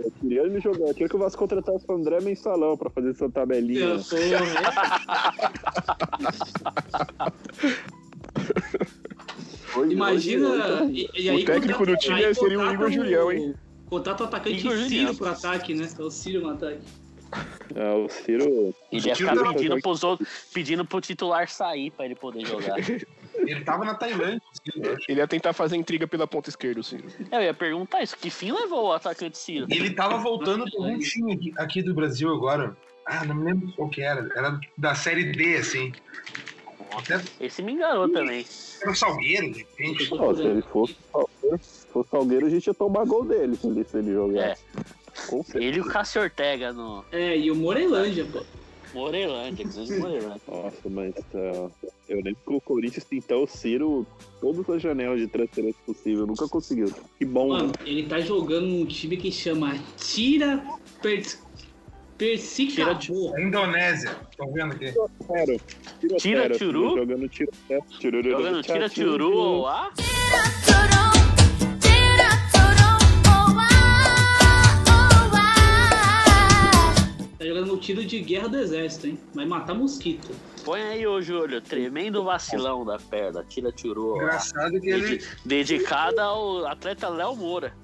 Eu 0.00 0.10
queria 0.20 0.42
ele 0.42 0.60
jogar. 0.60 0.86
Eu 0.88 0.92
queria 0.94 1.08
que 1.08 1.16
o 1.16 1.18
Vasco 1.18 1.38
contratasse 1.38 1.84
o 1.88 1.92
André 1.92 2.20
Mensalão 2.20 2.76
pra 2.76 2.90
fazer 2.90 3.10
essa 3.10 3.28
tabelinha. 3.30 3.80
Eu 3.80 3.98
sou- 4.00 4.18
é. 4.18 4.34
Hoje- 9.76 9.92
Imagina. 9.92 10.48
hoje- 10.48 11.08
E, 11.16 11.22
e 11.24 11.30
aí 11.30 11.42
O 11.42 11.44
técnico 11.44 11.86
do 11.86 11.96
time 11.96 12.24
aí 12.24 12.34
seria 12.34 12.60
o 12.60 12.72
Igor 12.72 12.90
Julião, 12.90 13.32
hein? 13.32 13.54
Contrata 13.94 14.24
o 14.24 14.26
atacante 14.26 14.58
Igor 14.58 14.72
Ciro 14.72 14.88
Julião. 14.88 15.14
pro 15.14 15.28
ataque, 15.28 15.72
né? 15.72 15.88
É 15.96 16.02
o 16.02 16.10
Ciro 16.10 16.40
no 16.42 16.50
ataque. 16.50 16.80
É, 17.76 17.92
o 17.92 18.08
Ciro. 18.08 18.74
Ele 18.90 19.06
ia 19.06 19.12
O 19.12 19.16
ficar 19.16 19.54
pedindo, 19.54 19.80
pros 19.80 20.02
outros, 20.02 20.28
pedindo 20.52 20.84
pro 20.84 21.00
titular 21.00 21.48
sair 21.48 21.92
pra 21.92 22.04
ele 22.04 22.16
poder 22.16 22.44
jogar. 22.44 22.74
Ele 23.46 23.60
tava 23.62 23.84
na 23.84 23.94
Tailândia. 23.94 24.40
Ele 25.08 25.20
ia 25.20 25.28
tentar 25.28 25.52
fazer 25.52 25.76
intriga 25.76 26.06
pela 26.08 26.26
ponta 26.26 26.48
esquerda, 26.48 26.80
assim. 26.80 26.98
Eu 27.30 27.42
ia 27.42 27.52
perguntar 27.52 28.02
isso, 28.02 28.16
que 28.16 28.30
fim 28.30 28.50
levou 28.52 28.86
o 28.86 28.92
atacante 28.92 29.36
Ciro? 29.36 29.66
Ele 29.68 29.90
tava 29.90 30.16
voltando 30.18 30.64
pra 30.70 30.80
um 30.80 30.98
time 30.98 31.34
aqui, 31.34 31.52
aqui 31.58 31.82
do 31.82 31.92
Brasil 31.94 32.32
agora. 32.32 32.76
Ah, 33.06 33.24
não 33.24 33.34
me 33.34 33.44
lembro 33.44 33.70
qual 33.76 33.90
que 33.90 34.00
era. 34.00 34.28
Era 34.34 34.58
da 34.78 34.94
série 34.94 35.24
D, 35.32 35.56
assim. 35.56 35.92
Até 36.96 37.20
Esse 37.40 37.62
me 37.62 37.72
enganou 37.72 38.08
também. 38.08 38.46
era 38.80 38.90
o 38.90 38.94
Salgueiro, 38.94 39.52
de 39.52 39.58
repente. 39.58 40.06
Se 40.06 40.42
ele 40.42 40.62
fosse 40.62 40.96
Salgueiro, 41.12 41.60
fosse 41.94 42.10
Salgueiro, 42.10 42.46
a 42.46 42.50
gente 42.50 42.66
ia 42.66 42.74
tomar 42.74 43.04
gol 43.04 43.24
dele 43.24 43.56
se 43.56 43.66
ele, 43.66 43.84
se 43.84 43.96
ele 43.96 44.12
jogar. 44.12 44.48
É. 44.48 44.56
Ele 45.54 45.78
e 45.78 45.80
o 45.80 45.84
Cássio 45.86 46.20
Ortega 46.20 46.72
no 46.72 47.04
É, 47.12 47.38
e 47.38 47.50
o 47.50 47.54
Morelândia, 47.54 48.26
pô. 48.30 48.42
Morelândia, 48.92 49.66
Morelândia. 49.98 50.40
Nossa, 50.46 50.88
mas 50.88 51.14
ah, 51.34 51.68
eu 52.08 52.16
lembro 52.16 52.36
que 52.46 52.52
o 52.52 52.60
Corinthians 52.60 53.04
tentou 53.04 53.42
o 53.42 53.46
Ciro 53.46 54.06
todas 54.40 54.68
as 54.70 54.82
janelas 54.82 55.18
de 55.18 55.26
transferência 55.26 55.80
possível, 55.84 56.26
nunca 56.26 56.46
conseguiu. 56.48 56.92
Que 57.18 57.24
bom, 57.24 57.48
Mano, 57.48 57.68
né? 57.68 57.72
ele 57.86 58.06
tá 58.06 58.20
jogando 58.20 58.66
num 58.66 58.86
time 58.86 59.16
que 59.16 59.32
chama 59.32 59.76
Tira 59.96 60.64
Pers... 61.02 61.42
Persicabô. 62.16 63.34
A 63.34 63.40
Indonésia. 63.40 64.16
Estão 64.30 64.52
vendo 64.52 64.72
aqui? 64.72 64.92
Tira, 64.92 66.16
Tira 66.16 66.50
tiro? 66.50 66.86
assim, 66.86 66.96
Jogando 66.96 67.28
tiro. 67.28 67.50
É, 67.68 67.80
tiruru, 67.98 68.30
Jogando 68.30 68.62
tchá, 68.62 68.72
tira 68.74 68.88
tiro, 68.88 69.64
Tá 77.44 77.48
jogando 77.48 77.66
no 77.66 77.76
tiro 77.76 78.02
de 78.02 78.20
guerra 78.20 78.48
do 78.48 78.56
exército, 78.56 79.06
hein? 79.06 79.18
Vai 79.34 79.44
matar 79.44 79.74
mosquito. 79.74 80.34
Põe 80.64 80.80
aí, 80.80 81.06
ô 81.06 81.20
Júlio, 81.20 81.60
tremendo 81.60 82.24
vacilão 82.24 82.86
da 82.86 82.98
perna, 82.98 83.44
tira 83.46 83.70
turu 83.70 84.12
ou 84.12 84.14
a. 84.14 84.22
Engraçado 84.22 84.80
que 84.80 84.88
ele. 84.88 85.18
Dedi- 85.18 85.26
Dedicada 85.44 86.22
ao 86.22 86.64
atleta 86.64 87.06
Léo 87.10 87.36
Moura. 87.36 87.74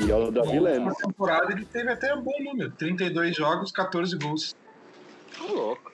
E 0.00 0.10
é 0.10 0.14
o 0.16 0.30
Davi 0.30 0.58
Lemos. 0.58 0.94
Na 0.98 1.06
temporada 1.06 1.52
ele 1.52 1.64
teve 1.64 1.90
até 1.90 2.14
um 2.14 2.22
bom 2.22 2.34
número: 2.42 2.70
32 2.72 3.36
jogos, 3.36 3.70
14 3.70 4.16
gols. 4.18 4.56
Tá 5.36 5.44
louco. 5.44 5.92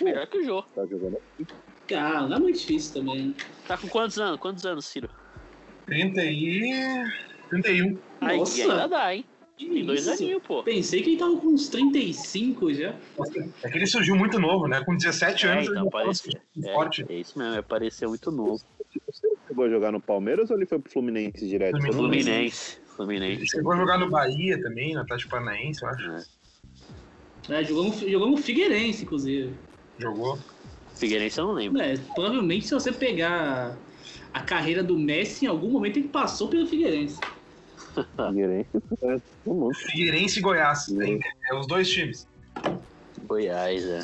Melhor 0.00 0.26
que 0.26 0.38
o 0.38 0.44
Jô. 0.44 0.62
Tá 0.74 0.84
jogando. 0.86 1.18
Cara, 1.88 2.26
não 2.26 2.36
é 2.36 2.40
muito 2.40 2.58
difícil 2.58 2.94
também. 3.02 3.34
Tá 3.68 3.76
com 3.76 3.88
quantos 3.88 4.18
anos? 4.18 4.40
Quantos 4.40 4.64
anos, 4.64 4.84
Ciro? 4.86 5.08
30 5.86 6.22
e. 6.24 7.04
31. 7.50 7.98
Aí 8.20 8.38
Nossa. 8.38 8.62
ainda 8.62 8.88
dá, 8.88 9.14
hein? 9.14 9.24
Tem 9.56 9.84
dois 9.84 10.08
aninhos, 10.08 10.42
pô. 10.42 10.62
Pensei 10.64 11.00
que 11.02 11.10
ele 11.10 11.16
tava 11.18 11.36
com 11.36 11.46
uns 11.48 11.68
35 11.68 12.74
já. 12.74 12.94
É 13.62 13.70
que 13.70 13.78
ele 13.78 13.86
surgiu 13.86 14.16
muito 14.16 14.38
novo, 14.40 14.66
né? 14.66 14.82
Com 14.84 14.96
17 14.96 15.46
É, 15.46 15.50
anos 15.50 15.66
ele 15.66 15.72
então 15.72 15.84
já 15.84 15.90
tava 15.90 16.04
parecia. 16.04 16.40
forte. 16.74 17.06
É, 17.08 17.12
é 17.12 17.20
isso 17.20 17.38
mesmo, 17.38 17.54
ele 17.54 17.62
pareceu 17.62 18.08
muito 18.08 18.30
novo. 18.32 18.60
Você 19.06 19.28
chegou 19.46 19.64
a 19.64 19.68
jogar 19.68 19.92
no 19.92 20.00
Palmeiras 20.00 20.50
ou 20.50 20.56
ele 20.56 20.66
foi 20.66 20.78
pro 20.80 20.90
Fluminense 20.90 21.46
direto? 21.46 21.80
Fluminense. 21.80 21.92
Lembro. 21.92 21.94
Fluminense. 21.94 22.78
Ele 22.78 22.96
Fluminense. 22.96 23.46
chegou 23.46 23.72
a 23.72 23.76
jogar 23.76 23.98
no 23.98 24.10
Bahia 24.10 24.60
também, 24.60 24.94
no 24.94 25.00
Atlético 25.02 25.30
Paranaense, 25.30 25.82
eu 25.82 25.88
acho. 25.88 26.10
É, 27.50 27.62
jogou, 27.64 27.84
no, 27.84 28.10
jogou 28.10 28.30
no 28.30 28.36
Figueirense, 28.36 29.04
inclusive. 29.04 29.54
Jogou. 29.98 30.38
Figueirense 30.94 31.38
eu 31.38 31.46
não 31.46 31.54
lembro. 31.54 31.80
É, 31.80 31.96
provavelmente 32.14 32.66
se 32.66 32.74
você 32.74 32.92
pegar 32.92 33.78
a 34.32 34.40
carreira 34.40 34.82
do 34.82 34.98
Messi, 34.98 35.44
em 35.44 35.48
algum 35.48 35.70
momento 35.70 35.98
ele 35.98 36.08
passou 36.08 36.48
pelo 36.48 36.66
Figueirense. 36.66 37.18
Figueirense, 38.28 38.70
é, 39.02 39.18
mundo. 39.46 39.74
Figueirense 39.74 40.38
e 40.38 40.42
Goiás. 40.42 40.86
Tem, 40.86 41.20
é 41.50 41.54
os 41.54 41.66
dois 41.66 41.90
times. 41.90 42.26
Goiás, 43.22 43.84
é. 43.84 44.00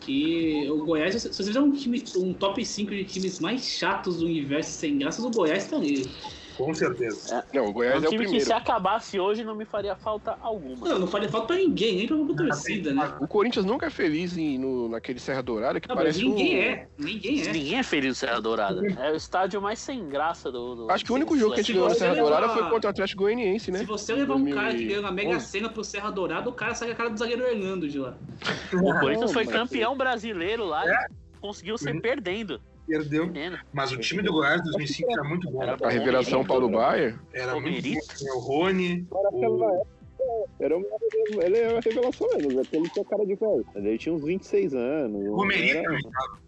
Que 0.00 0.68
o 0.70 0.84
Goiás, 0.84 1.14
se 1.20 1.28
você 1.28 1.44
fizer 1.44 1.60
um, 1.60 1.72
time, 1.72 2.02
um 2.16 2.32
top 2.32 2.64
5 2.64 2.90
de 2.90 3.04
times 3.04 3.38
mais 3.38 3.64
chatos 3.64 4.18
do 4.18 4.26
universo 4.26 4.72
sem 4.72 4.98
graças, 4.98 5.24
o 5.24 5.30
Goiás 5.30 5.68
tá 5.68 5.78
nele. 5.78 6.10
Com 6.64 6.74
certeza. 6.74 7.44
Não, 7.52 7.66
o 7.66 7.68
É 7.70 7.72
Goiás 7.72 8.02
um 8.02 8.04
é 8.04 8.08
o 8.08 8.10
time 8.10 8.18
que 8.18 8.24
primeiro. 8.24 8.44
se 8.46 8.52
acabasse 8.52 9.18
hoje 9.20 9.42
não 9.44 9.54
me 9.54 9.64
faria 9.64 9.94
falta 9.96 10.36
alguma. 10.40 10.88
Não, 10.88 10.98
não 11.00 11.06
faria 11.06 11.28
falta 11.28 11.48
pra 11.48 11.56
ninguém, 11.56 11.96
nem 11.96 12.06
pra 12.06 12.16
própria 12.16 12.36
torcida, 12.48 12.92
né? 12.92 13.12
O 13.20 13.26
Corinthians 13.26 13.64
nunca 13.64 13.86
é 13.86 13.90
feliz 13.90 14.36
em, 14.36 14.58
no, 14.58 14.88
naquele 14.88 15.18
Serra 15.18 15.42
Dourada 15.42 15.80
que 15.80 15.88
Não, 15.88 15.96
parece 15.96 16.22
ninguém 16.22 16.58
um... 16.58 16.62
é. 16.62 16.88
Ninguém 16.98 17.40
é. 17.42 17.52
Ninguém 17.52 17.78
é 17.78 17.82
feliz 17.82 18.08
no 18.08 18.14
Serra 18.14 18.40
Dourada. 18.40 18.80
É 19.00 19.12
o 19.12 19.16
estádio 19.16 19.60
mais 19.60 19.78
sem 19.78 20.08
graça 20.08 20.50
do. 20.50 20.74
do 20.74 20.90
Acho 20.90 21.04
que 21.04 21.12
o 21.12 21.14
único 21.14 21.36
jogo 21.36 21.54
que 21.54 21.60
a 21.60 21.62
gente 21.62 21.72
ganhou 21.72 21.88
você 21.88 21.98
Serra 22.00 22.12
levar- 22.12 22.28
Dourada 22.28 22.48
foi 22.52 22.70
contra 22.70 22.88
o 22.88 22.90
Atlético 22.90 23.22
Goianiense, 23.22 23.70
né? 23.70 23.78
Se 23.80 23.84
você 23.84 24.14
levar 24.14 24.34
um 24.34 24.44
cara 24.44 24.68
que 24.74 24.84
2011. 24.84 24.84
ganhou 24.86 25.02
na 25.02 25.10
Mega 25.10 25.40
Sena 25.40 25.68
pro 25.68 25.82
Serra 25.84 26.10
Dourada, 26.10 26.48
o 26.48 26.52
cara 26.52 26.74
sai 26.74 26.88
com 26.88 26.94
a 26.94 26.96
cara 26.96 27.10
do 27.10 27.18
zagueiro 27.18 27.42
Hernando 27.44 27.88
de 27.88 27.98
lá. 27.98 28.14
O 28.72 29.00
Corinthians 29.00 29.32
foi 29.32 29.46
campeão 29.46 29.96
brasileiro 29.96 30.64
lá 30.64 30.84
É. 30.86 31.06
e 31.36 31.38
conseguiu 31.40 31.76
ser 31.78 31.94
Uhum. 31.94 32.00
perdendo. 32.00 32.60
Perdeu. 32.86 33.30
Mas 33.72 33.92
o 33.92 33.98
time 33.98 34.22
do 34.22 34.32
Goiás 34.32 34.62
2005 34.62 35.12
era 35.12 35.24
muito 35.24 35.50
bom. 35.50 35.62
Era 35.62 35.76
A 35.82 35.88
revelação 35.90 36.44
Paulo 36.44 36.68
Baier. 36.68 37.18
Era 37.32 37.52
muito 37.52 37.64
Palmeirense. 37.64 38.24
bom. 38.26 38.36
O 38.36 38.40
Rony, 38.40 39.06
o, 39.10 39.84
Era 40.58 40.76
uma, 40.76 40.86
ele 41.44 41.58
é 41.58 41.68
uma 41.72 41.80
revelação 41.80 42.28
mesmo, 42.36 42.60
até 42.60 42.76
ele 42.76 42.88
tinha 42.90 43.04
cara 43.04 43.24
de 43.24 43.34
velho. 43.36 43.64
Mas 43.74 43.84
Ele 43.84 43.96
tinha 43.98 44.14
uns 44.14 44.22
26 44.24 44.74
anos. 44.74 45.26
O 45.28 45.34
Romerito 45.34 45.78
era-. 45.78 45.98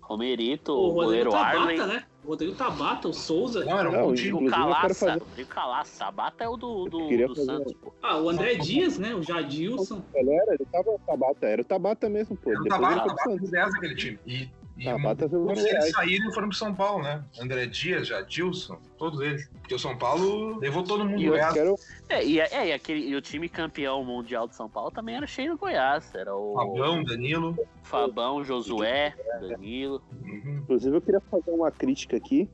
Romerito, 0.02 0.72
O 0.72 0.76
o 0.76 0.80
Rodrigo 0.90 1.30
goleiro 1.30 1.34
Arley. 1.34 1.76
Tabata, 1.78 1.94
né? 1.94 2.04
O 2.24 2.28
Rodrigo 2.28 2.54
Tabata, 2.54 3.08
o 3.08 3.12
Souza. 3.14 3.64
Não, 3.64 3.78
era 3.78 3.88
um 3.88 3.92
Não, 3.92 4.14
time. 4.14 4.46
O 4.46 4.50
Calaça, 4.50 4.94
fazer- 4.94 5.22
Rodrigo 5.22 5.48
Calaça. 5.48 5.90
Sabata 5.96 6.44
é 6.44 6.48
o 6.48 6.56
do, 6.56 6.84
do, 6.84 7.08
do 7.08 7.28
fazer- 7.34 7.44
Santos, 7.46 7.72
pô. 7.74 7.92
Ah, 8.02 8.18
o 8.20 8.28
André 8.28 8.56
Dias, 8.56 8.98
né? 8.98 9.14
O 9.14 9.22
Jadilson. 9.22 10.02
Ele 10.14 10.30
era, 10.34 10.54
ele 10.54 10.66
tava 10.70 10.98
Tabata, 11.06 11.46
era 11.46 11.62
o 11.62 11.64
Tabata 11.64 12.08
mesmo, 12.10 12.36
pô. 12.36 12.50
Era 12.50 12.60
o 12.60 12.64
Depois 12.64 12.80
Tabata, 12.82 13.00
ele 13.00 13.08
foi 13.08 13.08
pro 13.08 13.16
Tabata 13.16 13.30
Santos. 13.38 13.50
10 13.50 13.72
daquele 13.72 13.94
time. 13.94 14.18
E, 14.26 14.48
e 14.76 14.84
todos 15.16 15.32
um 15.32 15.50
eles 15.50 15.90
saíram 15.90 16.30
e 16.30 16.34
foram 16.34 16.48
pro 16.48 16.56
São 16.56 16.74
Paulo, 16.74 17.02
né? 17.02 17.22
André 17.40 17.66
Dias, 17.66 18.08
Jadilson, 18.08 18.78
todos 18.98 19.20
eles. 19.20 19.48
Porque 19.48 19.74
o 19.74 19.78
São 19.78 19.96
Paulo 19.96 20.58
levou 20.58 20.82
todo 20.82 21.04
mundo 21.04 21.20
E 21.20 21.28
Goiás. 21.28 21.52
Quero, 21.52 21.74
É, 22.08 22.24
e, 22.24 22.40
é, 22.40 22.68
e 22.68 22.72
aquele, 22.72 23.08
e 23.08 23.14
o 23.14 23.20
time 23.20 23.48
campeão 23.48 24.02
mundial 24.04 24.48
de 24.48 24.56
São 24.56 24.68
Paulo 24.68 24.90
também 24.90 25.16
era 25.16 25.26
cheio 25.26 25.52
do 25.52 25.58
Goiás. 25.58 26.14
Era 26.14 26.34
o 26.34 26.54
Fabão, 26.54 27.04
Danilo. 27.04 27.56
Fabão, 27.82 28.42
Josué, 28.42 29.14
Danilo. 29.40 30.02
Uhum. 30.22 30.60
inclusive, 30.62 30.96
eu 30.96 31.00
queria 31.00 31.20
fazer 31.20 31.50
uma 31.50 31.70
crítica 31.70 32.16
aqui. 32.16 32.48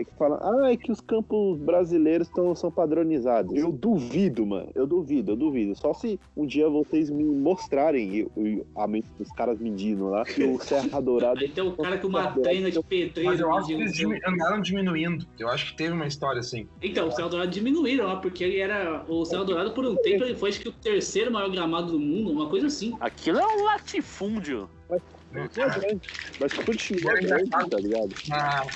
É 0.00 0.04
que 0.04 0.14
fala, 0.14 0.40
ah, 0.40 0.72
é 0.72 0.78
que 0.78 0.90
os 0.90 0.98
campos 0.98 1.58
brasileiros 1.58 2.26
tão, 2.30 2.54
são 2.54 2.70
padronizados. 2.70 3.54
Eu 3.54 3.70
duvido, 3.70 4.46
mano. 4.46 4.70
Eu 4.74 4.86
duvido, 4.86 5.32
eu 5.32 5.36
duvido. 5.36 5.76
Só 5.76 5.92
se 5.92 6.18
um 6.34 6.46
dia 6.46 6.70
vocês 6.70 7.10
me 7.10 7.22
mostrarem, 7.22 8.08
e, 8.08 8.20
e 8.38 8.66
a 8.74 8.86
mente 8.86 9.08
dos 9.18 9.30
caras 9.32 9.58
medindo 9.58 10.08
lá, 10.08 10.24
que 10.24 10.42
o 10.42 10.58
Serra 10.58 11.00
Dourada 11.02 11.40
Aí 11.40 11.50
tem 11.50 11.62
o 11.62 11.76
cara 11.76 11.98
com 11.98 12.08
uma 12.08 12.32
treina 12.32 12.70
de 12.70 12.82
pedreiro. 12.82 13.30
Mas 13.30 13.40
eu 13.40 13.52
acho 13.52 13.66
que 13.66 13.74
eles 13.74 14.22
andaram 14.26 14.62
diminuindo. 14.62 15.26
Eu 15.38 15.50
acho 15.50 15.70
que 15.70 15.76
teve 15.76 15.92
uma 15.92 16.06
história 16.06 16.40
assim. 16.40 16.66
Então, 16.80 17.08
o 17.08 17.10
Céu 17.10 17.28
Dourado 17.28 17.50
diminuíram 17.50 18.06
lá, 18.06 18.16
porque 18.16 18.42
ele 18.42 18.58
era. 18.58 19.04
O 19.06 19.26
Céu 19.26 19.44
Dourado, 19.44 19.72
por 19.72 19.84
um 19.84 19.96
tempo, 19.96 20.24
ele 20.24 20.34
foi 20.34 20.48
acho 20.48 20.60
que 20.60 20.68
o 20.68 20.72
terceiro 20.72 21.30
maior 21.30 21.50
gramado 21.50 21.92
do 21.92 22.00
mundo, 22.00 22.32
uma 22.32 22.48
coisa 22.48 22.68
assim. 22.68 22.96
Aquilo 23.00 23.38
é 23.38 23.46
um 23.46 23.64
latifúndio. 23.64 24.66
Mas 26.40 26.52
continua 26.64 27.12
Era 27.12 27.20
grande, 27.20 27.50
tá 27.50 27.76
ligado? 27.78 28.08
Na, 28.28 28.66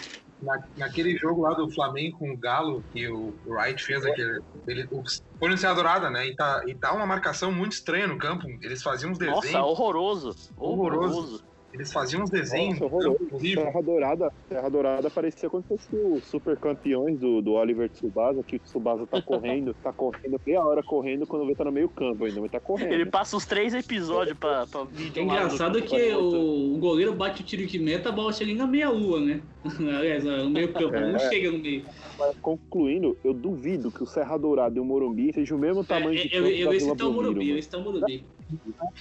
na- 0.45 0.59
naquele 0.77 1.17
jogo 1.17 1.43
lá 1.43 1.55
do 1.55 1.71
Flamengo 1.73 2.19
com 2.19 2.31
o 2.33 2.37
Galo, 2.39 2.85
que 2.93 3.09
o 3.09 3.35
Wright 3.47 3.83
fez 3.83 4.05
aquele. 4.05 4.41
Ele, 4.69 4.87
o, 4.91 5.03
foi 5.39 5.49
no 5.49 5.57
Serra 5.59 5.75
Dourada, 5.75 6.11
né? 6.11 6.27
E 6.27 6.37
tá, 6.37 6.63
e 6.67 6.75
tá 6.75 6.93
uma 6.93 7.07
marcação 7.07 7.51
muito 7.53 7.73
estranha 7.73 8.07
no 8.07 8.19
campo. 8.19 8.47
Eles 8.63 8.83
faziam 8.83 9.11
uns 9.11 9.19
desenhos. 9.19 9.45
Nossa, 9.53 9.63
horroroso. 9.65 10.31
Horroroso. 10.57 11.19
Horroroso. 11.19 11.45
Eles 11.75 11.93
faziam 11.93 12.23
uns 12.23 12.31
desenhos 12.31 12.79
Nossa, 12.79 12.95
no 12.95 13.01
horroroso. 13.01 13.29
horrível. 13.33 13.65
Serra 13.65 13.83
Dourada, 13.83 14.33
Serra 14.49 14.69
Dourada 14.69 15.11
parecia 15.11 15.51
quando 15.51 15.65
fosse 15.65 15.89
os 15.93 16.25
super 16.29 16.57
campeões 16.57 17.19
do, 17.19 17.43
do 17.43 17.55
Oliver 17.55 17.91
Tsubasa, 17.91 18.45
que 18.45 18.55
o 18.55 18.61
Tsubasa 18.61 19.05
tá 19.09 19.21
correndo, 19.27 19.75
tá 19.83 19.93
correndo 19.93 20.41
meia 20.47 20.63
hora 20.65 20.85
correndo 20.85 21.27
quando 21.27 21.45
vê 21.47 21.55
tá 21.57 21.65
no 21.65 21.73
meio 21.73 21.89
campo 21.89 22.25
ainda, 22.27 22.41
mas 22.41 22.51
tá 22.53 22.61
correndo. 22.61 22.93
Ele 22.93 23.07
passa 23.07 23.37
uns 23.37 23.45
três 23.45 23.75
episódios 23.75 24.39
pra, 24.39 24.65
pra 24.69 24.85
vir 24.85 25.11
de 25.11 25.19
É 25.19 25.23
um 25.23 25.27
do 25.27 25.33
engraçado 25.33 25.83
que 25.83 26.13
o, 26.15 26.75
o 26.77 26.79
goleiro 26.79 27.13
bate 27.13 27.43
o 27.43 27.45
tiro 27.45 27.67
de 27.67 27.79
meta, 27.81 28.11
a 28.11 28.13
bola 28.13 28.33
chega 28.33 28.55
na 28.55 28.69
meia-lua, 28.69 29.21
né? 29.21 29.41
Aliás, 29.99 30.23
no 30.23 30.51
meio 30.51 30.73
campo, 30.73 30.93
não 30.93 31.17
É. 31.17 31.29
chega 31.29 31.51
no 31.51 31.59
meio. 31.59 31.85
Mas, 32.17 32.37
concluindo, 32.41 33.17
eu 33.25 33.35
duvido 33.35 33.91
que 33.91 34.05
o 34.05 34.07
Serra 34.07 34.37
Dourada 34.37 34.79
e 34.79 34.81
o 34.81 34.85
Morumbi 34.85 35.33
sejam 35.33 35.59
o 35.59 35.61
mesmo 35.61 35.83
tamanho 35.83 36.17
É, 36.17 36.23
de 36.23 36.37
eu, 36.37 36.45
campo 36.45 36.55
eu, 36.55 36.69
da 36.69 36.77
esse 36.77 36.85
Vila 36.85 36.97
tá 36.97 37.09
o 37.09 37.13
Morumbi, 37.13 37.35
Belmiro, 37.35 37.59
esse 37.59 37.69
tá 37.69 37.79
o 37.79 37.83
Morumbi. 37.83 38.25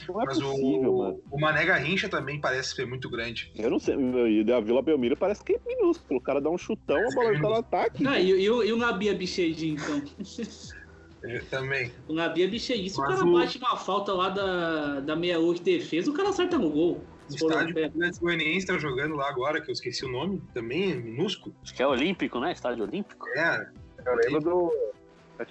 Não 0.08 0.22
é 0.22 0.26
Mas 0.26 0.40
possível, 0.40 0.94
o, 0.94 0.98
mano. 1.00 1.20
o 1.32 1.40
Mané 1.40 1.66
Garrincha 1.66 2.08
também 2.10 2.40
parece 2.40 2.76
ser 2.76 2.86
muito 2.86 3.10
grande. 3.10 3.52
Eu 3.56 3.70
não 3.70 3.80
sei, 3.80 3.96
e 3.96 4.52
a 4.52 4.60
Vila 4.60 4.82
Belmiro 4.82 5.16
parece 5.18 5.44
que 5.44 5.54
é 5.54 5.60
minúsculo. 5.66 6.20
O 6.20 6.24
cara 6.24 6.40
dá 6.42 6.50
um 6.50 6.58
chutão, 6.58 6.98
a 6.98 7.14
bola 7.16 7.34
tá 7.34 7.40
no 7.40 7.54
ataque. 7.56 8.08
Ah, 8.08 8.20
e, 8.20 8.30
e, 8.30 8.50
o- 8.50 8.64
e 8.64 8.72
o 8.74 8.78
Nabia 8.78 9.14
Bichedinho, 9.14 9.76
então? 9.76 10.02
É, 11.26 11.40
também. 11.50 11.90
O 12.06 12.14
Nabia 12.14 12.50
Bichedinho, 12.50 12.90
se 12.90 13.00
o 13.00 13.02
Mas 13.02 13.16
cara 13.16 13.26
o- 13.30 13.32
bate 13.34 13.58
uma 13.58 13.78
falta 13.78 14.12
lá 14.12 14.28
da, 14.28 15.00
da 15.00 15.16
meia-lua 15.16 15.56
de 15.56 15.62
defesa, 15.62 16.12
o 16.12 16.14
cara 16.14 16.28
acerta 16.28 16.58
no 16.58 16.70
gol. 16.70 17.02
O 17.32 17.34
estádio. 17.34 17.86
Atlético 17.86 18.26
Goianiense 18.26 18.68
tá 18.68 18.78
jogando 18.78 19.16
lá 19.16 19.30
agora, 19.30 19.62
que 19.62 19.70
eu 19.70 19.72
esqueci 19.72 20.04
o 20.04 20.10
nome, 20.12 20.42
também 20.54 20.92
é 20.92 20.96
minúsculo. 20.96 21.56
Acho 21.64 21.74
que 21.74 21.82
é 21.82 21.88
olímpico, 21.88 22.42
né? 22.42 22.52
Estádio 22.52 22.84
olímpico. 22.84 23.26
É, 23.38 23.66
Eu 24.06 24.16
lembro 24.18 24.42
do. 24.42 24.72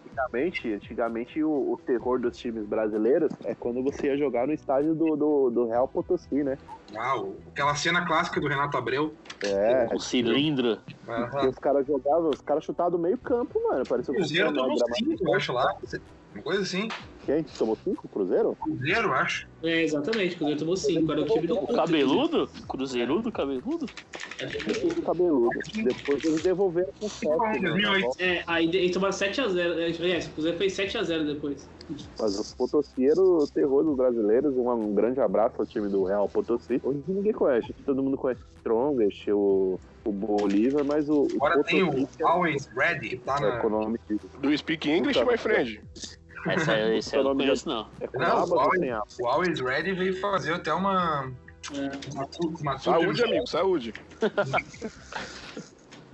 Antigamente, 0.00 0.72
antigamente 0.72 1.42
o, 1.44 1.72
o 1.72 1.78
terror 1.84 2.20
dos 2.20 2.36
times 2.36 2.66
brasileiros 2.66 3.30
é 3.44 3.54
quando 3.54 3.82
você 3.82 4.06
ia 4.08 4.16
jogar 4.16 4.46
no 4.46 4.52
estádio 4.52 4.94
do, 4.94 5.16
do, 5.16 5.50
do 5.50 5.66
Real 5.66 5.86
Potosí, 5.88 6.42
né? 6.42 6.58
ah, 6.96 7.20
o- 7.20 7.38
aquela 7.52 7.74
cena 7.74 8.06
clássica 8.06 8.40
do 8.40 8.48
Renato 8.48 8.76
Abreu. 8.76 9.16
É, 9.42 9.94
O 9.94 9.98
cilindro. 10.00 10.80
Aham. 11.08 11.48
os 11.48 11.56
caras 11.56 11.86
jogavam, 11.86 12.30
os 12.30 12.40
caras 12.40 12.64
chutavam 12.64 12.92
do 12.92 12.98
meio 12.98 13.18
campo, 13.18 13.60
mano. 13.68 13.84
Parecia 13.86 14.12
O 14.12 14.16
Cruzeiro 14.16 14.54
tomou 14.54 14.78
cinco, 14.94 15.28
eu 15.28 15.34
acho 15.34 15.52
lá. 15.52 15.66
Uma 16.34 16.42
coisa 16.42 16.62
assim. 16.62 16.88
Quem? 17.24 17.44
Tomou 17.44 17.78
cinco? 17.84 18.08
Cruzeiro? 18.08 18.56
Cruzeiro, 18.56 19.12
acho. 19.12 19.46
É, 19.62 19.82
exatamente, 19.82 20.34
o 20.34 20.38
Cruzeiro 20.38 20.60
tomou 20.60 20.76
5, 20.76 21.12
era 21.12 21.20
o 21.20 21.26
time 21.26 21.46
do 21.46 21.54
O 21.56 21.66
cabeludo? 21.68 22.48
Cruzeirudo, 22.68 23.32
cabeludo? 23.32 23.90
Tudo 24.80 25.02
cabeludo. 25.02 25.50
Depois 25.84 26.24
eles 26.24 26.42
devolveram 26.42 26.92
com 26.98 27.08
sete. 27.08 27.60
né? 27.62 27.70
2008. 27.70 28.08
É, 28.18 28.42
aí 28.46 28.68
de- 28.68 28.78
eles 28.78 28.92
tomaram 28.92 29.12
7x0. 29.12 29.72
Aliás, 30.02 30.26
o 30.26 30.32
Cruzeiro 30.32 30.58
fez 30.58 30.72
7x0 30.74 31.24
depois. 31.34 31.68
Mas 32.18 32.38
o 32.38 32.56
Potosí 32.56 33.06
era 33.08 33.20
o 33.20 33.46
terror 33.46 33.84
dos 33.84 33.96
brasileiros. 33.96 34.54
Um, 34.56 34.70
um 34.70 34.94
grande 34.94 35.20
abraço 35.20 35.56
ao 35.60 35.66
time 35.66 35.88
do 35.88 36.04
Real 36.04 36.28
Potosí. 36.28 36.80
Hoje 36.82 37.02
ninguém 37.06 37.32
conhece. 37.32 37.72
Todo 37.84 38.02
mundo 38.02 38.16
conhece 38.16 38.40
o 38.40 38.58
Strongest, 38.58 39.28
o, 39.28 39.78
o 40.04 40.12
Bolívar, 40.12 40.84
mas 40.84 41.08
o, 41.08 41.22
o 41.22 41.36
Agora 41.36 41.62
tem 41.64 41.82
o 41.82 42.08
Always 42.24 42.68
Ready, 42.76 43.18
tá 43.18 43.36
é 43.38 43.40
na. 43.40 43.94
Do 44.40 44.50
you 44.50 44.58
speak 44.58 44.90
English, 44.90 45.22
my 45.24 45.36
friend? 45.36 45.80
Essa, 46.46 46.78
esse 46.90 47.16
eu 47.16 47.24
não 47.24 47.36
conheço, 47.36 47.68
não. 47.68 47.86
É 48.00 48.06
com 48.06 48.18
Não, 48.18 48.44
o 48.44 48.50
ou 48.52 48.60
Always, 48.60 49.18
o 49.20 49.26
Always 49.26 49.60
Ready 49.60 49.92
veio 49.92 50.20
fazer 50.20 50.54
até 50.54 50.72
uma. 50.72 51.30
É. 51.72 52.12
Uma, 52.12 52.28
uma 52.60 52.74
de 52.74 52.82
Saúde, 52.82 53.22
amigo, 53.22 53.46
saúde. 53.46 53.94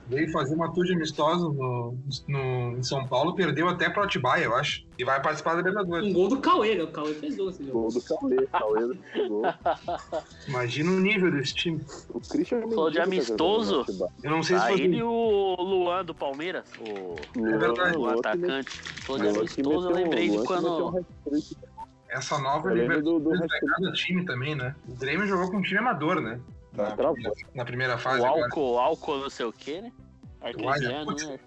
Veio 0.08 0.30
fazer 0.32 0.54
uma 0.54 0.72
tour 0.72 0.84
de 0.84 0.94
amistosos 0.94 1.54
no, 1.54 1.94
no, 2.26 2.78
em 2.78 2.82
São 2.82 3.06
Paulo, 3.06 3.34
perdeu 3.34 3.68
até 3.68 3.90
pro 3.90 4.02
Atibaia, 4.02 4.44
eu 4.44 4.54
acho. 4.54 4.82
E 4.98 5.04
vai 5.04 5.20
participar 5.20 5.50
da 5.50 5.56
Um 5.56 5.66
Libertadores. 5.66 6.12
gol 6.14 6.28
do 6.28 6.40
Cauê, 6.40 6.74
né? 6.76 6.84
O 6.84 6.90
Cauê 6.90 7.14
fez 7.14 7.36
gol 7.36 7.46
nesse 7.46 7.64
jogo. 7.64 7.80
Gol 7.80 7.90
do 7.90 8.02
Cauê. 8.02 8.46
Cauê 8.46 9.28
gol. 9.28 9.42
Imagina 10.48 10.90
o 10.90 11.00
nível 11.00 11.30
desse 11.30 11.54
time. 11.54 11.84
O 12.08 12.20
Christian 12.20 12.62
Falou 12.62 12.90
de 12.90 12.96
tá 12.96 13.02
amistoso. 13.04 13.84
Eu 14.22 14.30
não 14.30 14.42
sei 14.42 14.58
se 14.58 14.66
foi. 14.66 14.80
ele 14.80 14.96
e 14.96 15.02
o 15.02 15.56
Luan 15.58 16.04
do 16.04 16.14
Palmeiras, 16.14 16.74
o, 16.80 17.14
Luan, 17.36 17.58
verdade. 17.58 17.96
o 17.96 18.06
que 18.06 18.18
atacante. 18.18 18.82
Falou 19.06 19.22
de 19.22 19.28
amistoso, 19.28 19.90
eu 19.90 19.94
lembrei 19.94 20.30
de 20.30 20.38
um 20.38 20.44
quando. 20.44 21.06
Essa 22.08 22.38
nova 22.38 22.70
lembro 22.70 23.02
do, 23.02 23.18
do 23.18 23.32
Libertadores 23.34 23.70
cada 23.76 23.92
time 23.92 24.24
também, 24.24 24.54
né? 24.54 24.74
O 24.88 24.96
Grêmio 24.96 25.26
jogou 25.26 25.50
com 25.50 25.58
um 25.58 25.62
time 25.62 25.78
amador, 25.78 26.22
né? 26.22 26.40
Da 26.78 26.96
Na, 26.96 27.12
na 27.54 27.64
primeira 27.64 27.98
fase. 27.98 28.20
O 28.20 28.26
agora. 28.26 28.44
álcool, 28.44 28.78
álcool 28.78 29.18
não 29.18 29.30
sei 29.30 29.46
o 29.46 29.52
que, 29.52 29.80
né? 29.80 29.92
Arcrebiano, 30.40 31.10
Olha, 31.12 31.26
né? 31.26 31.38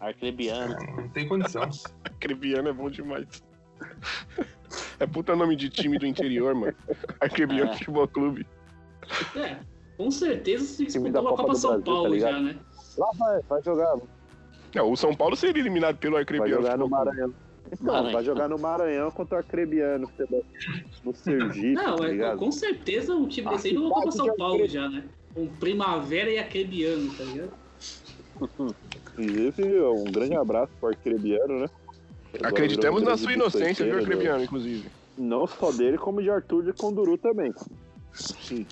Arcrebiano. 0.00 0.76
Não 0.96 1.08
tem 1.10 1.28
condição. 1.28 1.62
Arcrebiano 2.04 2.68
é 2.68 2.72
bom 2.72 2.90
demais. 2.90 3.42
É 4.98 5.06
puta 5.06 5.34
nome 5.36 5.56
de 5.56 5.70
time 5.70 5.98
do 5.98 6.06
interior, 6.06 6.54
mano. 6.54 6.74
Arcrebiano 7.20 7.70
É. 7.70 7.74
Futebol 7.76 8.08
Clube. 8.08 8.46
É, 9.36 9.56
com 9.96 10.10
certeza 10.10 10.64
se 10.64 10.84
disputou 10.86 11.20
uma 11.22 11.30
Copa 11.30 11.42
Copa 11.42 11.54
São 11.54 11.70
Brasil, 11.70 11.84
tá 11.84 11.90
Paulo 11.92 12.14
ligado? 12.14 12.32
já, 12.32 12.40
né? 12.40 12.58
Lá 12.98 13.10
vai, 13.18 13.40
vai 13.42 13.62
jogar. 13.62 13.96
Não, 14.74 14.92
o 14.92 14.96
São 14.96 15.14
Paulo 15.14 15.34
seria 15.36 15.60
eliminado 15.60 15.96
pelo 15.98 16.12
Vai 16.14 16.22
Arcrebiano. 16.22 16.62
jogar 16.62 16.76
no. 16.78 16.88
Maranhão. 16.88 17.34
Então, 17.72 17.86
Maranhão. 17.86 18.12
vai 18.12 18.24
jogar 18.24 18.48
no 18.48 18.58
Maranhão 18.58 19.10
contra 19.10 19.36
o 19.38 19.40
Acrebiano, 19.40 20.08
no 21.04 21.14
Sergipe, 21.14 21.72
Não, 21.74 21.96
tá 21.96 22.04
é, 22.06 22.10
ligado? 22.10 22.38
com 22.38 22.50
certeza 22.50 23.14
o 23.14 23.28
time 23.28 23.48
A 23.48 23.50
desse 23.52 23.68
aí 23.68 23.74
jogou 23.74 23.90
Copa 23.90 24.10
cidade 24.10 24.28
São 24.28 24.36
Paulo 24.36 24.54
Acre- 24.56 24.68
já, 24.68 24.88
né? 24.88 25.04
Um 25.36 25.46
Primavera 25.46 26.30
e 26.30 26.38
Acrebiano, 26.38 27.14
tá 27.16 27.24
ligado? 27.24 27.52
Inclusive, 29.18 29.80
um 29.82 30.04
grande 30.04 30.36
abraço 30.36 30.72
pro 30.80 30.88
Arcrebiano, 30.88 31.60
né? 31.60 31.66
Acreditamos 32.42 33.02
na 33.02 33.16
sua 33.16 33.32
inocência, 33.32 33.84
viu? 33.84 33.96
Arcrebiano, 33.98 34.44
inclusive. 34.44 34.90
Não 35.16 35.46
só 35.46 35.70
dele, 35.70 35.98
como 35.98 36.22
de 36.22 36.30
Arthur 36.30 36.64
de 36.64 36.72
Conduru 36.72 37.18
também. 37.18 37.52
Sim. 38.12 38.66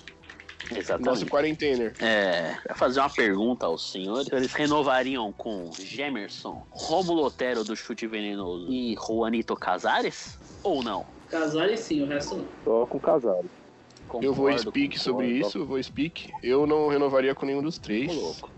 Exatamente. 0.71 1.05
Nosso 1.05 1.25
quarentener. 1.25 1.93
É, 1.99 2.57
fazer 2.75 2.99
uma 2.99 3.09
pergunta 3.09 3.65
aos 3.65 3.91
senhores. 3.91 4.27
Eles 4.31 4.53
renovariam 4.53 5.31
com 5.31 5.71
Gemerson, 5.73 6.65
Romulo 6.69 7.23
Otero 7.23 7.63
do 7.63 7.75
Chute 7.75 8.07
Venenoso 8.07 8.67
e 8.69 8.95
Juanito 8.95 9.55
Casares? 9.55 10.37
Ou 10.63 10.83
não? 10.83 11.05
Casares 11.29 11.79
sim, 11.79 12.01
o 12.03 12.07
resto 12.07 12.35
não. 12.35 12.45
Só 12.63 12.85
com 12.85 12.97
o 12.97 13.01
Casado. 13.01 13.49
Eu 14.21 14.33
vou 14.33 14.47
Concordo, 14.47 14.71
speak 14.71 14.97
concordo. 14.97 15.03
sobre 15.03 15.27
isso, 15.27 15.57
eu 15.59 15.65
vou 15.65 15.81
speak. 15.81 16.31
Eu 16.41 16.65
não 16.65 16.87
renovaria 16.87 17.35
com 17.35 17.45
nenhum 17.45 17.61
dos 17.61 17.77
três. 17.77 18.11
Ô, 18.11 18.19
louco. 18.19 18.49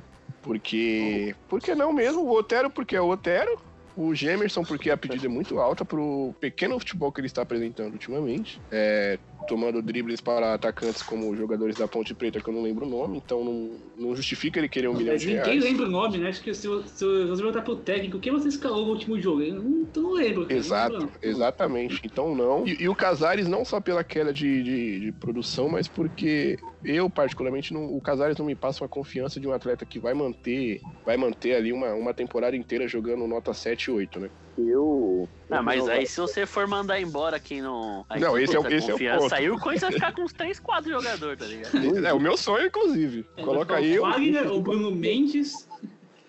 Porque. 0.41 1.35
Por 1.49 1.59
que 1.59 1.75
não 1.75 1.91
mesmo? 1.91 2.21
O 2.21 2.31
Otero, 2.31 2.69
porque 2.69 2.95
é 2.95 3.01
o 3.01 3.09
Otero. 3.09 3.59
O 3.95 4.15
Gemerson, 4.15 4.63
porque 4.63 4.89
a 4.89 4.95
pedida 4.95 5.25
é 5.25 5.29
muito 5.29 5.59
alta 5.59 5.83
pro 5.83 6.33
pequeno 6.39 6.79
futebol 6.79 7.11
que 7.11 7.19
ele 7.19 7.27
está 7.27 7.41
apresentando 7.41 7.91
ultimamente. 7.91 8.61
É, 8.71 9.19
tomando 9.47 9.81
dribles 9.81 10.21
para 10.21 10.53
atacantes 10.53 11.01
como 11.01 11.35
jogadores 11.35 11.75
da 11.75 11.87
Ponte 11.87 12.13
Preta, 12.13 12.39
que 12.39 12.49
eu 12.49 12.53
não 12.53 12.61
lembro 12.61 12.85
o 12.85 12.89
nome, 12.89 13.17
então 13.17 13.43
não, 13.43 13.71
não 13.97 14.15
justifica 14.15 14.59
ele 14.59 14.69
querer 14.69 14.87
um 14.87 14.93
milhão 14.93 15.15
de 15.15 15.27
ninguém 15.27 15.59
reais. 15.59 15.63
lembra 15.63 15.85
o 15.85 15.89
nome, 15.89 16.17
né? 16.17 16.29
Acho 16.29 16.41
que 16.41 16.53
se, 16.53 16.61
se 16.61 17.05
você 17.05 17.41
perguntar 17.41 17.61
pro 17.61 17.75
técnico, 17.75 18.19
quem 18.19 18.31
você 18.31 18.47
escalou 18.47 18.85
no 18.85 18.91
último 18.91 19.19
jogo? 19.19 19.41
Eu 19.41 19.55
não, 19.55 19.87
eu 19.93 20.01
não 20.01 20.13
lembro. 20.13 20.45
cara. 20.45 20.57
Exato, 20.57 20.99
Não 20.99 21.11
exatamente. 21.21 22.01
Então 22.03 22.35
não. 22.35 22.65
E, 22.65 22.83
e 22.83 22.89
o 22.89 22.95
Casares 22.95 23.47
não 23.47 23.65
só 23.65 23.79
pela 23.79 24.03
queda 24.03 24.33
de, 24.33 24.63
de, 24.63 24.99
de 24.99 25.11
produção, 25.13 25.69
mas 25.69 25.87
porque 25.87 26.57
eu, 26.83 27.09
particularmente, 27.09 27.73
não, 27.73 27.95
o 27.95 28.01
Casares 28.01 28.37
não 28.37 28.45
me 28.45 28.55
passa 28.55 28.83
uma 28.83 28.89
confiança 28.89 29.39
de 29.39 29.47
um 29.47 29.51
atleta 29.51 29.85
que 29.85 29.99
vai 29.99 30.13
manter, 30.13 30.81
vai 31.05 31.17
manter 31.17 31.55
ali 31.55 31.71
uma, 31.71 31.93
uma 31.93 32.13
temporada 32.13 32.55
inteira 32.55 32.87
jogando 32.87 33.27
nota 33.27 33.53
7 33.53 33.85
e 33.85 33.91
8, 33.91 34.19
né? 34.19 34.29
Eu. 34.67 35.27
Ah, 35.49 35.61
mas 35.61 35.87
aí 35.89 36.05
se 36.05 36.19
você 36.19 36.45
for 36.45 36.67
mandar 36.67 36.99
embora 36.99 37.39
quem 37.39 37.61
não. 37.61 38.05
Aí 38.09 38.21
Não, 38.21 38.37
esse 38.37 38.55
é 38.55 38.59
esse 38.59 38.89
é 38.89 38.93
o 38.93 38.93
confiança, 38.93 39.35
ponto. 39.35 39.53
O 39.55 39.59
Corinthians 39.59 39.81
vai 39.81 39.91
ficar 39.93 40.13
com 40.13 40.21
uns 40.23 40.33
3, 40.33 40.59
4 40.59 40.91
jogadores, 40.91 41.39
tá 41.39 41.45
ligado? 41.45 42.05
É 42.05 42.13
o 42.13 42.19
meu 42.19 42.37
sonho, 42.37 42.67
inclusive. 42.67 43.25
É, 43.37 43.43
Coloca 43.43 43.75
aí 43.75 43.99
o 43.99 44.03
Wagner, 44.03 44.51
o 44.51 44.61
Bruno 44.61 44.91
Mendes. 44.91 45.67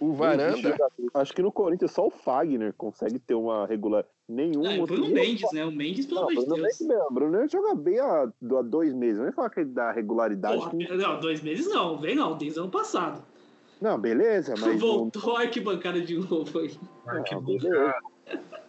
o 0.01 0.13
Varanda. 0.13 0.77
Acho 1.15 1.33
que 1.33 1.43
no 1.43 1.53
Corinthians 1.53 1.93
só 1.93 2.07
o 2.07 2.11
Fagner 2.11 2.73
consegue 2.73 3.19
ter 3.19 3.35
uma 3.35 3.67
regular. 3.67 4.05
Nenhum 4.29 4.65
Ah, 4.67 4.71
o 4.77 4.81
outro. 4.81 4.97
Bruno 4.97 5.13
Mendes, 5.13 5.53
né? 5.53 5.65
O 5.65 5.71
Mendes, 5.71 6.07
pelo 6.07 6.21
Não, 6.23 6.29
amor 6.29 6.41
de 6.41 6.47
Bruno 6.47 6.63
Deus. 6.63 6.79
Mendes 6.81 6.89
mesmo. 6.89 7.11
Bruno 7.13 7.33
Mendes 7.39 7.53
joga 7.53 7.75
bem 7.75 7.99
há, 8.01 8.23
há 8.23 8.63
dois 8.63 8.93
meses. 8.95 9.19
Não 9.19 9.27
é 9.27 9.33
falar 9.33 9.51
que 9.51 9.61
ele 9.61 9.71
dá 9.71 9.93
regularidade. 9.93 10.57
Porra, 10.57 10.71
que- 10.71 10.97
não, 10.97 11.21
dois 11.21 11.43
meses 11.43 11.67
não, 11.69 11.99
vem 11.99 12.15
não, 12.15 12.37
desde 12.37 12.59
o 12.59 12.63
ano 12.63 12.71
passado. 12.73 13.23
Não, 13.81 13.99
beleza, 13.99 14.55
mas. 14.61 14.63
Não, 14.75 14.79
Voltou 14.79 15.37
a 15.37 15.41
arquibancada 15.41 16.01
de 16.01 16.17
novo 16.17 16.57
aí. 16.61 16.71
Ah, 17.05 17.21
que 17.21 17.35
Não, 17.35 17.43
beleza. 17.43 17.95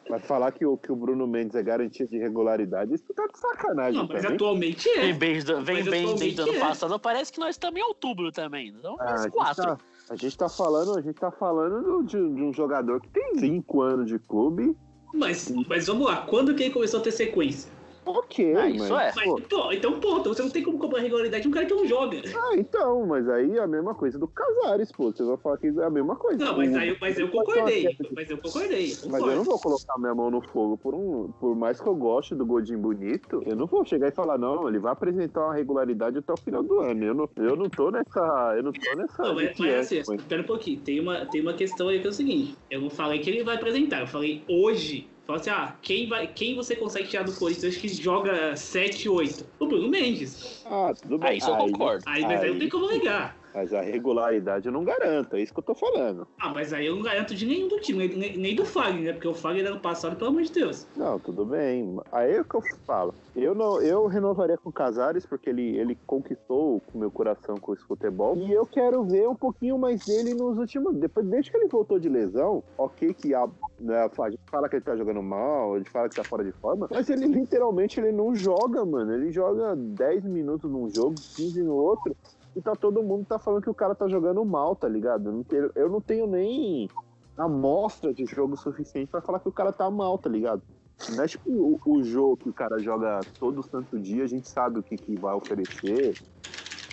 Mas 0.10 0.26
falar 0.26 0.52
que 0.52 0.66
o, 0.66 0.78
que 0.78 0.92
o 0.92 0.96
Bruno 0.96 1.26
Mendes 1.26 1.56
é 1.56 1.63
garantia 1.63 2.06
de 2.06 2.18
regularidade, 2.18 2.94
isso 2.94 3.13
tá 3.13 3.26
de 3.28 3.38
sacanagem 3.39 4.00
Não, 4.02 4.08
mas 4.08 4.22
também. 4.22 4.36
atualmente 4.36 4.89
é. 4.89 5.02
Vem 5.02 5.13
bem, 5.18 5.39
vem 5.63 5.84
bem 5.84 6.16
desde 6.16 6.42
o 6.42 6.44
ano 6.44 6.54
é. 6.56 6.60
passado, 6.60 7.00
parece 7.00 7.32
que 7.32 7.39
nós 7.39 7.52
estamos 7.56 7.80
em 7.80 7.84
outubro 7.84 8.32
também. 8.32 8.68
Então, 8.70 8.96
Ah, 9.00 9.12
a, 9.12 9.13
uns 9.16 9.22
gente 9.24 9.32
4. 9.34 9.63
tá, 9.63 9.78
a 10.10 10.16
gente 10.16 10.38
tá 10.38 10.50
falando, 10.50 10.98
a 10.98 11.02
gente 11.02 11.16
tá 11.16 11.32
falando 11.32 11.82
do- 11.82 12.04
de, 12.04 12.18
de 12.18 12.42
um 12.44 12.54
jogador 12.54 13.00
que 13.02 13.10
tem 13.10 13.36
cinco 13.39 13.82
anos 13.82 14.08
de 14.08 14.20
clube. 14.20 14.76
Mas, 15.13 15.54
mas 15.68 15.88
vamos 15.88 16.06
lá, 16.08 16.18
quando 16.26 16.56
que 16.56 16.63
ele 16.63 16.74
começou 16.74 17.00
a 17.00 17.04
ter 17.04 17.12
sequência? 17.12 17.72
Ok, 18.06 18.56
Ah, 18.56 18.70
isso 18.70 18.94
mas, 18.94 19.18
é. 19.18 19.22
Mas, 19.26 19.48
pô, 19.50 19.72
então, 19.72 20.00
ponto, 20.00 20.30
você 20.30 20.42
não 20.42 20.50
tem 20.50 20.62
como 20.63 20.78
cobrar 20.78 21.00
regularidade 21.00 21.44
de 21.44 21.48
um 21.48 21.52
cara 21.52 21.66
que 21.66 21.74
não 21.74 21.86
joga. 21.86 22.22
ah, 22.36 22.56
então, 22.58 23.06
mas 23.06 23.28
aí 23.30 23.58
é 23.58 23.62
a 23.62 23.68
mesma 23.68 23.96
coisa 23.96 24.20
do 24.20 24.28
Casares, 24.28 24.92
pô. 24.92 25.12
Você 25.12 25.24
vai 25.24 25.38
falar 25.38 25.58
que 25.58 25.68
é 25.68 25.84
a 25.84 25.89
mesma 25.89 26.16
coisa. 26.16 26.44
Não, 26.44 26.58
mas, 26.58 26.76
aí, 26.76 26.98
mas 27.00 27.18
eu 27.18 27.30
concordei. 27.30 27.88
de- 27.88 27.98
Mas 28.16 28.30
eu 28.30 28.38
concordei. 28.38 28.94
Mas 29.10 29.22
eu 29.22 29.36
não 29.36 29.44
vou 29.44 29.60
colocar 29.60 29.98
minha 30.00 30.13
mão 30.13 30.30
no 30.30 30.42
fogo 30.42 30.78
por 30.78 30.94
um. 30.94 31.32
Por 31.39 31.56
mais 31.56 31.80
que 31.80 31.88
eu 31.88 31.96
goste 31.96 32.36
do 32.36 32.46
Godinho 32.46 32.80
bonito, 32.80 33.42
eu 33.46 33.56
não 33.56 33.66
vou 33.68 33.86
chegar 33.86 34.08
e 34.08 34.12
falar, 34.12 34.38
não, 34.38 34.68
ele 34.68 34.80
vai 34.80 34.92
apresentar 34.92 35.46
uma 35.46 35.54
regularidade 35.56 36.18
até 36.18 36.34
o 36.34 36.38
final 36.38 36.63
do 36.63 36.80
ano. 36.82 37.04
Eu 37.06 37.13
não, 37.13 37.30
eu 37.38 37.56
não 37.56 37.70
tô 37.70 37.89
nessa. 37.92 38.54
Eu 38.58 38.63
não 38.63 38.72
tô 38.74 38.96
nessa. 38.96 39.24
Não, 39.24 39.36
mas, 39.36 39.58
mas 39.58 39.70
é, 39.70 39.80
assim, 39.80 40.02
mas- 40.08 40.20
espera 40.22 40.42
um 40.42 40.46
pouquinho. 40.46 40.80
Tem 40.82 41.00
uma, 41.00 41.26
tem 41.28 41.42
uma 41.42 41.54
questão 41.54 41.88
aí 41.88 42.00
que 42.00 42.08
é 42.08 42.10
o 42.10 42.13
seguinte: 42.13 42.56
eu 42.70 42.82
não 42.82 42.89
falei 42.89 43.20
que 43.20 43.30
ele 43.30 43.44
vai 43.44 43.56
apresentar, 43.56 44.02
eu 44.02 44.08
falei 44.08 44.44
hoje. 44.50 45.08
Falei 45.26 45.40
assim, 45.42 45.50
ah, 45.52 45.74
quem, 45.82 46.08
vai, 46.08 46.28
quem 46.28 46.54
você 46.54 46.76
consegue 46.76 47.08
tirar 47.08 47.24
do 47.24 47.34
Corinthians 47.34 47.78
que 47.78 47.88
joga 47.88 48.56
7, 48.58 49.08
8? 49.08 49.46
O 49.60 49.68
Bruno 49.68 49.88
Mendes. 49.88 50.62
Ah, 50.66 50.94
tudo 51.02 51.18
bem. 51.18 51.30
Ah, 51.30 51.34
isso 51.36 51.50
eu 51.50 51.56
Aí- 51.56 51.72
concordo. 51.72 52.04
Aí, 52.06 52.22
mas 52.24 52.42
aí 52.42 52.52
não 52.52 52.60
tem 52.60 52.68
como 52.70 52.88
negar. 52.90 53.38
Mas 53.54 53.74
a 53.74 53.82
regularidade 53.82 54.68
eu 54.68 54.72
não 54.72 54.84
garanto, 54.84 55.36
é 55.36 55.42
isso 55.42 55.54
que 55.54 55.60
eu 55.60 55.63
tô 55.63 55.76
falando. 55.76 56.28
Ah, 56.39 56.50
mas 56.54 56.74
aí 56.74 56.88
eu 56.88 56.96
não 56.96 57.04
garanto 57.04 57.36
de 57.36 57.46
nenhum 57.46 57.68
do 57.68 57.80
time, 57.80 58.08
nem, 58.08 58.38
nem 58.38 58.56
do 58.56 58.66
Fagner, 58.66 59.04
né? 59.04 59.13
Porque 59.13 59.28
o 59.28 59.34
Fagner 59.34 59.68
ano 59.68 59.80
passado, 59.80 60.16
pelo 60.16 60.32
amor 60.32 60.44
de 60.44 60.52
Deus. 60.52 60.88
Não, 60.96 61.20
tudo 61.20 61.46
bem. 61.46 62.00
Aí 62.12 62.34
é 62.34 62.42
o 62.42 62.46
que 62.46 62.56
eu 62.56 62.62
falo. 62.86 63.13
Eu 63.36 63.56
não, 63.56 63.82
eu 63.82 64.06
renovaria 64.06 64.58
com 64.58 64.70
o 64.70 64.74
Casares 64.74 65.26
porque 65.26 65.50
ele, 65.50 65.76
ele 65.78 65.98
conquistou 66.06 66.82
o 66.94 66.98
meu 66.98 67.10
coração 67.10 67.58
com 67.58 67.74
esse 67.74 67.84
futebol. 67.84 68.38
E 68.38 68.52
eu 68.52 68.66
quero 68.66 69.04
ver 69.04 69.28
um 69.28 69.36
pouquinho 69.36 69.78
mais 69.78 70.06
dele 70.06 70.34
nos 70.36 70.58
últimos. 70.58 70.96
Depois, 70.96 71.26
desde 71.26 71.50
que 71.50 71.58
ele 71.58 71.68
voltou 71.68 72.00
de 72.00 72.10
lesão, 72.10 72.63
ok 72.78 73.13
que 73.13 73.34
a, 73.34 73.48
né, 73.80 74.10
a 74.18 74.30
gente 74.30 74.44
fala 74.52 74.70
que 74.70 74.76
ele 74.76 74.86
tá 74.86 74.96
jogando 74.96 75.22
mal, 75.24 75.74
a 75.74 75.78
gente 75.80 75.89
fala 75.89 76.10
que 76.10 76.16
tá 76.16 76.24
fora 76.24 76.44
de 76.44 76.52
forma, 76.54 76.88
mas 76.92 77.10
ele 77.10 77.26
literalmente 77.26 78.00
ele 78.00 78.12
não 78.12 78.36
joga, 78.36 78.86
mano. 78.86 79.13
Ele 79.13 79.32
joga 79.32 79.76
10 79.76 80.26
minutos 80.26 80.70
num 80.72 80.89
jogo, 80.89 81.16
15 81.36 81.63
no 81.63 81.74
outro. 81.76 82.16
E 82.56 82.62
tá 82.62 82.76
todo 82.76 83.02
mundo 83.02 83.26
tá 83.26 83.39
falando 83.39 83.63
que 83.63 83.70
o 83.70 83.74
cara 83.76 83.96
tá 83.96 84.08
jogando 84.08 84.44
mal, 84.46 84.76
tá 84.76 84.88
ligado? 84.88 85.46
Eu 85.76 85.89
não 85.89 86.02
tenho, 86.02 86.28
nem 86.28 86.88
amostra 87.36 88.13
de 88.13 88.26
jogo 88.26 88.56
suficiente 88.56 89.10
pra 89.10 89.22
falar 89.22 89.39
que 89.39 89.50
o 89.50 89.54
cara 89.54 89.74
tá 89.74 89.89
mal, 89.89 90.18
tá 90.18 90.30
ligado? 90.30 90.62
Não 91.08 91.24
é 91.24 91.28
tipo 91.28 91.50
o, 91.50 91.80
o 91.86 92.04
jogo 92.04 92.38
que 92.38 92.50
o 92.50 92.54
cara 92.54 92.80
joga 92.82 93.26
todo 93.39 93.63
santo 93.63 94.00
dia, 94.00 94.24
a 94.24 94.28
gente 94.28 94.48
sabe 94.48 94.80
o 94.80 94.84
que, 94.84 94.98
que 94.98 95.18
vai 95.18 95.34
oferecer. 95.34 96.18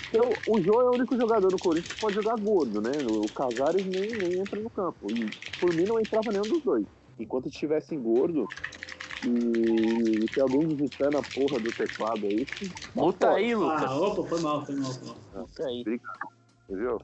Então, 0.09 0.42
o 0.44 0.61
Jô 0.61 0.81
é 0.81 0.90
o 0.90 0.94
único 0.94 1.16
jogador 1.16 1.51
do 1.51 1.59
Corinthians 1.59 1.92
que 1.92 2.01
pode 2.01 2.16
jogar 2.16 2.37
gordo, 2.37 2.81
né? 2.81 3.01
O 3.07 3.29
Casares 3.31 3.87
nem, 3.87 4.16
nem 4.16 4.40
entra 4.40 4.61
no 4.61 4.70
campo. 4.70 5.12
E 5.12 5.33
por 5.59 5.73
mim 5.73 5.87
não 5.87 6.01
entrava 6.01 6.33
nenhum 6.33 6.49
dos 6.49 6.62
dois. 6.64 6.87
Enquanto 7.18 7.49
estivessem 7.49 8.03
gordo 8.03 8.51
e, 9.24 10.28
tem 10.33 10.42
alguém 10.42 10.74
digitando 10.74 11.18
a 11.18 11.22
porra 11.22 11.61
do 11.61 11.72
teclado 11.72 12.26
aí, 12.26 12.46
Muta 12.94 13.30
aí, 13.30 13.54
Lucas. 13.54 13.83
Ah, 13.83 13.96
opa, 14.00 14.24
foi 14.28 14.40
mal, 14.40 14.64
foi 14.64 14.74
mal, 14.76 14.92
foi 14.92 15.09
mal. 15.09 15.16
Muta 15.35 15.66
aí. 15.66 15.85
viu? 16.68 16.98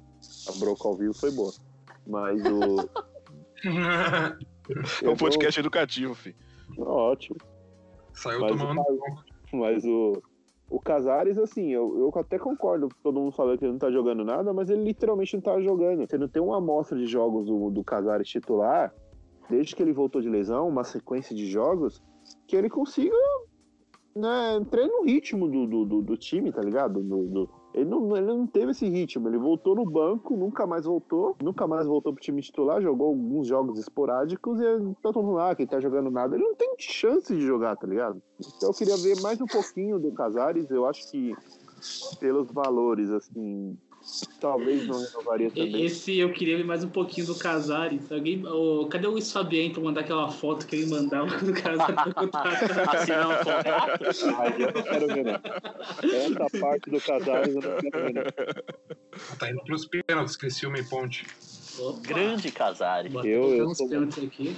A 0.48 0.52
broca 0.58 0.88
ao 0.88 0.96
vivo 0.96 1.14
foi 1.14 1.30
boa. 1.30 1.52
Mas 2.06 2.40
o. 2.46 2.88
É 5.02 5.08
um 5.08 5.16
podcast 5.16 5.60
educativo, 5.60 6.12
filho. 6.14 6.34
Não, 6.76 6.88
ótimo. 6.88 7.36
Saiu 8.12 8.40
Mas 8.40 8.50
tomando. 8.50 8.80
o- 8.80 9.56
Mas 9.56 9.84
o, 9.84 10.20
o 10.68 10.80
Casares, 10.80 11.38
assim, 11.38 11.68
eu, 11.72 11.96
eu 11.98 12.20
até 12.20 12.36
concordo 12.38 12.88
todo 13.02 13.20
mundo 13.20 13.30
falando 13.30 13.58
que 13.58 13.64
ele 13.64 13.72
não 13.72 13.78
tá 13.78 13.90
jogando 13.92 14.24
nada, 14.24 14.52
mas 14.52 14.68
ele 14.68 14.82
literalmente 14.82 15.34
não 15.34 15.40
tá 15.40 15.60
jogando. 15.60 16.04
Você 16.04 16.18
não 16.18 16.26
tem 16.26 16.42
uma 16.42 16.56
amostra 16.58 16.98
de 16.98 17.06
jogos 17.06 17.46
do, 17.46 17.70
do 17.70 17.84
Casares 17.84 18.28
titular, 18.28 18.92
desde 19.48 19.74
que 19.74 19.82
ele 19.82 19.92
voltou 19.92 20.20
de 20.20 20.28
lesão, 20.28 20.68
uma 20.68 20.84
sequência 20.84 21.34
de 21.34 21.46
jogos, 21.46 22.02
que 22.46 22.56
ele 22.56 22.68
consiga 22.68 23.14
né, 24.14 24.56
entrar 24.56 24.86
no 24.86 25.04
ritmo 25.04 25.46
do, 25.48 25.66
do, 25.66 25.84
do, 25.84 26.02
do 26.02 26.16
time, 26.16 26.50
tá 26.50 26.62
ligado? 26.62 27.02
Do, 27.02 27.24
do- 27.26 27.50
ele, 27.74 27.84
não, 27.90 28.16
ele 28.16 28.26
não 28.26 28.46
teve 28.46 28.70
esse 28.70 28.88
ritmo, 28.88 29.28
ele 29.28 29.36
voltou 29.36 29.74
no 29.74 29.84
banco, 29.84 30.34
nunca 30.34 30.66
mais 30.66 30.86
voltou, 30.86 31.36
nunca 31.42 31.66
mais 31.66 31.86
voltou 31.86 32.14
pro 32.14 32.22
time 32.22 32.40
titular, 32.40 32.80
jogou 32.80 33.08
alguns 33.08 33.46
jogos 33.46 33.78
esporádicos 33.78 34.58
e 34.58 34.64
tá 35.02 35.12
todo 35.12 35.22
mundo 35.22 35.34
lá, 35.34 35.54
que 35.54 35.62
ele 35.62 35.70
tá 35.70 35.78
jogando 35.78 36.10
nada, 36.10 36.34
ele 36.34 36.44
não 36.44 36.54
tem 36.54 36.74
chance 36.78 37.34
de 37.34 37.42
jogar, 37.42 37.76
tá 37.76 37.86
ligado? 37.86 38.22
Então 38.56 38.70
eu 38.70 38.74
queria 38.74 38.96
ver 38.96 39.20
mais 39.20 39.38
um 39.42 39.46
pouquinho 39.46 39.98
do 39.98 40.10
Casares, 40.12 40.70
eu 40.70 40.86
acho 40.86 41.10
que 41.10 41.34
pelos 42.18 42.50
valores, 42.50 43.10
assim, 43.10 43.76
talvez 44.40 44.86
não 44.86 44.98
renovaria 45.02 45.50
também. 45.50 45.84
Esse 45.84 46.18
eu 46.18 46.32
queria 46.32 46.56
ver 46.56 46.64
mais 46.64 46.84
um 46.84 46.88
pouquinho 46.88 47.26
do 47.26 47.34
Casares. 47.34 48.10
Alguém, 48.10 48.46
ô, 48.46 48.86
cadê 48.86 49.06
o 49.06 49.10
Luiz 49.10 49.32
Fabiano 49.32 49.72
pra 49.74 49.82
mandar 49.82 50.00
aquela 50.02 50.30
foto 50.30 50.66
que 50.66 50.76
ele 50.76 50.86
mandava 50.86 51.28
quando 51.28 51.50
o 51.50 51.54
Casares 51.54 52.14
contrato. 52.14 52.64
Aí 54.38 54.62
eu 54.62 54.72
não 54.72 54.82
quero 54.82 55.06
ver, 55.08 55.24
não. 55.24 55.40
Essa 56.42 56.58
parte 56.60 56.90
do 56.90 57.00
Casares 57.00 57.54
eu 57.54 57.62
não 57.62 57.78
quero 57.78 58.04
ver, 58.04 58.14
não. 58.14 59.36
Tá 59.38 59.50
indo 59.50 59.62
pros 59.64 59.86
pênaltis, 59.86 60.36
Criciúma 60.36 60.78
e 60.78 60.84
Ponte. 60.84 61.26
Opa, 61.78 62.00
Grande 62.02 62.50
Casares. 62.50 63.12
Eu- 63.14 63.54
eu 63.54 63.72
pênaltis 63.88 64.24
aqui. 64.24 64.56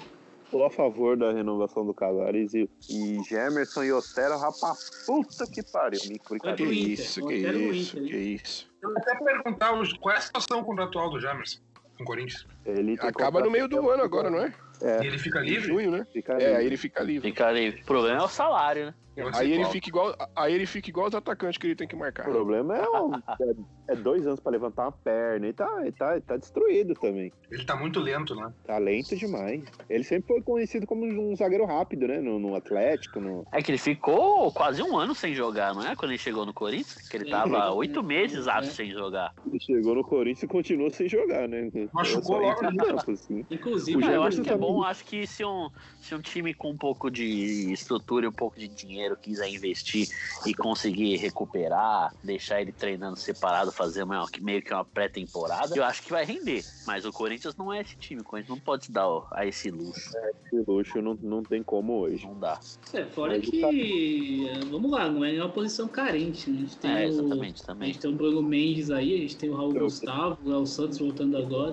Tô 0.51 0.65
a 0.65 0.71
favor 0.71 1.15
da 1.15 1.31
renovação 1.31 1.85
do 1.85 1.93
Casares 1.93 2.55
e, 2.55 2.69
e 2.89 3.19
Gemerson 3.29 3.85
e 3.85 3.93
Otero, 3.93 4.39
rapaz, 4.39 5.05
puta 5.05 5.47
que 5.47 5.63
pariu. 5.63 6.01
Me 6.09 6.19
Que 6.19 6.63
isso, 6.65 7.21
que 7.27 7.35
isso, 7.37 7.97
que 7.97 8.17
isso. 8.17 8.68
Eu 8.83 8.91
ia 8.91 8.99
até 8.99 9.14
perguntar 9.17 9.73
hoje, 9.73 9.99
qual 9.99 10.14
é 10.14 10.19
a 10.19 10.21
situação 10.21 10.62
contratual 10.62 11.11
do 11.11 11.21
Jamerson 11.21 11.61
com 11.97 12.05
o 12.05 12.07
Corinthians. 12.07 12.47
Ele 12.64 12.97
Acaba 13.01 13.41
no 13.41 13.51
meio 13.51 13.69
do 13.69 13.91
ano 13.91 14.03
agora, 14.03 14.31
não 14.31 14.38
é? 14.38 14.55
É, 14.81 15.03
E 15.03 15.07
ele 15.09 15.19
fica 15.19 15.41
Em 15.41 15.47
livre? 15.51 15.67
junho, 15.67 15.91
né? 15.91 16.07
fica 16.12 16.35
É, 16.35 16.57
aí 16.57 16.67
ele 16.67 16.77
fica 16.77 17.03
livre. 17.03 17.29
Fica 17.29 17.49
ali. 17.49 17.71
O 17.71 17.85
problema 17.85 18.21
é 18.21 18.25
o 18.25 18.29
salário, 18.29 18.87
né? 18.87 18.95
Aí 19.35 19.53
ele 19.53 19.65
fica 19.67 19.89
igual, 19.89 20.15
aí 20.37 20.55
ele 20.55 20.67
fica 20.67 20.89
igual 20.89 21.09
os 21.09 21.15
atacantes 21.15 21.59
que 21.59 21.67
ele 21.67 21.75
tem 21.77 21.89
que 21.89 21.97
O 21.97 21.99
marcar. 21.99 22.25
problema 22.25 22.77
é, 22.77 22.89
um- 23.01 23.15
é, 23.17 23.93
é 23.93 23.97
dois 23.97 24.27
anos 24.27 24.41
pra 24.41 24.53
levantar 24.53 24.85
uma 24.85 24.93
perna 24.93 25.49
e 25.49 25.53
tá, 25.53 25.87
e 25.87 25.93
tá, 25.93 26.21
tá 26.21 26.37
destruído 26.37 26.95
também. 26.95 27.33
Ele 27.51 27.65
tá 27.65 27.77
muito 27.77 28.01
lento, 28.01 28.35
né? 28.35 28.53
Tá 28.65 28.79
lento 28.79 29.17
demais. 29.17 29.63
Ele 29.89 30.05
sempre 30.05 30.29
foi 30.29 30.43
conhecido 30.43 30.87
como 30.87 31.05
um 31.05 31.35
zagueiro 31.35 31.65
rápido, 31.65 32.07
né? 32.07 32.21
No, 32.21 32.39
no 32.39 32.55
Atlético, 32.55 33.21
no. 33.21 33.47
É 33.53 33.61
que 33.63 33.71
ele 33.71 33.79
ficou 33.79 34.53
quase 34.53 34.83
um 34.83 34.97
ano 34.97 35.15
sem 35.15 35.35
jogar, 35.35 35.75
não 35.75 35.87
é? 35.87 35.97
Quando 35.97 36.13
ele 36.13 36.19
chegou 36.19 36.47
no 36.47 36.55
Corinthians? 36.55 37.09
Que 37.09 37.17
ele 37.17 37.31
tava 37.31 37.73
oito 37.73 38.03
meses, 38.03 38.47
acho, 38.47 38.71
sem 38.73 38.91
jogar. 38.91 39.33
Ele 39.47 39.59
chegou 39.61 39.95
no 39.95 40.05
Corinthians 40.05 40.43
e 40.43 40.47
continuou 40.47 40.91
sem 40.91 41.09
jogar, 41.09 41.49
né? 41.49 41.69
Machucou 41.93 42.39
logo, 42.39 42.61
campo, 42.77 43.11
assim. 43.11 43.45
Inclusive, 43.51 43.99
O 43.99 44.07
Ah, 44.09 44.13
eu 44.13 44.23
acho 44.23 44.43
que 44.43 44.51
é 44.51 44.57
bom 44.57 44.69
bom, 44.69 44.83
acho 44.83 45.05
que 45.05 45.27
se 45.27 45.43
um, 45.45 45.71
se 45.99 46.15
um 46.15 46.21
time 46.21 46.53
com 46.53 46.71
um 46.71 46.77
pouco 46.77 47.11
de 47.11 47.73
estrutura 47.73 48.27
e 48.27 48.29
um 48.29 48.33
pouco 48.33 48.59
de 48.59 48.69
dinheiro 48.69 49.08
quiser 49.16 49.49
investir 49.49 50.09
e 50.47 50.55
conseguir 50.55 51.16
recuperar, 51.16 52.12
deixar 52.23 52.61
ele 52.61 52.73
treinando 52.73 53.16
separado, 53.18 53.73
fazer 53.73 54.03
uma- 54.03 54.27
meio 54.40 54.62
que 54.62 54.73
uma 54.73 54.85
pré-temporada, 54.85 55.75
eu 55.77 55.85
acho 55.85 56.03
que 56.03 56.11
vai 56.11 56.25
render. 56.25 56.62
Mas 56.87 57.05
o 57.05 57.12
Corinthians 57.12 57.57
não 57.57 57.73
é 57.73 57.81
esse 57.81 57.97
time, 57.99 58.21
o 58.21 58.25
Corinthians 58.25 58.57
não 58.57 58.64
pode 58.64 58.87
se 58.87 58.92
dar 58.92 59.09
ó, 59.09 59.27
a 59.33 59.47
esse 59.47 59.71
luxo. 59.71 60.11
Esse 60.47 60.64
luxo 60.66 61.01
não, 61.03 61.14
não 61.23 61.42
tem 61.42 61.62
como 61.62 61.99
hoje. 62.01 62.27
Não 62.27 62.38
dá. 62.38 62.59
É, 62.92 63.05
fora 63.07 63.37
Mas 63.38 63.49
que. 63.49 64.49
eh, 64.49 64.61
Vamos 64.71 64.90
lá, 64.90 65.09
não 65.11 65.25
é 65.25 65.33
nenhuma 65.33 65.49
posição 65.51 65.88
carente, 65.88 66.51
né? 66.51 66.57
A 66.59 66.61
gente 66.61 66.77
tem, 66.79 66.90
É, 66.90 67.07
o, 67.07 67.09
exatamente, 67.09 67.62
a 67.62 67.66
também. 67.66 67.88
gente 67.92 68.01
tem 68.01 68.11
o 68.11 68.14
Bruno 68.14 68.42
Mendes 68.42 68.90
aí, 68.90 69.14
a 69.14 69.18
gente 69.18 69.37
tem 69.37 69.51
o 69.51 69.55
Raul 69.57 69.75
Eu- 69.75 69.85
Gustavo, 69.85 70.38
o 70.44 70.49
Léo 70.49 70.66
Santos 70.66 70.99
voltando 70.99 71.37
agora. 71.37 71.73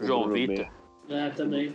O 0.00 0.04
João 0.04 0.22
Bruno 0.22 0.34
Vitor. 0.34 0.56
Mendes. 0.56 0.72
É, 1.08 1.30
também. 1.30 1.74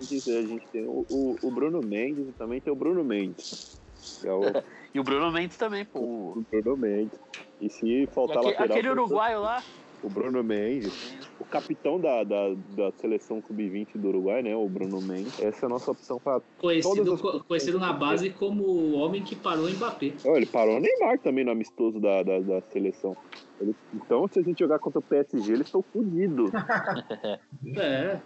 A 0.00 0.02
gente- 0.04 0.30
a 0.30 0.42
gente 0.42 0.66
tem 0.68 0.84
o, 0.86 1.04
o- 1.10 1.36
o 1.42 1.50
Bruno 1.50 1.80
Mendes 1.82 2.28
e 2.28 2.32
também 2.32 2.60
tem 2.60 2.72
o 2.72 2.76
Bruno 2.76 3.04
Mendes. 3.04 3.79
É 4.24 4.32
o, 4.32 4.40
E 4.94 4.98
o 5.00 5.04
Bruno 5.04 5.30
Mendes 5.30 5.56
também, 5.56 5.84
pô. 5.84 6.00
o 6.00 6.44
Bruno 6.50 6.76
Mendes. 6.76 7.18
E 7.60 7.70
se 7.70 7.86
E 7.86 8.06
faltar 8.08 8.38
aque- 8.38 8.46
lateral. 8.48 8.66
aquele 8.76 8.88
uruguaio 8.90 9.40
lá, 9.40 9.62
O 10.02 10.08
Bruno 10.08 10.42
Mendes. 10.42 11.18
O 11.38 11.44
capitão 11.44 12.00
da, 12.00 12.24
da, 12.24 12.54
da 12.74 12.90
seleção 12.92 13.42
sub-20 13.46 13.98
do 13.98 14.08
Uruguai, 14.08 14.42
né? 14.42 14.56
O 14.56 14.68
Bruno 14.68 15.00
Mendes. 15.00 15.38
Essa 15.40 15.64
é 15.64 15.66
a 15.66 15.68
nossa 15.68 15.90
opção 15.90 16.18
para. 16.18 16.40
Conhecido, 16.58 17.12
as- 17.14 17.42
conhecido 17.42 17.78
na 17.78 17.92
base 17.92 18.30
como 18.30 18.62
o 18.64 18.92
homem 18.94 19.22
que 19.22 19.36
parou 19.36 19.66
o 19.66 19.70
Mbappé. 19.70 20.14
Oh, 20.24 20.36
ele 20.36 20.46
parou 20.46 20.76
o 20.76 20.80
Neymar 20.80 21.18
também 21.18 21.44
no 21.44 21.50
amistoso 21.52 22.00
da, 22.00 22.22
da, 22.22 22.40
da 22.40 22.60
seleção. 22.62 23.14
Ele- 23.60 23.74
então, 23.94 24.26
se 24.28 24.38
a 24.40 24.42
gente 24.42 24.58
jogar 24.58 24.78
contra 24.78 24.98
o 24.98 25.02
PSG, 25.02 25.52
eles 25.52 25.66
estão 25.66 25.82
fodidos. 25.82 26.50
É. 27.78 28.20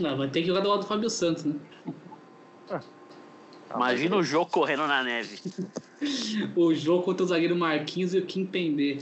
Não, 0.00 0.16
vai 0.18 0.28
ter 0.28 0.40
que 0.42 0.46
jogar 0.48 0.60
do 0.60 0.68
lado 0.68 0.80
do 0.80 0.86
Fábio 0.86 1.08
Santos, 1.08 1.44
né? 1.44 1.54
imagina 3.74 4.16
o 4.16 4.22
jogo 4.22 4.50
correndo 4.50 4.86
na 4.86 5.02
neve. 5.02 5.38
O 6.54 6.74
jogo 6.74 7.02
contra 7.02 7.24
o 7.24 7.26
zagueiro 7.26 7.56
Marquinhos 7.56 8.14
e 8.14 8.18
o 8.18 8.26
Kim 8.26 8.46
Pembe. 8.46 8.98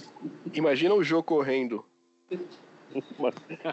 Imagina 0.52 0.94
o 0.94 1.02
jogo 1.02 1.22
correndo. 1.22 1.84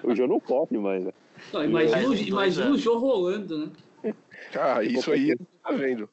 o 0.04 0.16
jogo 0.16 0.34
não 0.34 0.40
corre 0.40 0.78
mais, 0.78 1.04
né? 1.04 1.12
Não, 1.52 1.64
imagina 1.64 2.10
o, 2.10 2.16
imagina 2.16 2.66
anos. 2.66 2.82
jogo 2.82 3.00
rolando, 3.00 3.58
né? 3.58 4.14
Ah, 4.56 4.84
isso 4.84 5.12
aí 5.12 5.36
tá 5.64 5.72
vendo. 5.72 6.10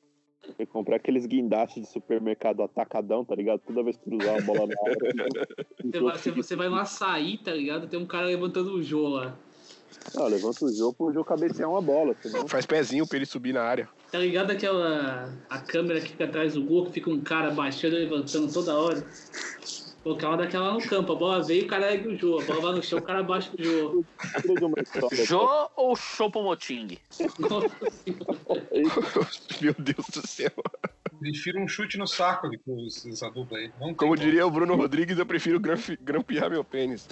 Eu 0.59 0.67
comprar 0.67 0.97
aqueles 0.97 1.27
guindastes 1.27 1.83
de 1.83 1.89
supermercado 1.89 2.63
atacadão, 2.63 3.25
tá 3.25 3.35
ligado? 3.35 3.61
Toda 3.61 3.83
vez 3.83 3.97
que 3.97 4.05
cruzar 4.05 4.39
uma 4.39 4.43
bola 4.43 4.67
na 4.67 4.75
área. 4.91 5.49
Você 5.83 6.01
vai, 6.01 6.19
você, 6.19 6.31
você 6.31 6.57
vai 6.57 6.69
no 6.69 6.77
açaí, 6.77 7.39
tá 7.39 7.53
ligado? 7.53 7.89
Tem 7.89 7.99
um 7.99 8.07
cara 8.07 8.27
levantando 8.27 8.75
o 8.75 8.83
jogo 8.83 9.09
lá. 9.09 9.37
Não, 10.15 10.27
levanta 10.27 10.65
o 10.65 10.73
jogo 10.73 10.95
pro 10.95 11.13
jogo 11.13 11.25
cabecear 11.25 11.69
uma 11.69 11.83
bola. 11.83 12.15
Senão... 12.21 12.47
Faz 12.47 12.67
pezinho 12.67 13.07
pra 13.07 13.17
ele 13.17 13.27
subir 13.27 13.53
na 13.53 13.63
área. 13.63 13.89
Tá 14.11 14.19
ligado 14.19 14.51
aquela 14.51 15.33
a 15.49 15.59
câmera 15.59 16.01
que 16.01 16.11
fica 16.11 16.25
atrás 16.25 16.55
do 16.55 16.65
gol, 16.65 16.87
que 16.87 16.93
fica 16.95 17.11
um 17.11 17.21
cara 17.21 17.51
baixando 17.53 17.97
e 17.97 18.01
levantando 18.01 18.53
toda 18.53 18.77
hora? 18.77 19.07
Aquela 20.07 20.37
daquela 20.37 20.73
no 20.73 20.81
campo, 20.81 21.13
a 21.13 21.17
bola 21.17 21.43
veio, 21.43 21.65
o 21.65 21.69
cara 21.69 21.93
ergue 21.93 22.09
o 22.09 22.17
jogo, 22.17 22.41
a 22.41 22.45
bola 22.47 22.61
vai 22.63 22.73
no 22.77 22.83
chão, 22.83 22.99
o 22.99 23.03
cara 23.03 23.23
baixa 23.23 23.53
o 23.53 23.57
de 23.57 24.83
história. 24.83 25.25
Jô 25.27 25.71
ou 25.77 25.95
Chopomoting? 25.95 26.97
Meu 29.61 29.75
Deus 29.79 30.07
do 30.13 30.27
céu. 30.27 30.51
Prefiro 31.19 31.61
um 31.61 31.69
chute 31.69 31.99
no 31.99 32.07
saco 32.07 32.49
os- 32.67 33.05
essa 33.07 33.29
dupla 33.31 33.59
aí. 33.59 33.71
Não 33.79 33.95
Como 33.95 34.17
diria 34.17 34.47
o 34.47 34.51
Bruno 34.51 34.75
Rodrigues, 34.75 35.19
eu 35.19 35.27
prefiro 35.27 35.61
grampear 36.01 36.49
meu 36.49 36.65
pênis. 36.65 37.07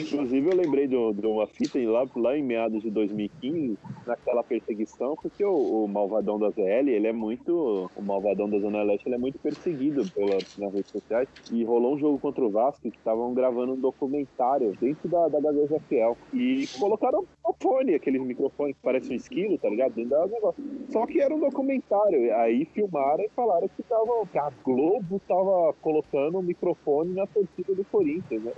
Inclusive, 0.00 0.48
eu 0.48 0.56
lembrei 0.56 0.88
de, 0.88 0.96
um- 0.96 1.12
de 1.12 1.26
uma 1.26 1.46
fita 1.46 1.78
lá, 1.88 2.04
lá 2.16 2.36
em 2.36 2.42
meados 2.42 2.82
de 2.82 2.90
2015, 2.90 3.78
naquela 4.06 4.42
perseguição, 4.42 5.14
porque 5.22 5.44
o, 5.44 5.84
o 5.84 5.88
malvadão 5.88 6.38
da 6.40 6.50
ZL, 6.50 6.88
ele 6.88 7.06
é 7.06 7.12
muito. 7.12 7.88
O 7.94 8.02
malvadão 8.02 8.48
da 8.50 8.58
Zona 8.58 8.82
Leste, 8.82 9.06
ele 9.06 9.14
é 9.14 9.18
muito 9.18 9.38
perseguido 9.40 10.02
pela, 10.12 10.38
nas 10.58 10.72
redes 10.74 10.90
sociais. 10.90 11.28
E 11.52 11.64
rolou 11.64 11.94
um 11.94 11.98
jogo 11.98 12.18
contra 12.18 12.31
o 12.40 12.50
Vasco 12.50 12.80
que 12.90 12.96
estavam 12.96 13.34
gravando 13.34 13.74
um 13.74 13.80
documentário 13.80 14.72
dentro 14.80 15.08
da, 15.08 15.28
da 15.28 15.40
Gazeta 15.40 15.80
Fiel. 15.88 16.16
E 16.32 16.64
colocaram 16.78 17.20
um 17.20 17.26
microfone, 17.52 17.94
aqueles 17.94 18.22
microfones 18.22 18.76
que 18.76 18.82
parecem 18.82 19.12
um 19.12 19.16
esquilo, 19.16 19.58
tá 19.58 19.68
ligado? 19.68 19.92
Dentro 19.94 20.10
do 20.18 20.28
negócio. 20.28 20.62
Só 20.90 21.06
que 21.06 21.20
era 21.20 21.34
um 21.34 21.40
documentário. 21.40 22.34
Aí 22.36 22.64
filmaram 22.66 23.22
e 23.22 23.30
falaram 23.34 23.68
que, 23.68 23.82
tava, 23.84 24.04
que 24.30 24.38
a 24.38 24.50
Globo 24.64 25.20
tava 25.26 25.74
colocando 25.80 26.38
um 26.38 26.42
microfone 26.42 27.12
na 27.12 27.26
torcida 27.26 27.74
do 27.74 27.84
Corinthians, 27.90 28.42
né? 28.42 28.52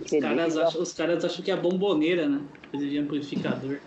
Os 0.00 0.12
é 0.12 0.20
caras, 0.20 0.56
acham, 0.56 0.82
os 0.82 0.92
caras 0.92 1.24
acham 1.24 1.44
que 1.44 1.50
é 1.50 1.56
bomboneira, 1.56 2.28
né? 2.28 2.44
Coisa 2.70 2.86
de 2.88 2.98
amplificador. 2.98 3.78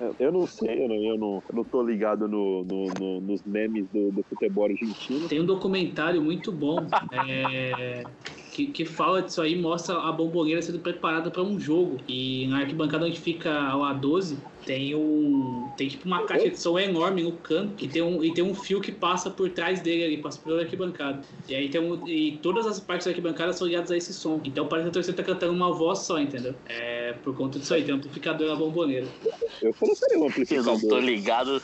Eu- 0.00 0.14
Eu 0.18 0.32
não 0.32 0.46
sei, 0.46 0.82
eu 0.82 0.88
não, 0.88 0.96
eu 0.96 1.18
não, 1.18 1.42
eu 1.50 1.56
não 1.56 1.64
tô 1.64 1.82
ligado 1.82 2.26
no, 2.26 2.64
no- 2.64 2.90
no- 2.90 3.20
nos 3.20 3.42
memes 3.44 3.86
do, 3.90 4.10
do 4.12 4.24
futebol 4.30 4.64
argentino. 4.64 5.28
Tem 5.28 5.40
um 5.40 5.44
documentário 5.44 6.22
muito 6.22 6.50
bom 6.52 6.86
é, 7.12 8.04
que, 8.50 8.66
que 8.66 8.84
fala 8.84 9.22
disso 9.22 9.40
aí, 9.40 9.56
mostra 9.60 9.96
a 9.96 10.12
bomboneira 10.12 10.60
sendo 10.60 10.78
preparada 10.78 11.30
para 11.30 11.42
um 11.42 11.58
jogo. 11.58 11.98
E 12.08 12.46
na 12.48 12.58
arquibancada 12.58 13.06
onde 13.06 13.18
fica 13.18 13.50
a 13.50 13.74
A12, 13.94 14.36
tem 14.64 14.94
um. 14.94 15.68
Tem 15.76 15.88
tipo 15.88 16.06
uma 16.06 16.24
caixa 16.24 16.50
de 16.50 16.58
som 16.58 16.78
enorme 16.78 17.22
no 17.22 17.32
canto 17.32 17.74
que 17.74 17.88
tem 17.88 18.02
um, 18.02 18.22
e 18.22 18.32
tem 18.32 18.44
um 18.44 18.54
fio 18.54 18.80
que 18.80 18.92
passa 18.92 19.30
por 19.30 19.50
trás 19.50 19.80
dele 19.80 20.04
ali, 20.04 20.16
passa 20.18 20.40
pela 20.40 20.62
arquibancada. 20.62 21.22
E 21.48 21.54
aí 21.54 21.68
tem 21.68 21.80
um. 21.80 22.06
E 22.06 22.38
todas 22.42 22.66
as 22.66 22.80
partes 22.80 23.06
da 23.06 23.10
arquibancada 23.10 23.52
são 23.52 23.66
ligadas 23.66 23.90
a 23.90 23.96
esse 23.96 24.12
som. 24.12 24.40
Então 24.44 24.66
parece 24.66 24.86
que 24.86 24.90
a 24.90 24.92
torcida 24.92 25.16
tá 25.16 25.22
cantando 25.22 25.52
uma 25.52 25.72
voz 25.72 26.00
só, 26.00 26.18
entendeu? 26.18 26.54
É 26.68 27.14
por 27.22 27.36
conta 27.36 27.58
disso 27.58 27.74
aí, 27.74 27.82
tem 27.84 27.94
um 27.94 27.98
amplificador 27.98 28.48
na 28.48 28.56
bomboneira. 28.56 29.06
Eu 29.62 29.74
colocaria 29.74 30.16
um 30.16 30.20
Eu 30.20 30.20
não 30.20 30.26
amplificador 30.28 30.80
tô 30.80 30.98
ligado, 30.98 31.62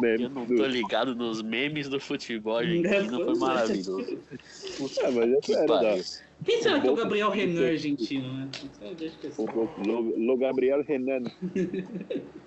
memes. 0.00 0.20
eu 0.20 0.30
não 0.30 0.46
tô 0.46 0.66
ligado 0.66 1.14
nos 1.14 1.42
memes 1.42 1.88
do 1.88 1.98
futebol 2.00 2.58
argentino, 2.58 3.24
foi 3.24 3.34
maravilhoso. 3.38 4.18
É, 5.00 5.10
mas 5.10 5.32
é 5.32 5.40
sério. 5.42 6.04
Quem 6.44 6.62
será 6.62 6.80
que 6.80 6.86
é 6.86 6.90
o 6.90 6.96
Gabriel 6.96 7.30
Renan 7.30 7.66
argentino, 7.68 8.32
né? 8.32 8.48
Deixa 8.98 9.14
eu 9.22 9.30
O, 9.38 9.46
ver. 9.46 9.52
o, 9.88 10.28
o, 10.30 10.32
o 10.32 10.36
Gabriel 10.36 10.82
Renan, 10.82 11.22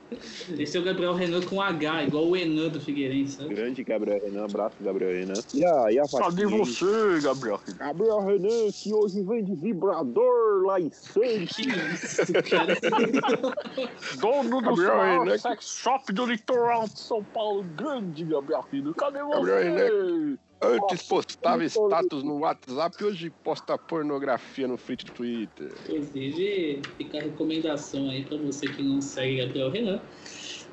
Esse 0.57 0.77
é 0.77 0.79
o 0.79 0.83
Gabriel 0.83 1.13
Renan 1.13 1.41
com 1.41 1.61
H, 1.61 2.03
igual 2.05 2.27
o 2.27 2.35
Enan 2.35 2.69
do 2.69 2.79
Figueirense, 2.79 3.37
sabe? 3.37 3.53
grande 3.53 3.83
Gabriel 3.83 4.21
Renan, 4.23 4.45
abraço 4.45 4.77
Gabriel 4.81 5.11
Renan. 5.11 5.33
E 5.53 5.65
a, 5.65 5.91
e 5.91 5.99
a 5.99 6.03
Cadê 6.07 6.45
você, 6.45 7.19
Gabriel? 7.21 7.59
Gabriel 7.77 8.19
Renan, 8.25 8.71
que 8.71 8.93
hoje 8.93 9.21
vende 9.23 9.53
vibrador 9.55 10.65
lá 10.65 10.79
em 10.79 10.89
Santos. 10.91 11.55
Que 11.55 11.69
isso, 11.69 12.33
cara? 12.49 12.77
Dono 14.21 14.61
do 14.61 14.61
Gabriel 14.61 15.23
Renan. 15.23 15.37
sex 15.37 15.65
shop 15.77 16.13
do 16.13 16.25
litoral 16.25 16.85
de 16.85 16.99
São 16.99 17.23
Paulo, 17.23 17.63
grande 17.75 18.23
Gabriel 18.23 18.63
Filho. 18.69 18.93
Cadê 18.95 19.21
você? 19.23 19.35
Gabriel 19.35 20.37
Antes 20.61 21.03
postava 21.07 21.63
status 21.63 22.23
no 22.23 22.39
WhatsApp, 22.39 23.03
hoje 23.03 23.29
posta 23.43 23.77
pornografia 23.77 24.67
no 24.67 24.77
feed 24.77 25.05
do 25.05 25.11
Twitter. 25.11 25.71
Inclusive, 25.87 26.81
fica 26.97 27.19
a 27.19 27.21
recomendação 27.21 28.09
aí 28.09 28.23
pra 28.25 28.37
você 28.37 28.67
que 28.67 28.81
não 28.81 28.99
segue 28.99 29.37
Gabriel 29.37 29.69
Renan, 29.69 30.01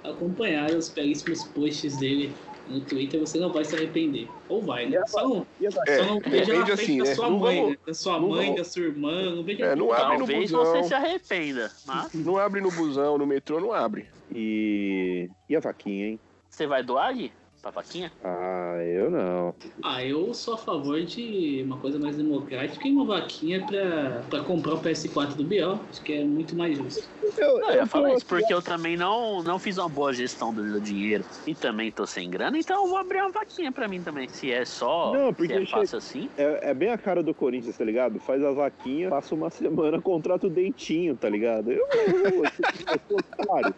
acompanhar 0.02 0.70
os 0.70 0.88
belíssimos 0.88 1.44
posts 1.44 1.98
dele 1.98 2.34
no 2.66 2.80
Twitter, 2.80 3.20
você 3.20 3.38
não 3.38 3.52
vai 3.52 3.62
se 3.62 3.74
arrepender. 3.76 4.26
Ou 4.48 4.62
vai, 4.62 4.86
né? 4.88 5.02
Só 5.06 5.28
não, 5.28 5.42
a 5.42 5.70
só 5.70 5.82
É, 5.86 6.06
não 6.06 6.20
veja 6.20 6.54
na 6.54 6.64
frente 6.64 6.82
assim, 6.82 6.98
da 6.98 7.04
né? 7.04 7.14
sua 7.14 7.30
Não 7.30 7.38
mãe, 7.38 7.56
vamos- 7.56 7.70
né? 7.72 7.78
Da 7.86 7.94
sua 7.94 8.20
não 8.20 8.28
mãe, 8.30 8.44
vamos- 8.46 8.56
da 8.56 8.64
sua 8.64 8.82
irmã, 8.84 9.34
não 9.34 9.42
veja 9.44 9.64
É, 9.66 9.76
não 9.76 9.92
abre 9.92 10.12
no 10.18 10.26
Talvez 10.26 10.50
busão. 10.50 10.64
você 10.64 10.82
se 10.88 10.94
arrependa, 10.94 11.70
mas 11.86 12.14
Não 12.14 12.38
abre 12.38 12.62
no 12.62 12.70
busão, 12.70 13.18
no 13.18 13.26
metrô 13.26 13.60
não 13.60 13.70
abre. 13.72 14.08
E, 14.34 15.28
e 15.46 15.54
a 15.54 15.60
vaquinha, 15.60 16.06
hein? 16.06 16.20
você 16.48 16.66
vai 16.66 16.82
doar, 16.82 17.12
Gui? 17.12 17.32
Pra 17.64 17.70
vaquinha? 17.70 18.12
Ah, 18.22 18.76
eu 18.84 19.10
não. 19.10 19.54
Ah, 19.82 20.04
eu 20.04 20.34
sou 20.34 20.52
a 20.52 20.58
favor 20.58 21.00
de 21.00 21.62
uma 21.64 21.78
coisa 21.78 21.98
mais 21.98 22.14
democrática 22.14 22.86
e 22.86 22.92
uma 22.92 23.06
vaquinha 23.06 23.64
pra, 23.64 24.22
pra 24.28 24.40
comprar 24.44 24.74
o 24.74 24.82
PS4 24.82 25.34
do 25.34 25.44
Biel. 25.44 25.80
Acho 25.88 26.04
que 26.04 26.12
é 26.12 26.24
muito 26.24 26.54
mais 26.54 26.76
justo. 26.76 27.08
Eu, 27.38 27.58
Não, 27.60 27.70
eu 27.70 27.76
ia 27.76 27.86
falar 27.86 28.10
tô- 28.10 28.16
isso 28.16 28.26
porque 28.26 28.52
eu 28.52 28.60
também 28.60 28.98
não, 28.98 29.42
não 29.42 29.58
fiz 29.58 29.78
uma 29.78 29.88
boa 29.88 30.12
gestão 30.12 30.52
do 30.52 30.62
meu 30.62 30.78
dinheiro 30.78 31.24
e 31.46 31.54
também 31.54 31.90
tô 31.90 32.06
sem 32.06 32.28
grana, 32.28 32.58
então 32.58 32.84
eu 32.84 32.90
vou 32.90 32.98
abrir 32.98 33.22
uma 33.22 33.32
vaquinha 33.32 33.72
pra 33.72 33.88
mim 33.88 34.02
também. 34.02 34.28
Se 34.28 34.52
é 34.52 34.66
só, 34.66 35.14
Não, 35.14 35.28
se 35.30 35.34
porque 35.34 35.52
é 35.54 35.62
eu 35.62 35.66
fácil 35.66 35.96
assim. 35.96 36.28
É, 36.36 36.68
é 36.70 36.74
bem 36.74 36.90
a 36.90 36.98
cara 36.98 37.22
do 37.22 37.34
Corinthians, 37.34 37.78
tá 37.78 37.84
ligado? 37.84 38.20
Faz 38.20 38.44
a 38.44 38.52
vaquinha, 38.52 39.08
passa 39.08 39.34
uma 39.34 39.48
semana, 39.48 40.02
contrata 40.02 40.46
o 40.46 40.50
dentinho, 40.50 41.16
tá 41.16 41.30
ligado? 41.30 41.72
Eu, 41.72 41.86
eu, 41.94 42.08
eu, 42.18 42.24
eu, 42.30 42.42
eu 42.44 43.00
sou 43.08 43.18
otário. 43.40 43.74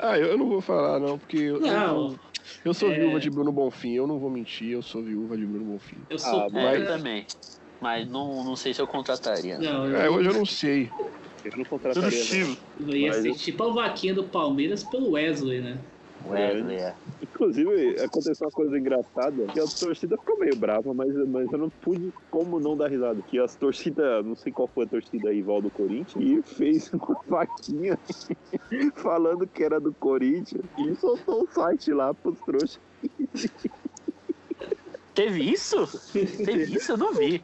Ah, 0.00 0.18
eu 0.18 0.26
eu 0.32 0.38
não 0.38 0.48
vou 0.48 0.60
falar 0.60 0.98
não, 0.98 1.16
porque 1.16 1.36
eu, 1.36 1.60
Não, 1.60 2.10
eu 2.10 2.16
sou 2.74 2.90
é- 2.90 2.98
viúva 2.98 3.20
de 3.20 3.30
Bruno 3.30 3.52
Bonfim, 3.52 3.92
eu 3.92 4.06
não 4.06 4.18
vou 4.18 4.30
mentir, 4.30 4.70
eu 4.70 4.82
sou 4.82 5.02
viúva 5.02 5.36
de 5.36 5.46
Bruno 5.46 5.64
Bonfim. 5.64 6.04
eu 6.08 6.18
sou 6.18 6.40
Ah, 6.40 6.46
É, 6.46 6.50
contra- 6.50 6.78
eu 6.78 6.86
também. 6.86 7.26
Mas 7.80 8.08
não, 8.08 8.42
não 8.44 8.56
sei 8.56 8.72
se 8.72 8.80
eu 8.80 8.86
contrataria. 8.86 9.58
Não, 9.58 9.86
eu, 9.86 9.96
É, 9.96 10.08
hoje 10.10 10.28
eu 10.28 10.34
não 10.34 10.46
sei. 10.46 10.90
Eu 11.44 11.52
não 11.58 11.64
contrataria. 11.64 12.10
não. 12.78 12.88
eu 12.88 12.96
ia 12.96 13.08
mas 13.08 13.22
ser 13.22 13.28
eu- 13.28 13.34
tipo 13.34 13.62
a 13.62 13.72
vaquinha 13.72 14.14
do 14.14 14.30
Palmeiras 14.30 14.82
pelo 14.84 15.10
Wesley, 15.12 15.60
né? 15.60 15.84
Wesley, 16.28 16.76
é. 16.76 16.94
Inclusive, 17.22 18.00
aconteceu 18.00 18.46
uma 18.46 18.52
coisa 18.52 18.78
engraçada, 18.78 19.46
que 19.46 19.60
a 19.60 19.64
torcida 19.64 20.16
ficou 20.16 20.38
meio 20.38 20.56
brava, 20.56 20.92
mas, 20.94 21.14
mas 21.28 21.50
eu 21.52 21.58
não 21.58 21.70
pude 21.70 22.12
como 22.30 22.58
não 22.58 22.76
dar 22.76 22.88
risada. 22.88 23.20
Que 23.22 23.38
as 23.38 23.54
torcidas, 23.56 24.24
não 24.24 24.34
sei 24.36 24.52
qual 24.52 24.68
foi 24.68 24.84
a 24.84 24.88
torcida 24.88 25.32
rival 25.32 25.60
do 25.60 25.70
Corinthians, 25.70 26.24
e 26.24 26.42
fez 26.42 26.92
uma 26.94 27.16
vaquinha 27.26 27.98
falando 28.96 29.46
que 29.46 29.62
era 29.62 29.80
do 29.80 29.92
Corinthians 29.94 30.64
e 30.78 30.94
soltou 30.94 31.42
um 31.42 31.46
site 31.46 31.92
lá 31.92 32.14
pros 32.14 32.38
trouxas. 32.40 32.80
Teve 35.14 35.42
isso? 35.50 35.86
Teve 36.12 36.76
isso? 36.76 36.92
Eu 36.92 36.96
não 36.96 37.14
vi. 37.14 37.42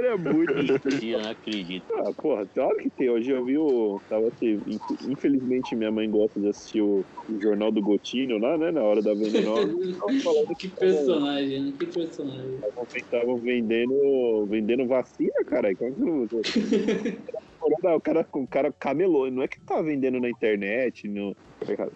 Ele 0.00 0.08
é 0.08 0.16
muito. 0.16 0.54
Mentira, 0.54 1.22
não 1.22 1.30
acredito. 1.30 1.84
Ah, 1.94 2.10
porra, 2.16 2.46
claro 2.54 2.74
que 2.78 2.90
tem. 2.96 3.10
Hoje 3.10 3.30
eu 3.30 3.44
vi 3.44 3.58
o. 3.58 4.00
Tava 4.08 4.28
assim, 4.28 4.58
inf- 4.66 5.02
infelizmente 5.10 5.76
minha 5.76 5.90
mãe 5.92 6.08
gosta 6.10 6.40
de 6.40 6.48
assistir 6.48 6.80
o, 6.80 7.04
o 7.28 7.40
Jornal 7.42 7.70
do 7.70 7.82
Gotinho 7.82 8.38
lá, 8.38 8.56
né? 8.56 8.70
Na 8.72 8.82
hora 8.82 9.02
da 9.02 9.12
venenosa. 9.14 9.70
Que 10.58 10.68
personagem, 10.68 11.60
né? 11.64 11.72
Que 11.78 11.86
personagem. 11.86 12.58
estavam 12.96 13.38
vendendo, 13.40 14.46
vendendo 14.48 14.86
vacina, 14.86 15.32
cara. 15.46 15.74
Como 15.76 15.94
que 15.94 16.00
não- 16.00 16.26
O 17.62 18.00
cara, 18.00 18.26
o 18.32 18.46
cara 18.46 18.72
camelô, 18.72 19.30
não 19.30 19.42
é 19.42 19.48
que 19.48 19.60
tá 19.60 19.82
vendendo 19.82 20.18
na 20.18 20.30
internet, 20.30 21.06
no, 21.06 21.30
o 21.30 21.36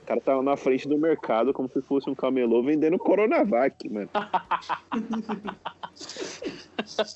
cara 0.07 0.21
tá 0.21 0.43
na 0.43 0.57
frente 0.57 0.87
do 0.87 0.99
mercado 0.99 1.55
como 1.55 1.69
se 1.71 1.81
fosse 1.81 2.11
um 2.11 2.15
camelô 2.15 2.62
vendendo 2.62 2.99
Coronavac, 2.99 3.89
mano. 3.89 4.11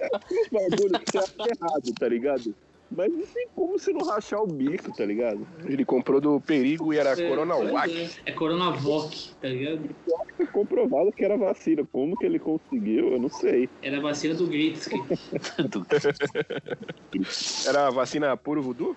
é 0.01 0.09
bagulho 0.51 0.99
que 0.99 1.11
você 1.11 1.19
acha 1.19 1.35
errado, 1.39 1.95
tá 1.99 2.09
ligado? 2.09 2.55
Mas 2.91 3.13
não 3.13 3.21
tem 3.21 3.49
como 3.55 3.79
você 3.79 3.93
não 3.93 4.07
rachar 4.07 4.43
o 4.43 4.47
bico, 4.47 4.91
tá 4.97 5.05
ligado? 5.05 5.47
Ele 5.65 5.85
comprou 5.85 6.21
do 6.21 6.41
Perigo 6.41 6.93
e 6.93 6.99
era 6.99 7.11
É, 7.11 7.29
Corona 7.29 7.55
pois 7.55 7.71
Wack. 7.71 8.11
É, 8.25 8.31
é 8.31 8.33
Coronavoc, 8.33 9.15
tá 9.41 9.49
ligado? 9.49 9.89
Foi 10.37 10.47
comprovado 10.47 11.13
que 11.13 11.25
era 11.25 11.37
vacina. 11.37 11.87
Como 11.93 12.17
que 12.17 12.25
ele 12.25 12.39
conseguiu, 12.39 13.13
eu 13.13 13.21
não 13.21 13.29
sei. 13.29 13.69
Era 13.83 13.99
a 13.99 14.01
vacina 14.01 14.35
do 14.35 14.47
Gritsky. 14.47 14.97
Era 17.67 17.89
a 17.89 17.91
vacina 17.91 18.37
puro 18.37 18.63
voodoo? 18.63 18.97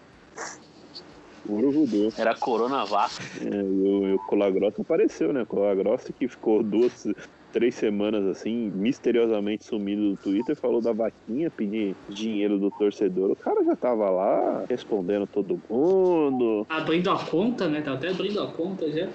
Ouro 1.47 1.71
voodoo. 1.71 2.13
Era 2.17 2.35
Coronavac. 2.35 3.15
É, 3.41 3.45
e 3.45 3.59
o, 3.59 4.07
e 4.07 4.13
o 4.13 4.19
Colagrossa 4.27 4.81
apareceu, 4.81 5.33
né? 5.33 5.43
Colagrossa 5.45 6.13
que 6.13 6.27
ficou 6.27 6.63
duas, 6.63 7.03
três 7.51 7.75
semanas 7.75 8.25
assim, 8.25 8.71
misteriosamente 8.73 9.63
sumido 9.63 10.11
do 10.11 10.17
Twitter, 10.17 10.55
falou 10.55 10.81
da 10.81 10.91
vaquinha, 10.91 11.49
pedir 11.49 11.95
dinheiro 12.09 12.57
do 12.57 12.71
torcedor. 12.71 13.31
O 13.31 13.35
cara 13.35 13.63
já 13.63 13.75
tava 13.75 14.09
lá 14.09 14.65
respondendo 14.69 15.27
todo 15.27 15.59
mundo. 15.69 16.65
Abrindo 16.69 17.11
a 17.11 17.17
conta, 17.17 17.67
né? 17.67 17.81
Tava 17.81 17.97
até 17.97 18.09
abrindo 18.09 18.41
a 18.41 18.47
conta 18.47 18.89
já. 18.91 19.07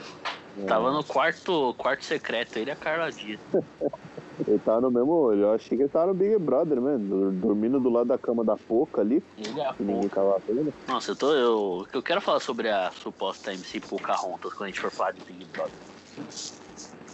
Tava 0.66 0.90
no 0.90 1.04
quarto, 1.04 1.74
quarto 1.76 2.04
secreto, 2.04 2.58
ele 2.58 2.70
a 2.70 2.76
Carla 2.76 3.10
Dias. 3.10 3.40
Ele 4.46 4.58
tava 4.58 4.82
no 4.82 4.90
mesmo. 4.90 5.32
Eu 5.32 5.54
achei 5.54 5.76
que 5.76 5.84
ele 5.84 5.90
tava 5.90 6.08
no 6.08 6.14
Big 6.14 6.36
Brother, 6.38 6.80
mano. 6.80 7.32
Dormindo 7.32 7.80
do 7.80 7.88
lado 7.88 8.08
da 8.08 8.18
cama 8.18 8.44
da 8.44 8.56
Poca 8.56 9.00
ali, 9.00 9.22
Ele 9.38 9.60
a 9.62 9.72
que 9.72 9.82
ninguém 9.82 10.08
tava 10.10 10.38
vendo. 10.46 10.74
Nossa, 10.86 11.12
eu 11.12 11.16
tô. 11.16 11.32
Eu, 11.32 11.86
eu 11.90 12.02
quero 12.02 12.20
falar 12.20 12.40
sobre 12.40 12.68
a 12.68 12.90
suposta 12.90 13.52
MC 13.52 13.80
Pocahontas 13.80 14.52
quando 14.52 14.64
a 14.64 14.66
gente 14.66 14.80
for 14.80 14.90
falar 14.90 15.12
de 15.12 15.22
Big 15.22 15.44
Brother. 15.46 15.72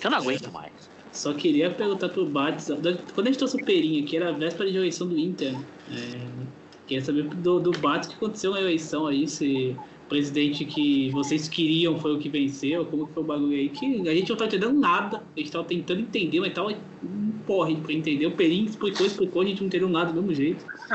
Eu 0.02 0.10
não 0.10 0.18
aguento 0.18 0.50
mais. 0.50 0.72
Só 1.12 1.34
queria 1.34 1.74
perguntar 1.74 2.08
pro 2.08 2.30
Bates. 2.30 2.66
Quando 3.14 3.26
a 3.26 3.30
gente 3.30 3.38
trouxe 3.38 3.56
o 3.56 3.64
Perinho 3.64 4.04
aqui, 4.04 4.16
era 4.16 4.30
a 4.30 4.38
véspera 4.38 4.70
de 4.70 4.76
eleição 4.78 5.08
do 5.08 5.18
Inter. 5.18 5.52
né? 5.52 5.66
É, 5.88 6.48
queria 6.86 7.04
saber 7.04 7.24
do, 7.28 7.60
do 7.60 7.70
Bates 7.78 8.08
o 8.08 8.12
que 8.12 8.16
aconteceu 8.16 8.52
na 8.52 8.60
eleição 8.60 9.06
aí, 9.06 9.28
se 9.28 9.78
o 10.04 10.08
presidente 10.08 10.64
que 10.64 11.10
vocês 11.10 11.48
queriam 11.48 11.98
foi 11.98 12.12
o 12.14 12.18
que 12.18 12.30
venceu, 12.30 12.86
como 12.86 13.06
que 13.08 13.14
foi 13.14 13.22
o 13.22 13.26
bagulho 13.26 13.52
aí, 13.56 13.70
que 13.70 14.08
a 14.08 14.14
gente 14.14 14.30
não 14.30 14.36
tá 14.36 14.46
entendendo 14.46 14.78
nada. 14.78 15.18
A 15.36 15.40
gente 15.40 15.50
tava 15.52 15.66
tentando 15.66 16.00
entender, 16.00 16.40
mas 16.40 16.54
tava 16.54 16.68
um 17.02 17.42
porre 17.46 17.82
pra 17.82 17.92
entender. 17.92 18.26
O 18.26 18.36
Perinho 18.36 18.66
explicou, 18.66 19.06
explicou, 19.06 19.42
a 19.42 19.46
gente 19.46 19.60
não 19.60 19.66
entendeu 19.66 19.88
nada 19.90 20.12
do 20.12 20.22
mesmo 20.22 20.34
jeito. 20.34 20.64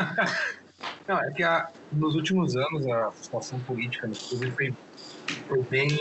Não, 1.08 1.18
é 1.20 1.32
que 1.34 1.44
a- 1.44 1.66
nos 1.92 2.16
últimos 2.16 2.56
anos 2.56 2.88
a 2.88 3.12
situação 3.12 3.64
política 3.64 4.08
no 4.08 4.18
clube 4.28 4.52
foi, 4.56 4.78
foi 5.48 5.64
bem, 5.70 5.98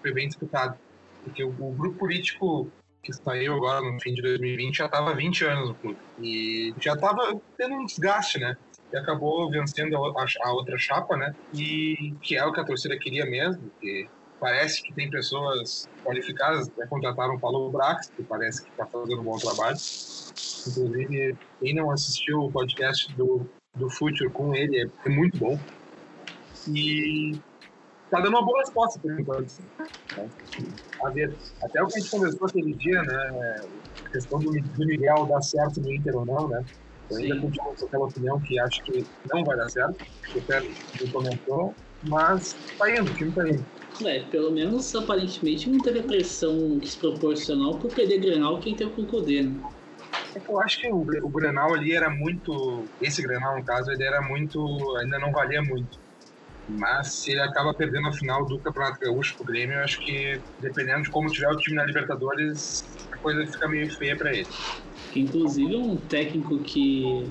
foi 0.00 0.12
bem 0.12 0.28
disputada. 0.28 0.78
Porque 1.22 1.44
o, 1.44 1.50
o 1.50 1.74
grupo 1.74 1.98
político 1.98 2.72
que 3.02 3.12
saiu 3.12 3.54
agora 3.54 3.80
no 3.80 4.00
fim 4.00 4.14
de 4.14 4.22
2020 4.22 4.76
já 4.76 4.86
estava 4.86 5.10
há 5.10 5.14
20 5.14 5.44
anos 5.44 5.68
no 5.70 5.74
clube. 5.74 5.98
E 6.20 6.72
já 6.80 6.92
estava 6.92 7.40
tendo 7.58 7.74
um 7.74 7.84
desgaste, 7.84 8.38
né? 8.38 8.54
E 8.92 8.96
acabou 8.96 9.50
vencendo 9.50 9.96
a, 9.96 10.52
outra 10.52 10.78
chapa, 10.78 11.16
né? 11.16 11.34
E 11.52 12.14
que 12.22 12.36
é 12.36 12.44
o 12.44 12.52
que 12.52 12.60
a 12.60 12.64
torcida 12.64 12.96
queria 12.98 13.26
mesmo, 13.26 13.62
porque 13.62 14.06
parece 14.38 14.82
que 14.82 14.92
tem 14.94 15.10
pessoas 15.10 15.88
qualificadas, 16.04 16.68
né? 16.76 16.86
contrataram 16.88 17.34
o 17.34 17.40
Paulo 17.40 17.70
Brax, 17.70 18.10
que 18.16 18.22
parece 18.24 18.62
que 18.62 18.70
está 18.70 18.86
fazendo 18.86 19.20
um 19.20 19.24
bom 19.24 19.36
trabalho. 19.38 19.76
Inclusive, 20.66 21.36
quem 21.60 21.74
não 21.74 21.90
assistiu 21.90 22.40
o 22.40 22.52
podcast 22.52 23.12
do, 23.14 23.46
do 23.76 23.90
Future 23.90 24.30
com 24.30 24.54
ele 24.54 24.80
é, 24.80 24.86
é 25.06 25.08
muito 25.08 25.38
bom. 25.38 25.58
E 26.68 27.32
tá 28.12 28.20
dando 28.20 28.36
uma 28.36 28.44
boa 28.44 28.58
resposta 28.60 29.00
por 29.00 29.18
enquanto. 29.18 29.48
né? 30.16 30.28
A 31.04 31.10
ver, 31.10 31.34
até 31.62 31.82
o 31.82 31.88
que 31.88 31.96
a 31.96 32.00
gente 32.00 32.10
conversou 32.10 32.46
aquele 32.46 32.74
dia, 32.76 33.02
né? 33.02 33.16
A 34.04 34.10
questão 34.10 34.38
do, 34.38 34.50
do 34.50 34.86
Miguel 34.86 35.26
dar 35.26 35.40
certo 35.40 35.80
no 35.80 35.92
Inter 35.92 36.16
ou 36.16 36.26
não, 36.26 36.48
né? 36.48 36.62
Eu 37.10 37.16
ainda 37.16 37.34
Sim. 37.34 37.40
continuo 37.40 37.74
com 37.74 37.86
aquela 37.86 38.06
opinião 38.06 38.40
que 38.42 38.58
acho 38.60 38.84
que 38.84 39.06
não 39.32 39.42
vai 39.44 39.56
dar 39.56 39.68
certo, 39.70 39.96
que 40.30 40.38
o 40.38 40.42
Pedro 40.42 40.68
me 41.00 41.10
comentou, 41.10 41.74
mas 42.02 42.54
tá 42.78 42.90
indo, 42.90 43.10
o 43.10 43.14
time 43.14 43.32
tá 43.32 43.48
indo. 43.48 43.66
É, 44.06 44.24
pelo 44.26 44.52
menos 44.52 44.94
aparentemente 44.94 45.70
não 45.70 45.78
teve 45.78 46.00
a 46.00 46.06
pressão 46.06 46.78
desproporcional 46.78 47.78
por 47.78 47.94
perder 47.94 48.20
Grenal 48.20 48.60
quem 48.60 48.76
teve 48.76 48.94
com 48.94 49.02
o 49.02 49.06
Cudê, 49.06 49.42
né? 49.42 49.58
É 50.34 50.40
que 50.40 50.50
eu 50.50 50.60
acho 50.60 50.80
que 50.80 50.92
o, 50.92 51.04
o 51.24 51.30
Grenal 51.30 51.74
ali 51.74 51.92
era 51.92 52.08
muito. 52.10 52.86
Esse 53.00 53.22
Grenal, 53.22 53.58
no 53.58 53.64
caso, 53.64 53.90
ele 53.90 54.04
era 54.04 54.20
muito. 54.22 54.58
ainda 55.02 55.18
não 55.18 55.30
valia 55.30 55.62
muito. 55.62 56.01
Mas 56.68 57.20
se 57.20 57.32
ele 57.32 57.40
acaba 57.40 57.74
perdendo 57.74 58.08
a 58.08 58.12
final 58.12 58.44
do 58.46 58.60
Campeonato 58.60 58.98
Gaúcho 59.00 59.36
pro 59.36 59.46
Grêmio, 59.46 59.76
eu 59.76 59.84
acho 59.84 59.98
que, 60.04 60.40
dependendo 60.60 61.02
de 61.02 61.10
como 61.10 61.28
tiver 61.28 61.48
o 61.48 61.56
time 61.56 61.76
na 61.76 61.84
Libertadores, 61.84 62.82
a 63.12 63.18
coisa 63.18 63.44
fica 63.46 63.68
meio 63.68 63.90
feia 63.96 64.16
pra 64.16 64.32
ele. 64.32 64.48
Que 65.10 65.20
inclusive 65.20 65.74
é 65.74 65.78
um 65.78 65.96
técnico 65.96 66.62
que 66.62 67.28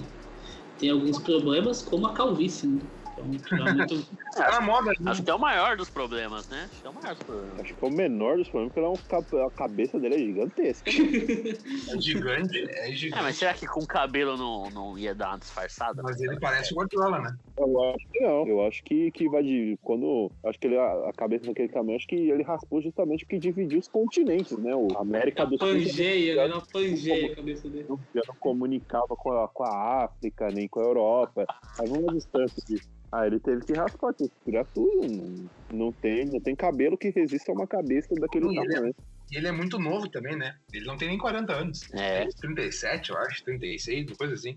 tem 0.78 0.90
alguns 0.90 1.20
problemas, 1.24 1.82
como 1.82 2.08
a 2.08 2.14
calvície, 2.14 2.68
né? 2.68 2.82
Então, 3.14 3.32
tá 3.58 3.74
muito... 3.74 4.06
Tá 4.34 4.52
na 4.52 4.62
moda 4.62 4.90
ali. 4.92 5.10
Acho 5.10 5.24
que 5.24 5.30
é 5.30 5.34
o 5.36 5.40
maior 5.40 5.76
dos 5.76 5.90
problemas, 5.90 6.48
né? 6.50 6.66
Acho 6.70 6.82
que 6.82 6.88
é 6.88 6.90
o 6.90 6.94
maior 6.94 7.14
dos 7.16 7.24
problemas. 7.24 7.60
Acho 7.60 7.76
que 7.76 7.86
é 7.86 7.88
o 7.88 7.92
menor 7.92 8.38
dos 8.38 8.50
problemas, 8.50 8.72
porque 8.74 8.80
ele 8.80 8.88
é 8.88 9.42
um 9.42 9.46
a 9.48 9.52
cabeça 9.52 10.00
dele 10.00 10.16
é 10.16 10.20
gigantesca. 10.20 10.90
É 10.90 12.00
gigante, 12.02 12.58
é 12.58 12.90
É, 12.90 12.92
gigante. 12.94 13.24
mas 13.24 13.36
será 13.38 13.54
que 13.54 13.68
com 13.68 13.86
cabelo 13.86 14.38
não, 14.38 14.70
não 14.70 14.98
ia 14.98 15.14
dar 15.14 15.30
uma 15.32 15.40
disfarçada? 15.40 16.02
Mas 16.02 16.20
ele 16.22 16.40
parece 16.40 16.74
o 16.74 16.78
Guardiola, 16.78 17.20
né? 17.20 17.36
Eu 17.58 17.84
acho 17.84 18.08
que 18.12 18.20
não. 18.22 18.48
Eu 18.48 18.66
acho 18.66 18.82
que, 18.84 19.12
que 19.12 19.30
vai 19.30 19.44
de. 19.44 19.78
Quando. 19.82 20.32
Acho 20.46 20.58
que 20.60 20.68
ele, 20.68 20.78
a, 20.78 21.10
a 21.10 21.14
cabeça 21.14 21.46
daquele 21.46 21.68
caminhão, 21.70 21.96
acho 21.98 22.08
que 22.08 22.16
ele 22.16 22.44
raspou 22.44 22.82
justamente 22.82 23.26
porque 23.26 23.38
dividiu 23.38 23.80
os 23.80 23.88
continentes, 23.88 24.58
né? 24.58 24.74
O 24.76 24.88
América 24.98 25.46
do 25.46 25.58
Sul 25.58 25.68
Pangeia, 25.68 26.48
né? 26.48 26.54
Uma 26.54 26.66
pangeia 26.72 27.34
a 27.34 27.36
cabeça 27.36 27.70
dele. 27.70 27.86
não- 27.90 28.00
já 28.16 28.22
não 28.28 28.36
comunicava 28.40 29.08
com 29.10 29.32
a, 29.34 29.48
com 29.50 29.64
a 29.64 30.06
África, 30.06 30.50
nem 30.52 30.68
com 30.68 30.80
a 30.80 30.84
Europa. 30.84 31.46
Tava 31.76 31.90
uma 31.90 32.14
distância 32.14 32.62
disso. 32.68 32.90
Ah, 33.14 33.28
ele 33.28 33.42
teve 33.42 33.66
que 33.66 33.74
raspar, 33.74 34.14
que 34.30 34.46
tirar 34.46 34.66
tudo. 34.66 35.08
Não, 35.08 35.50
não, 35.72 35.92
tem, 35.92 36.26
não 36.26 36.40
tem 36.40 36.56
cabelo 36.56 36.98
que 36.98 37.10
resista 37.10 37.52
a 37.52 37.56
uma 37.56 37.68
cabeça 37.68 38.14
daquele 38.16 38.48
e 38.48 38.58
ele 38.58 38.72
é- 38.72 38.76
tamanho. 38.76 38.96
E 39.32 39.38
ele 39.38 39.48
é 39.48 39.52
muito 39.52 39.80
novo 39.80 40.10
também, 40.10 40.36
né? 40.36 40.56
Ele 40.74 40.86
não 40.86 40.98
tem 40.98 41.08
nem 41.08 41.18
40 41.18 41.54
anos. 41.54 41.90
É. 41.94 42.28
37, 42.42 43.12
eu 43.12 43.18
acho, 43.18 43.42
36, 43.46 44.08
uma 44.08 44.18
coisa 44.18 44.34
assim. 44.34 44.54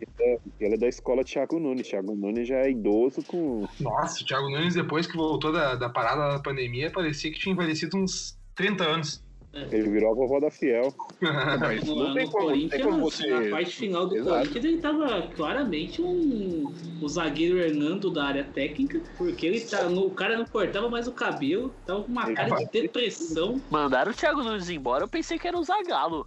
Ele 0.59 0.75
é 0.75 0.77
da 0.77 0.89
escola 0.89 1.23
Thiago 1.23 1.61
Nunes. 1.61 1.87
Thiago 1.87 2.17
Nunes 2.17 2.49
já 2.49 2.57
é 2.57 2.71
idoso 2.73 3.23
com. 3.23 3.69
Nossa, 3.79 4.25
o 4.25 4.27
Thiago 4.27 4.51
Nunes, 4.51 4.75
depois 4.75 5.07
que 5.07 5.17
voltou 5.17 5.53
da, 5.53 5.77
da 5.77 5.89
parada 5.89 6.29
da 6.33 6.43
pandemia, 6.43 6.91
parecia 6.91 7.31
que 7.31 7.39
tinha 7.39 7.53
envelhecido 7.55 7.97
uns 7.97 8.37
30 8.57 8.83
anos. 8.85 9.23
Ele 9.71 9.91
virou 9.91 10.13
a 10.13 10.15
vovó 10.15 10.41
da 10.41 10.51
Fiel. 10.51 10.95
Mas 11.61 11.85
No, 11.85 11.97
não 11.97 12.15
tem 12.15 12.27
como, 12.29 12.51
não 12.51 12.69
tem 12.69 12.69
Corinthians, 12.69 12.83
como 12.85 13.01
você. 13.01 13.27
na 13.27 13.51
parte 13.51 13.77
final 13.77 14.07
do 14.07 14.17
Exato. 14.17 14.31
Corinthians, 14.39 14.65
ele 14.65 14.79
tava 14.79 15.23
claramente 15.35 16.03
um, 16.03 16.65
o 17.01 17.09
zagueiro 17.09 17.59
Hernando 17.59 18.11
da 18.11 18.25
área 18.25 18.45
técnica, 18.45 19.01
porque 19.17 19.47
ele 19.47 19.61
tá, 19.61 19.89
no, 19.89 20.07
o 20.07 20.11
cara 20.11 20.37
não 20.37 20.45
cortava 20.45 20.89
mais 20.89 21.07
o 21.07 21.13
cabelo, 21.13 21.71
tava 21.87 22.03
com 22.03 22.13
uma 22.13 22.33
cara 22.33 22.57
de 22.57 22.67
depressão. 22.71 23.61
Mandaram 23.71 24.11
o 24.13 24.15
Thiago 24.15 24.43
Nunes 24.43 24.69
embora, 24.71 25.05
eu 25.05 25.09
pensei 25.09 25.39
que 25.39 25.49
era 25.49 25.59
o 25.59 25.65
Zagalo. 25.65 26.27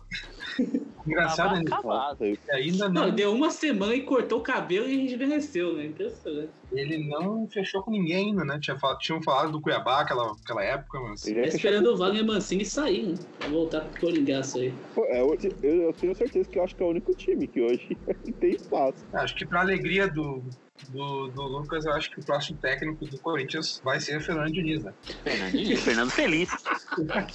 Engraçado, 1.08 1.56
acabado. 1.58 2.18
Nossa, 2.20 2.40
ainda 2.52 2.90
Não, 2.90 3.08
não, 3.08 3.16
deu 3.16 3.34
uma 3.34 3.50
semana 3.50 3.96
e 3.96 4.02
cortou 4.02 4.40
o 4.40 4.44
cabelo 4.44 4.88
e 4.88 5.04
rejuvenesceu, 5.04 5.76
né? 5.76 5.86
Impressionante. 5.86 6.52
ele 6.72 7.08
não 7.10 7.48
fechou 7.50 7.82
com 7.82 7.92
ninguém 7.92 8.28
ainda, 8.30 8.44
né? 8.44 8.60
Tinha, 8.62 8.78
fal- 8.78 8.98
tinham 8.98 9.22
falado 9.24 9.52
do 9.52 9.62
Cuiabá 9.62 10.02
aquela, 10.02 10.32
aquela 10.32 10.64
época, 10.64 11.00
mas. 11.00 11.26
ele 11.26 11.40
é 11.40 11.48
esperando 11.48 11.88
o 11.94 11.98
Wagner 11.98 12.26
Mancini 12.26 12.66
sair, 12.66 13.08
né? 13.08 13.14
Pra 13.40 13.48
voltar 13.50 13.82
pro 13.82 14.00
Coringaço 14.02 14.60
aí. 14.60 14.74
É, 15.10 15.22
eu, 15.22 15.38
eu, 15.64 15.82
eu 15.84 15.94
tenho 15.94 16.16
certeza 16.16 16.50
que 16.50 16.60
eu 16.60 16.64
acho 16.64 16.76
que 16.76 16.84
é 16.84 16.86
o 16.86 16.90
único 16.90 17.14
time 17.16 17.48
que 17.48 17.62
hoje 17.62 17.98
tem 18.40 18.52
espaço. 18.52 19.06
Acho 19.14 19.36
que 19.36 19.46
pra 19.48 19.62
alegria 19.62 20.08
do, 20.08 20.44
do, 20.90 21.28
do 21.28 21.42
Lucas, 21.44 21.86
eu 21.86 21.94
acho 21.94 22.12
que 22.12 22.20
o 22.20 22.24
próximo 22.24 22.58
técnico 22.60 23.06
do 23.06 23.18
Corinthians 23.20 23.82
vai 23.84 24.00
ser 24.00 24.22
Fernando 24.22 24.52
Diniz, 24.52 24.84
né? 24.84 24.94
Fernando, 25.24 25.52
Diniz, 25.52 25.82
Fernando 25.84 26.12
Feliz. 26.12 26.50
Né? 26.98 27.28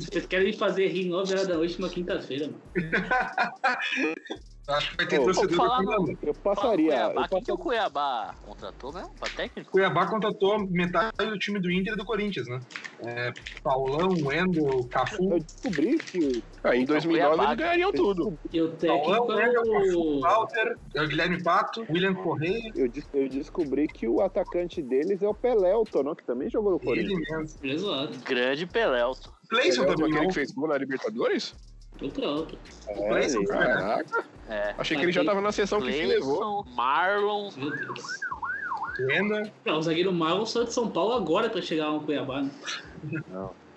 Vocês 0.00 0.26
querem 0.26 0.46
me 0.46 0.52
fazer 0.56 0.88
rir 0.88 1.08
9 1.08 1.32
horas 1.32 1.46
da 1.48 1.56
noite 1.56 1.80
numa 1.80 1.90
quinta-feira, 1.90 2.46
mano. 2.46 2.62
eu 4.68 4.74
acho 4.74 4.90
que 4.90 4.96
vai 4.98 5.06
ter 5.06 5.18
Ô, 5.18 5.24
torcedor 5.24 5.56
falar, 5.56 5.76
Cuiabá. 5.82 6.12
Eu 6.22 6.34
Fala, 6.34 6.56
passaria. 6.56 6.90
Cuiabá, 6.90 7.08
Eu 7.08 7.14
quem 7.14 7.22
que 7.22 7.30
passaria 7.30 7.54
o 7.54 7.58
Cuiabá 7.58 8.34
contratou 8.42 8.92
mesmo? 8.92 9.10
Pra 9.18 9.28
técnico? 9.30 9.70
Cuiabá 9.70 10.06
contratou 10.06 10.58
metade 10.70 11.10
do 11.18 11.38
time 11.38 11.58
do 11.58 11.70
Inter 11.72 11.94
e 11.94 11.96
do 11.96 12.04
Corinthians, 12.04 12.46
né? 12.48 12.60
É, 13.00 13.32
Paulão, 13.62 14.08
Wendel, 14.24 14.86
Cafu. 14.90 15.16
eu 15.32 15.38
descobri 15.38 15.98
que 15.98 16.42
Ah, 16.64 16.76
em 16.76 16.82
Então, 16.82 16.96
2009 16.96 17.34
Cuiabá. 17.36 17.44
eles 17.44 17.56
ganhariam 17.56 17.92
tudo. 17.92 18.38
E 18.52 18.60
o 18.60 18.68
técnico 18.76 19.04
Paulão, 19.10 19.40
é 19.40 19.46
Wendel, 19.46 19.62
Cafu, 19.72 20.00
o... 20.00 20.20
Walter, 20.20 20.76
é 20.96 21.02
o 21.02 21.08
Guilherme 21.08 21.42
Pato, 21.42 21.86
William 21.88 22.14
Correia. 22.14 22.60
eu, 22.74 22.88
eu 23.14 23.28
descobri 23.28 23.86
que 23.86 24.06
o 24.06 24.20
atacante 24.20 24.82
deles 24.82 25.22
é 25.22 25.28
o 25.28 25.34
Pelelton, 25.34 26.02
não? 26.02 26.14
que 26.14 26.24
também 26.26 26.50
jogou 26.50 26.72
no 26.72 26.76
Ele 26.92 27.08
Corinthians. 27.08 27.58
mesmo. 27.62 27.88
Exato. 27.88 28.18
Grande 28.26 28.66
Pelelto. 28.66 29.32
Cleison 29.48 29.84
Ele 29.84 29.92
é 29.92 29.94
também, 29.94 30.12
aquele 30.12 30.26
que 30.28 30.34
fez 30.34 30.52
gol 30.52 30.68
na 30.68 30.76
Libertadores? 30.76 31.54
Tô 31.98 32.08
pronto. 32.10 32.58
É, 32.88 33.08
Cleison, 33.08 33.38
ele- 33.40 33.48
cara. 33.48 33.74
Caraca, 33.74 34.24
É. 34.48 34.74
achei 34.78 34.96
que 34.96 35.02
ele 35.02 35.12
já 35.12 35.24
tava 35.24 35.40
na 35.40 35.50
sessão 35.52 35.80
que 35.80 35.92
se 35.92 36.06
levou. 36.06 36.62
Cleison, 36.62 36.76
Marlon. 36.76 37.50
Meu 37.56 37.70
Deus. 37.70 39.50
Não, 39.64 39.78
o 39.78 39.82
zagueiro 39.82 40.12
Marlon 40.12 40.44
saiu 40.46 40.64
de 40.64 40.72
São 40.72 40.88
Paulo 40.90 41.12
agora 41.14 41.48
pra 41.50 41.62
chegar 41.62 41.90
no 41.90 42.00
Cuiabá, 42.00 42.42
né? 42.42 42.50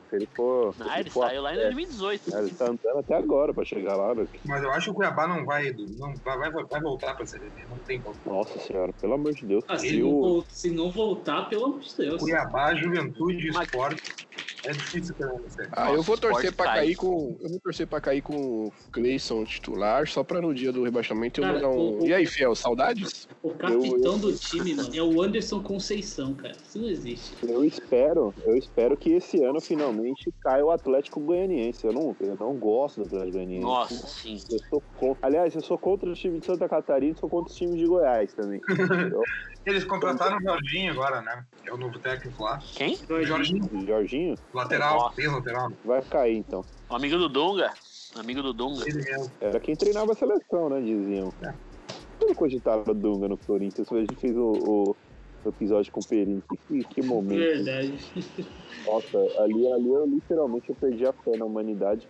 se 0.09 0.15
ele 0.17 0.27
for. 0.35 0.73
se 0.75 0.83
Ah, 0.83 0.99
ele 0.99 1.09
for- 1.09 1.25
saiu 1.27 1.41
lá 1.43 1.53
em 1.53 1.57
2018. 1.57 2.35
É, 2.35 2.39
ele 2.39 2.49
tá 2.51 2.65
andando 2.65 2.97
até 2.99 3.15
agora 3.15 3.53
pra 3.53 3.63
chegar 3.63 3.95
lá. 3.95 4.13
né? 4.15 4.27
Mas 4.45 4.61
eu 4.63 4.71
acho 4.71 4.85
que 4.85 4.91
o 4.91 4.93
Cuiabá 4.95 5.27
não 5.27 5.45
vai. 5.45 5.71
Não, 5.71 6.13
vai, 6.23 6.37
vai, 6.51 6.63
vai 6.65 6.81
voltar 6.81 7.15
pra 7.15 7.25
Série 7.25 7.49
B. 7.51 7.63
Não 7.69 7.77
tem 7.77 8.01
como. 8.01 8.15
Nossa 8.25 8.59
senhora, 8.59 8.91
pelo 8.99 9.13
amor 9.13 9.33
de 9.33 9.45
Deus. 9.45 9.63
Ah, 9.67 9.77
se, 9.77 9.87
ele 9.87 10.01
não 10.01 10.09
o- 10.09 10.43
se 10.49 10.71
não 10.71 10.91
voltar, 10.91 11.47
pelo 11.49 11.65
amor 11.65 11.79
de 11.79 11.95
Deus. 11.95 12.21
Cuiabá, 12.21 12.75
Juventude, 12.75 13.51
Mas- 13.53 13.65
Esporte. 13.67 14.27
É 14.63 14.71
difícil 14.73 15.15
permanecer. 15.15 15.69
Ah, 15.71 15.85
Nossa, 15.85 15.95
eu 15.95 16.03
vou 16.03 16.17
torcer 16.17 16.53
pra 16.55 16.65
cai. 16.65 16.75
cair 16.79 16.95
com. 16.95 17.37
Eu 17.41 17.49
vou 17.49 17.59
torcer 17.59 17.87
pra 17.87 17.99
cair 17.99 18.21
com 18.21 18.67
o 18.67 18.73
Cleison 18.91 19.43
titular, 19.43 20.07
só 20.07 20.23
pra 20.23 20.39
no 20.39 20.53
dia 20.53 20.71
do 20.71 20.83
rebaixamento 20.83 21.41
eu 21.41 21.45
Cara, 21.45 21.59
vou 21.59 21.61
dar 21.61 21.69
um. 21.75 21.79
o- 21.79 22.03
o- 22.03 22.07
E 22.07 22.13
aí, 22.13 22.25
Fiel, 22.27 22.53
saudades? 22.55 23.27
O 23.41 23.49
capitão 23.55 24.19
do 24.19 24.31
time, 24.35 24.75
mano, 24.75 24.89
é 24.95 25.01
o 25.01 25.21
Anderson 25.21 25.63
Conceição, 25.63 26.35
cara. 26.35 26.53
Isso 26.63 26.77
não 26.79 26.87
existe. 26.89 27.35
Eu 27.43 27.63
espero, 27.65 28.33
eu 28.45 28.55
espero 28.55 28.95
que 28.95 29.11
esse 29.13 29.43
ano 29.43 29.59
finalmente 29.59 30.31
caia 30.43 30.63
o 30.63 30.69
Atlético 30.69 31.19
Goianiense. 31.19 31.83
Eu 31.85 31.93
não, 31.93 32.15
eu 32.19 32.35
não 32.39 32.53
gosto 32.55 32.97
do 33.01 33.07
Atlético 33.07 33.31
Goianiense. 33.33 33.63
Nossa, 33.65 34.07
sim. 34.07 34.37
Eu 34.51 34.59
sou 34.69 34.83
contra. 34.95 35.27
Aliás, 35.27 35.55
eu 35.55 35.61
sou 35.61 35.77
contra 35.77 36.07
o 36.09 36.13
time 36.13 36.39
de 36.39 36.45
Santa 36.45 36.69
Catarina 36.69 37.13
e 37.13 37.19
sou 37.19 37.29
contra 37.29 37.51
os 37.51 37.57
times 37.57 37.77
de 37.79 37.87
Goiás 37.87 38.31
também. 38.33 38.61
Eu- 38.67 39.23
Eles 39.63 39.83
contrataram 39.83 40.37
o 40.37 40.41
Jorginho 40.41 40.91
agora, 40.91 41.21
né? 41.21 41.45
É 41.67 41.71
o 41.71 41.77
novo 41.77 41.99
técnico 41.99 42.43
lá. 42.43 42.57
Quem? 42.73 42.97
O 43.07 43.23
Jorginho, 43.23 43.63
o 43.71 43.85
Jorginho 43.85 44.35
lateral, 44.53 44.99
Nossa. 44.99 45.21
ex-lateral. 45.21 45.69
né? 45.69 45.75
vai 45.85 46.01
cair 46.01 46.37
então. 46.37 46.63
O 46.89 46.95
amigo 46.95 47.17
do 47.17 47.29
Dunga. 47.29 47.71
Amigo 48.15 48.41
do 48.41 48.53
Dunga. 48.53 48.83
Ele 48.87 49.03
mesmo. 49.03 49.31
Era 49.39 49.59
quem 49.59 49.75
treinava 49.75 50.11
a 50.11 50.15
seleção, 50.15 50.69
né? 50.69 50.81
Diziam. 50.81 51.31
Quando 52.19 52.35
cogitaram 52.35 52.83
o 52.87 52.93
Dunga 52.93 53.27
no 53.27 53.37
Corinthians, 53.37 53.91
a 53.91 53.99
gente 53.99 54.15
fez 54.15 54.35
o, 54.35 54.51
o- 54.51 54.95
episódio 55.47 55.91
com 55.91 56.01
o 56.01 56.05
Perin. 56.05 56.41
Que, 56.67 56.83
que 56.83 57.01
momento. 57.01 57.39
Verdade. 57.39 57.93
Nossa, 58.85 59.17
ali, 59.41 59.71
ali 59.71 59.89
eu 59.89 60.05
literalmente 60.05 60.69
eu 60.69 60.75
perdi 60.75 61.05
a 61.05 61.13
fé 61.13 61.35
na 61.37 61.45
humanidade. 61.45 62.07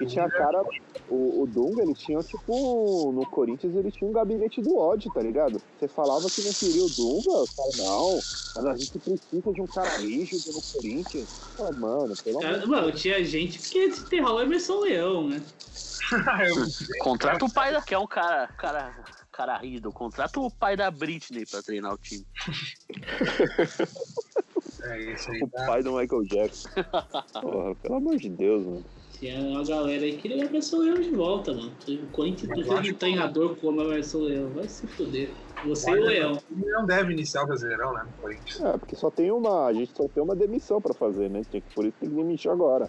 E 0.00 0.06
tinha 0.06 0.24
a 0.24 0.30
cara, 0.30 0.62
o, 1.08 1.42
o 1.42 1.46
Dunga, 1.46 1.82
ele 1.82 1.94
tinha 1.94 2.20
tipo, 2.20 3.12
no 3.12 3.24
Corinthians 3.26 3.74
ele 3.74 3.90
tinha 3.90 4.08
um 4.08 4.12
gabinete 4.12 4.60
do 4.60 4.76
ódio, 4.76 5.10
tá 5.12 5.22
ligado? 5.22 5.60
Você 5.78 5.88
falava 5.88 6.30
que 6.30 6.42
não 6.42 6.52
queria 6.52 6.82
o 6.82 6.90
Dunga, 6.90 7.30
eu 7.30 7.46
falava, 7.46 7.76
não, 7.78 8.20
mas 8.56 8.66
a 8.66 8.76
gente 8.76 8.98
precisa 8.98 9.52
de 9.52 9.62
um 9.62 9.66
cara 9.66 9.96
rígido 9.98 10.52
no 10.52 10.62
Corinthians. 10.62 11.28
Ah, 11.58 11.72
mano, 11.72 12.14
pelo 12.22 12.38
amor 12.38 12.52
Cara, 12.52 12.66
mano, 12.66 12.92
tinha 12.92 13.24
gente 13.24 13.58
que 13.58 13.88
desenterrar 13.88 14.34
o 14.34 14.42
Emerson 14.42 14.80
Leão, 14.80 15.28
né? 15.28 15.42
Contrata 17.00 17.44
o 17.44 17.52
pai 17.52 17.72
da. 17.72 17.82
Que 17.82 17.94
é 17.94 17.98
um 17.98 18.06
cara. 18.06 18.48
cara 18.58 18.94
cara 19.36 19.58
rígido. 19.58 19.92
Contrata 19.92 20.40
o 20.40 20.50
pai 20.50 20.76
da 20.76 20.90
Britney 20.90 21.44
pra 21.44 21.62
treinar 21.62 21.92
o 21.92 21.98
time. 21.98 22.24
é 24.82 25.12
isso 25.12 25.30
aí, 25.30 25.42
o 25.42 25.48
tá? 25.48 25.66
pai 25.66 25.82
do 25.82 25.92
Michael 25.92 26.24
Jackson. 26.24 26.70
Porra, 27.42 27.74
pelo 27.74 27.96
amor 27.96 28.16
de 28.16 28.30
Deus, 28.30 28.64
mano. 28.64 28.84
Tinha 29.18 29.40
uma 29.40 29.64
galera 29.64 30.04
aí 30.04 30.12
que 30.12 30.22
queria 30.28 30.44
o 30.44 30.46
Emerson 30.46 30.78
Leão 30.78 30.94
de 31.00 31.10
volta, 31.10 31.52
mano. 31.54 31.72
O 31.88 32.06
Corinthians 32.12 32.52
de 32.52 32.60
acho 32.70 32.72
um 32.78 32.82
que- 32.82 32.92
treinador 32.94 33.56
como 33.56 33.80
o 33.80 33.84
Emerson 33.84 34.18
Leão. 34.18 34.50
Vai 34.50 34.68
se 34.68 34.86
fuder. 34.86 35.30
Você 35.64 35.90
e 35.90 35.94
o 35.98 36.04
Leão. 36.04 36.38
Ele 36.50 36.70
não 36.70 36.84
deve 36.84 37.12
iniciar 37.14 37.44
o 37.44 37.46
Brasileirão, 37.46 37.94
né? 37.94 38.04
no 38.04 38.22
Corinthians. 38.22 38.60
É, 38.60 38.76
porque 38.76 38.94
só 38.94 39.10
tem 39.10 39.30
uma. 39.32 39.66
A 39.66 39.72
gente 39.72 39.92
só 39.96 40.06
tem 40.06 40.22
uma 40.22 40.36
demissão 40.36 40.80
pra 40.82 40.92
fazer, 40.92 41.30
né? 41.30 41.40
Por 41.74 41.86
isso 41.86 41.96
tem 41.98 42.10
que 42.10 42.14
demitir 42.14 42.50
agora. 42.50 42.88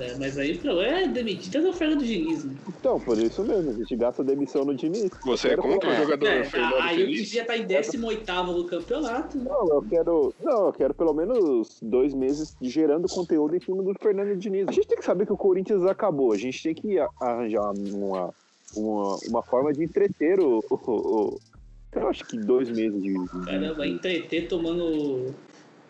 É, 0.00 0.14
mas 0.18 0.38
aí 0.38 0.52
o 0.52 0.58
problema 0.60 1.00
é 1.00 1.08
demitir 1.08 1.48
até 1.56 1.68
o 1.68 1.72
Fernando 1.72 2.04
Diniz, 2.04 2.44
né? 2.44 2.54
Então, 2.68 2.98
por 3.00 3.18
isso 3.18 3.42
mesmo, 3.44 3.70
a 3.70 3.74
gente 3.74 3.96
gasta 3.96 4.22
a 4.22 4.24
demissão 4.24 4.64
no 4.64 4.74
Diniz. 4.74 5.10
Você 5.24 5.48
é 5.48 5.56
contra 5.56 5.88
o 5.90 5.92
É. 5.92 5.96
jogador 6.02 6.26
É, 6.26 6.44
Fernando 6.44 6.74
aí 6.80 7.00
eu 7.00 7.06
Feliz? 7.06 7.24
devia 7.24 7.42
estar 7.42 7.56
em 7.56 7.66
18 7.66 8.32
no 8.52 8.64
campeonato. 8.66 9.38
né? 9.38 9.44
Não, 9.48 9.68
eu 9.68 9.82
quero. 9.88 10.34
Não, 10.42 10.66
eu 10.66 10.72
quero 10.72 10.94
pelo 10.94 11.12
menos 11.12 11.78
dois 11.82 12.14
meses 12.14 12.56
gerando 12.60 13.06
conteúdo 13.08 13.54
em 13.56 13.60
cima 13.60 13.82
do 13.82 13.92
Fernando 14.00 14.36
Diniz. 14.36 14.68
A 14.68 14.72
gente 14.72 14.86
tem 14.88 14.98
que 14.98 15.04
saber 15.04 15.26
que 15.26 15.32
o 15.32 15.36
Corinthians 15.36 15.84
acabou. 15.84 16.32
A 16.32 16.36
gente 16.38 16.62
tem 16.62 16.74
que 16.74 16.98
arranjar 17.20 17.70
uma, 17.72 18.30
uma, 18.76 19.16
uma 19.28 19.42
forma 19.42 19.72
de 19.72 19.84
entreter 19.84 20.40
o. 20.40 20.64
o- 20.70 20.74
o- 20.86 21.38
eu 21.94 22.08
acho 22.08 22.24
que 22.24 22.38
dois 22.38 22.70
meses 22.70 23.02
de. 23.02 23.12
O 23.18 23.28
cara 23.44 23.74
vai 23.74 23.88
entreter 23.88 24.48
tomando 24.48 25.34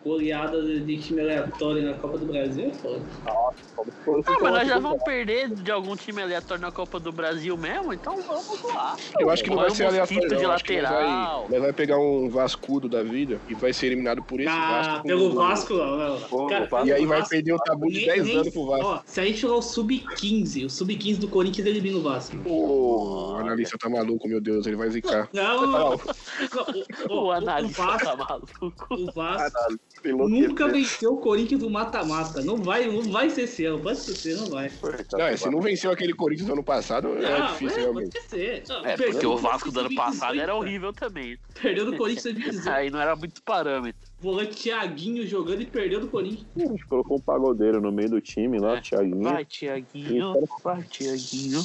goleada 0.03 0.61
de 0.61 0.97
time 0.97 1.21
aleatório 1.21 1.81
na 1.83 1.93
Copa 1.93 2.17
do 2.17 2.25
Brasil. 2.25 2.65
é 2.69 2.73
foda. 2.73 3.01
Ah, 3.25 4.37
mas 4.41 4.53
nós 4.53 4.67
já 4.67 4.79
vamos 4.79 5.01
perder 5.03 5.49
de 5.49 5.71
algum 5.71 5.95
time 5.95 6.21
aleatório 6.21 6.61
na 6.61 6.71
Copa 6.71 6.99
do 6.99 7.11
Brasil 7.11 7.55
mesmo, 7.57 7.93
então 7.93 8.21
vamos 8.21 8.61
lá. 8.63 8.95
Eu 9.19 9.29
acho 9.29 9.43
que 9.43 9.49
não 9.49 9.57
vai 9.57 9.69
ser 9.71 9.85
aleatório. 9.85 10.27
de 10.29 10.35
não. 10.35 10.49
Lateral. 10.49 11.47
vai, 11.49 11.59
vai 11.59 11.73
pegar 11.73 11.97
um 11.97 12.29
Vascudo 12.29 12.89
da 12.89 13.01
vida 13.01 13.39
e 13.47 13.53
vai 13.55 13.71
ser 13.73 13.87
eliminado 13.87 14.21
por 14.23 14.39
esse 14.39 14.49
Ah, 14.49 14.83
Vasco. 14.83 15.07
pelo 15.07 15.33
Vasco 15.33 15.73
não, 15.73 15.97
não. 15.97 16.19
Pô, 16.21 16.47
Cara, 16.47 16.67
o 16.71 16.85
E 16.85 16.91
aí 16.93 17.05
vai 17.05 17.19
Vasco, 17.19 17.29
perder 17.31 17.53
o 17.53 17.57
tabu 17.59 17.87
de 17.87 17.97
nem- 17.97 18.05
10 18.05 18.25
nem- 18.25 18.35
anos 18.37 18.49
pro 18.53 18.65
Vasco. 18.65 18.85
Ó, 18.87 18.99
se 19.05 19.21
a 19.21 19.25
gente 19.25 19.37
jogar 19.37 19.55
o 19.55 19.61
Sub-15, 19.61 20.65
o 20.65 20.69
Sub-15 20.69 21.19
do 21.19 21.27
Corinthians 21.27 21.67
elimina 21.67 21.97
o 21.97 22.01
Vasco. 22.01 22.35
O 22.45 23.35
analista 23.39 23.77
tá 23.77 23.89
maluco, 23.89 24.27
meu 24.27 24.41
Deus, 24.41 24.65
ele 24.67 24.75
vai 24.75 24.89
zicar. 24.89 25.29
Não, 25.33 25.61
não, 25.67 25.71
não. 25.71 25.93
O, 25.95 27.13
O, 27.13 27.25
o, 27.27 27.31
analista 27.31 27.81
Vasco, 27.83 28.05
tá 28.05 28.15
maluco. 28.15 28.87
o 28.91 29.11
Vasco. 29.11 29.77
Nunca 30.05 30.67
venceu 30.67 31.13
o 31.13 31.17
Corinthians 31.17 31.61
no 31.61 31.69
mata-mata. 31.69 32.41
Não 32.41 32.57
vai, 32.57 32.87
não 32.87 33.03
vai 33.03 33.29
ser 33.29 33.43
esse 33.43 33.65
ano, 33.65 33.79
pode 33.79 33.97
esquecer, 33.99 34.35
não 34.37 34.47
vai. 34.47 34.69
Não, 35.13 35.21
é, 35.25 35.37
se 35.37 35.49
não 35.49 35.61
venceu 35.61 35.91
aquele 35.91 36.13
Corinthians 36.13 36.49
ano 36.49 36.63
passado, 36.63 37.09
é 37.17 37.39
Não, 37.39 37.47
difícil 37.47 37.67
é, 37.67 37.69
pode 37.69 37.81
realmente. 37.81 38.17
esquecer. 38.17 38.63
Não, 38.67 38.85
É, 38.85 38.97
porque 38.97 39.25
o 39.25 39.37
Vasco 39.37 39.71
do 39.71 39.79
ano 39.79 39.95
passado 39.95 40.39
era 40.39 40.53
2018, 40.53 40.57
horrível 40.59 40.93
também. 40.93 41.37
Perdeu 41.61 41.85
no 41.85 41.97
Corinthians 41.97 42.25
em 42.25 42.33
2018. 42.33 42.69
Aí 42.75 42.89
não 42.89 42.99
era 42.99 43.15
muito 43.15 43.41
parâmetro. 43.43 44.01
Volante 44.19 44.55
Thiaguinho 44.55 45.27
jogando 45.27 45.61
e 45.61 45.65
perdeu 45.65 45.99
do 45.99 46.07
Corinthians. 46.07 46.45
A 46.55 46.59
gente 46.59 46.85
colocou 46.87 47.17
um 47.17 47.21
pagodeiro 47.21 47.81
no 47.81 47.91
meio 47.91 48.09
do 48.09 48.21
time 48.21 48.57
lá, 48.59 48.75
É. 48.75 48.79
o 48.79 48.81
Thiaguinho. 48.81 49.23
Vai, 49.23 49.45
Tiaguinho. 49.45 50.33
Vai, 50.63 50.83
Tiaguinho. 50.83 51.59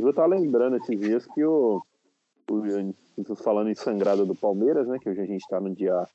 Eu 0.00 0.12
tava 0.12 0.28
lembrando 0.34 0.76
esses 0.76 0.98
dias 0.98 1.26
que 1.26 1.44
o. 1.44 1.80
o 2.50 3.36
falando 3.36 3.70
em 3.70 3.74
sangrada 3.74 4.24
do 4.24 4.34
Palmeiras, 4.34 4.86
né? 4.88 4.98
Que 5.00 5.08
hoje 5.10 5.20
a 5.20 5.26
gente 5.26 5.46
tá 5.48 5.60
no 5.60 5.74
dia 5.74 6.06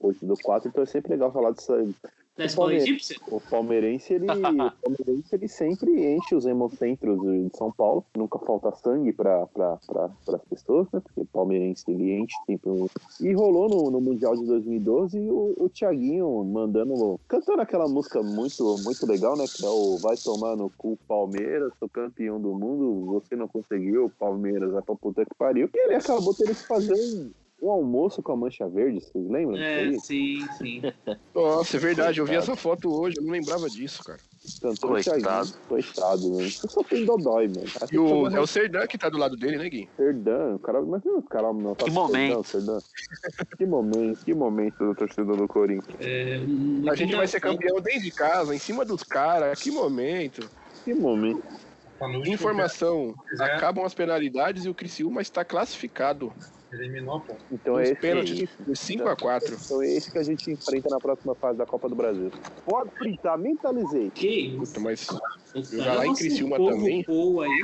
8 0.00 0.24
do 0.26 0.34
4, 0.36 0.68
então 0.68 0.82
é 0.82 0.86
sempre 0.86 1.12
legal 1.12 1.32
falar 1.32 1.50
disso 1.52 1.72
aí. 1.72 1.92
Na 2.36 2.44
escola 2.44 2.68
Palmeiras. 2.68 2.88
egípcia? 2.88 3.16
O 3.32 3.40
palmeirense, 3.40 4.14
ele, 4.14 4.26
o 4.30 4.70
palmeirense, 4.80 5.34
ele 5.34 5.48
sempre 5.48 6.14
enche 6.14 6.36
os 6.36 6.46
hemocentros 6.46 7.20
de 7.20 7.50
São 7.56 7.72
Paulo. 7.72 8.04
Nunca 8.16 8.38
falta 8.38 8.70
sangue 8.76 9.12
para 9.12 9.42
as 9.42 10.44
pessoas, 10.48 10.86
né? 10.92 11.00
Porque 11.00 11.20
o 11.22 11.26
palmeirense, 11.26 11.82
ele 11.88 12.12
enche 12.16 12.36
sempre. 12.46 12.70
um- 12.70 12.86
E 13.20 13.32
rolou 13.32 13.68
no, 13.68 13.90
no 13.90 14.00
Mundial 14.00 14.36
de 14.36 14.46
2012 14.46 15.18
o, 15.18 15.54
o 15.58 15.68
Thiaguinho 15.68 16.44
mandando... 16.44 17.18
Cantando 17.26 17.60
aquela 17.60 17.88
música 17.88 18.22
muito, 18.22 18.76
muito 18.84 19.04
legal, 19.04 19.36
né? 19.36 19.44
Que 19.52 19.66
é 19.66 19.68
o 19.68 19.96
Vai 19.98 20.16
Tomar 20.16 20.54
no 20.54 20.70
Cu 20.70 20.96
Palmeiras, 21.08 21.72
sou 21.80 21.88
campeão 21.88 22.40
do 22.40 22.54
mundo, 22.54 23.04
você 23.20 23.34
não 23.34 23.48
conseguiu, 23.48 24.12
Palmeiras, 24.16 24.70
vai 24.70 24.82
pra 24.82 24.94
puta 24.94 25.24
que 25.24 25.34
pariu. 25.36 25.68
E 25.74 25.78
ele 25.86 25.96
acabou 25.96 26.32
tendo 26.32 26.54
que 26.54 26.66
fazer 26.68 26.94
um, 26.94 27.32
um 27.60 27.70
almoço 27.70 28.22
com 28.22 28.32
a 28.32 28.36
Mancha 28.36 28.68
Verde, 28.68 29.00
vocês 29.00 29.28
lembram 29.28 29.56
É, 29.56 29.92
sim, 29.98 30.46
sim. 30.56 30.82
Nossa, 31.34 31.76
é 31.76 31.80
verdade, 31.80 32.20
eu 32.20 32.26
vi 32.26 32.36
essa 32.36 32.54
foto 32.54 32.92
hoje, 32.92 33.16
eu 33.18 33.22
não 33.24 33.32
lembrava 33.32 33.68
disso, 33.68 34.02
cara. 34.04 34.18
Cantou 34.62 34.90
o 34.90 34.92
Coitado. 34.94 35.52
Coitado, 35.68 36.30
né? 36.36 36.44
Eu 36.44 36.70
só 36.70 36.82
tenho 36.82 37.04
dodói, 37.04 37.48
mano. 37.48 37.64
Acho 37.82 37.94
E 37.94 37.98
o, 37.98 38.28
é 38.28 38.40
o 38.40 38.46
Serdan 38.46 38.86
que 38.86 38.96
tá 38.96 39.08
do 39.08 39.18
lado 39.18 39.36
dele, 39.36 39.58
né, 39.58 39.68
Gui? 39.68 39.88
Serdã, 39.96 40.54
o 40.54 40.58
cara, 40.58 40.80
mas 40.80 41.04
o 41.04 41.20
cara 41.22 41.52
não 41.52 41.74
tá 41.74 41.84
Que 41.84 41.90
momento. 41.90 42.44
Serdã, 42.44 42.78
Que 43.58 43.66
momento, 43.66 44.24
que 44.24 44.34
momento 44.34 44.78
do 44.78 44.94
torcedor 44.94 45.36
do 45.36 45.48
Corinthians. 45.48 45.96
É, 46.00 46.36
A 46.88 46.94
gente 46.94 47.14
vai 47.14 47.26
ser 47.26 47.38
engraçado. 47.38 47.58
campeão 47.58 47.80
dentro 47.80 48.02
de 48.02 48.10
casa, 48.10 48.54
em 48.54 48.58
cima 48.58 48.84
dos 48.84 49.02
caras, 49.02 49.60
que 49.60 49.70
momento. 49.70 50.48
Que 50.84 50.94
momento. 50.94 51.42
Tá 51.98 52.08
Informação, 52.26 53.12
quiser. 53.28 53.44
acabam 53.56 53.84
as 53.84 53.92
penalidades 53.92 54.64
e 54.64 54.68
o 54.68 54.74
Criciúma 54.74 55.20
está 55.20 55.44
classificado. 55.44 56.32
Eliminou, 56.72 57.20
pô. 57.22 57.36
Então 57.50 57.78
é 57.78 57.84
esse, 57.84 57.94
pênaltis, 57.96 58.40
esse- 58.40 58.56
foi 58.64 58.74
5x4. 58.74 59.54
então 59.64 59.82
é 59.82 59.86
esse 59.86 60.12
que 60.12 60.18
a 60.18 60.22
gente 60.22 60.50
enfrenta 60.52 60.88
na 60.90 60.98
próxima 60.98 61.34
fase 61.36 61.56
da 61.56 61.64
Copa 61.64 61.88
do 61.88 61.96
Brasil. 61.96 62.30
Pode 62.66 62.90
printar, 62.98 63.38
mentalizei. 63.38 64.10
Que 64.10 64.28
isso? 64.28 64.58
Puta, 64.58 64.80
mas 64.80 65.06
O 65.54 65.62
Jogar 65.62 65.84
cara 65.84 65.98
lá 65.98 66.06
em 66.06 66.14
Criciúma 66.14 66.56
também? 66.56 67.04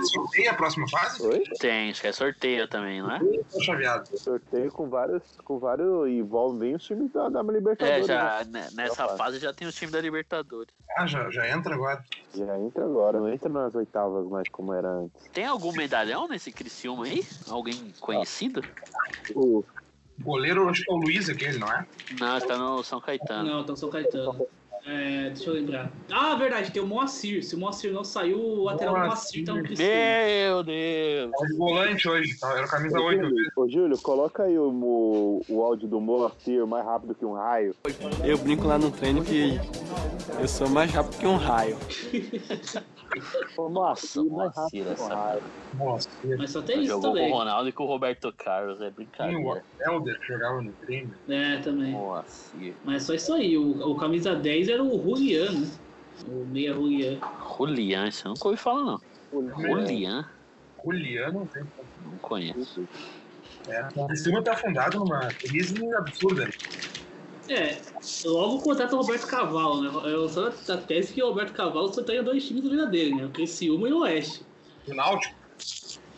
sorteia 0.05 0.51
a 0.51 0.55
próxima 0.55 0.89
fase? 0.89 1.23
Oi? 1.23 1.43
Tem, 1.59 1.91
acho 1.91 2.01
que 2.01 2.07
é 2.07 2.13
sorteio 2.13 2.67
também, 2.67 3.03
não 3.03 3.11
é? 3.11 3.21
Chaveado. 3.61 4.19
Sorteio 4.19 4.71
com 4.73 4.89
vários, 4.89 5.23
com 5.45 5.59
vários, 5.59 6.09
e 6.09 6.19
envolve 6.19 6.59
bem 6.59 6.75
os 6.75 6.83
times 6.83 7.13
da, 7.13 7.29
da 7.29 7.43
Libertadores. 7.43 8.09
É, 8.09 8.15
né? 8.15 8.21
já 8.21 8.45
né, 8.45 8.69
nessa 8.73 9.05
fase. 9.07 9.19
fase 9.19 9.39
já 9.39 9.53
tem 9.53 9.69
os 9.69 9.75
times 9.75 9.93
da 9.93 10.01
Libertadores. 10.01 10.73
Ah, 10.97 11.07
já, 11.07 11.29
já 11.31 11.49
entra 11.49 11.75
agora. 11.75 12.03
Já 12.35 12.59
entra 12.59 12.85
agora, 12.85 13.21
não 13.21 13.29
entra 13.29 13.49
nas 13.49 13.75
oitavas 13.75 14.27
mais 14.29 14.49
como 14.49 14.73
era 14.73 14.89
antes. 14.89 15.23
Tem 15.33 15.45
algum 15.45 15.73
medalhão 15.73 16.27
nesse 16.27 16.51
Criciúma 16.51 17.05
aí? 17.05 17.25
Alguém 17.49 17.93
conhecido? 18.01 18.63
O, 19.35 19.59
O 19.59 20.23
goleiro, 20.23 20.69
acho 20.69 20.83
que 20.83 20.91
é 20.91 20.95
o 20.95 20.99
Luiz 20.99 21.29
aquele, 21.29 21.59
não 21.59 21.69
é? 21.71 21.87
Não, 22.19 22.41
tá 22.41 22.57
no 22.57 22.83
São 22.83 23.01
Caetano. 23.01 23.49
Não, 23.49 23.61
então 23.61 23.77
São 23.77 23.91
Caetano. 23.91 24.47
É, 24.87 25.31
deixa 25.31 25.49
eu 25.49 25.55
lembrar. 25.55 25.91
Ah, 26.13 26.35
verdade, 26.35 26.71
tem 26.71 26.83
o 26.83 26.87
Moacir. 26.87 27.43
Se 27.43 27.55
o 27.55 27.59
Moacir 27.59 27.91
não 27.91 28.05
saiu, 28.05 28.39
o 28.39 28.65
lateral 28.65 28.95
do 28.95 29.01
Moacir 29.01 29.45
tá 29.45 29.55
no 29.55 29.63
Criciúma. 29.63 29.91
Meu 29.91 30.63
Deus! 30.63 31.33
É 31.33 31.55
o 31.55 31.57
volante 31.57 32.09
hoje, 32.09 32.39
tá? 32.39 32.53
Era 32.53 32.69
camisa 32.69 33.01
8. 33.01 33.27
Ô, 33.57 33.69
Júlio, 33.69 33.99
coloca 33.99 34.43
aí 34.43 34.59
o, 34.59 34.69
o, 34.69 35.43
o 35.49 35.63
áudio 35.63 35.89
do 35.89 36.01
Moacir 36.01 36.67
mais 36.67 36.85
rápido 36.85 37.15
que 37.15 37.25
um 37.25 37.33
raio. 37.33 37.75
Eu 38.23 38.37
brinco 38.37 38.67
lá 38.67 38.79
no 38.79 38.91
treino 38.91 39.25
que 39.25 39.59
eu 40.39 40.47
sou 40.47 40.69
mais 40.69 40.91
rápido 40.93 41.19
que 41.19 41.27
um 41.27 41.37
raio. 41.37 41.79
Ô, 43.57 43.69
Nossa, 43.69 44.23
Moacir 44.23 44.33
mais 44.33 44.57
Moacir, 44.57 44.87
rápido 44.87 44.93
essa-. 44.93 45.51
Nossa, 45.73 46.09
Mas 46.39 46.51
só 46.53 46.63
tem 46.63 46.83
isso 46.83 46.93
Jogou 46.93 47.11
com 47.11 47.17
o 47.17 47.19
também. 47.19 47.33
Ronaldo 47.33 47.69
e 47.69 47.73
com 47.73 47.85
o 47.85 47.87
Roberto 47.87 48.33
Carlos, 48.37 48.81
é 48.81 48.85
tem 48.85 48.91
o 48.91 48.95
brincadeira. 48.95 49.65
Helder 49.87 50.21
que 50.21 50.33
jogava 50.33 50.63
no 50.63 50.73
treino. 50.75 51.15
É, 51.29 51.59
também. 51.59 51.93
Nossa, 51.93 52.57
Mas 52.85 53.03
só 53.05 53.15
isso 53.15 53.33
aí. 53.35 53.57
O, 53.57 53.91
o 53.91 53.97
camisa 53.97 54.35
10 54.35 54.69
era 54.69 54.83
o 54.83 55.03
Julian, 55.03 55.53
né? 55.53 55.71
O 56.27 56.45
meia 56.47 56.73
Julian. 56.75 57.19
Julian, 57.59 58.09
isso 58.09 58.27
eu 58.27 58.31
nunca 58.31 58.49
ouvi 58.49 58.61
falar 58.61 58.85
não. 58.85 59.01
Julian? 59.33 60.25
Juliano, 60.85 61.41
não 61.41 61.47
tem. 61.47 61.63
Não 62.03 62.19
conheço. 62.19 62.89
É. 63.69 63.89
O 63.97 64.07
Criciúma 64.07 64.43
tá 64.45 64.53
afundado 64.53 64.99
numa 64.99 65.33
crise 65.35 65.75
absurda. 65.97 66.47
É, 67.49 67.77
logo 68.25 68.63
contrata 68.63 68.95
o 68.95 69.01
Roberto 69.01 69.27
Cavalo, 69.27 69.83
né? 69.83 70.13
Eu 70.13 70.29
sou 70.29 70.51
da 70.67 70.77
tese 70.79 71.13
que 71.13 71.23
o 71.23 71.29
Roberto 71.29 71.53
Cavalo 71.53 71.93
só 71.93 72.03
tem 72.03 72.23
dois 72.23 72.47
times 72.47 72.65
da 72.65 72.71
vida 72.71 72.87
dele, 72.87 73.15
né? 73.15 73.27
O 73.27 73.31
Criciúma 73.31 73.89
e 73.89 73.93
o 73.93 74.01
Oeste. 74.01 74.45
O 74.89 74.95
Náutico, 74.95 75.35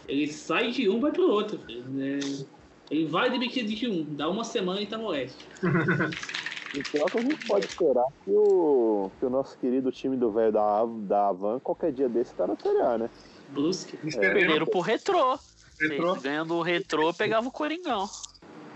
Ele 0.08 0.32
sai 0.32 0.70
de 0.70 0.88
um, 0.88 1.00
vai 1.00 1.10
pro 1.10 1.28
outro. 1.28 1.60
É, 1.68 2.18
Ele 2.90 3.06
vai 3.06 3.30
demitir 3.30 3.64
de 3.64 3.88
um, 3.88 4.04
dá 4.14 4.28
uma 4.28 4.44
semana 4.44 4.80
e 4.80 4.86
tá 4.86 4.96
no 4.96 5.06
Oeste. 5.06 5.44
Então 6.74 7.06
é 7.06 7.10
que 7.10 7.18
a 7.18 7.22
gente 7.22 7.46
pode 7.46 7.66
esperar 7.66 8.04
que 8.24 8.30
o, 8.30 9.10
que 9.18 9.24
o 9.24 9.30
nosso 9.30 9.56
querido 9.58 9.90
time 9.90 10.16
do 10.16 10.30
velho 10.30 10.52
da, 10.52 10.84
da 10.84 11.28
Avan 11.28 11.58
qualquer 11.60 11.92
dia 11.92 12.08
desse 12.08 12.34
tá 12.34 12.46
na 12.46 12.56
Série 12.56 12.80
A, 12.80 12.98
né? 12.98 13.10
Brusque. 13.50 13.98
eles 14.02 14.16
É. 14.16 14.32
Perderam 14.32 14.66
pro 14.66 14.80
Retrô. 14.80 15.38
Retrô. 15.80 16.14
Ganhando 16.16 16.54
o 16.54 16.62
Retrô, 16.62 17.14
pegava 17.14 17.48
o 17.48 17.52
Coringão. 17.52 18.08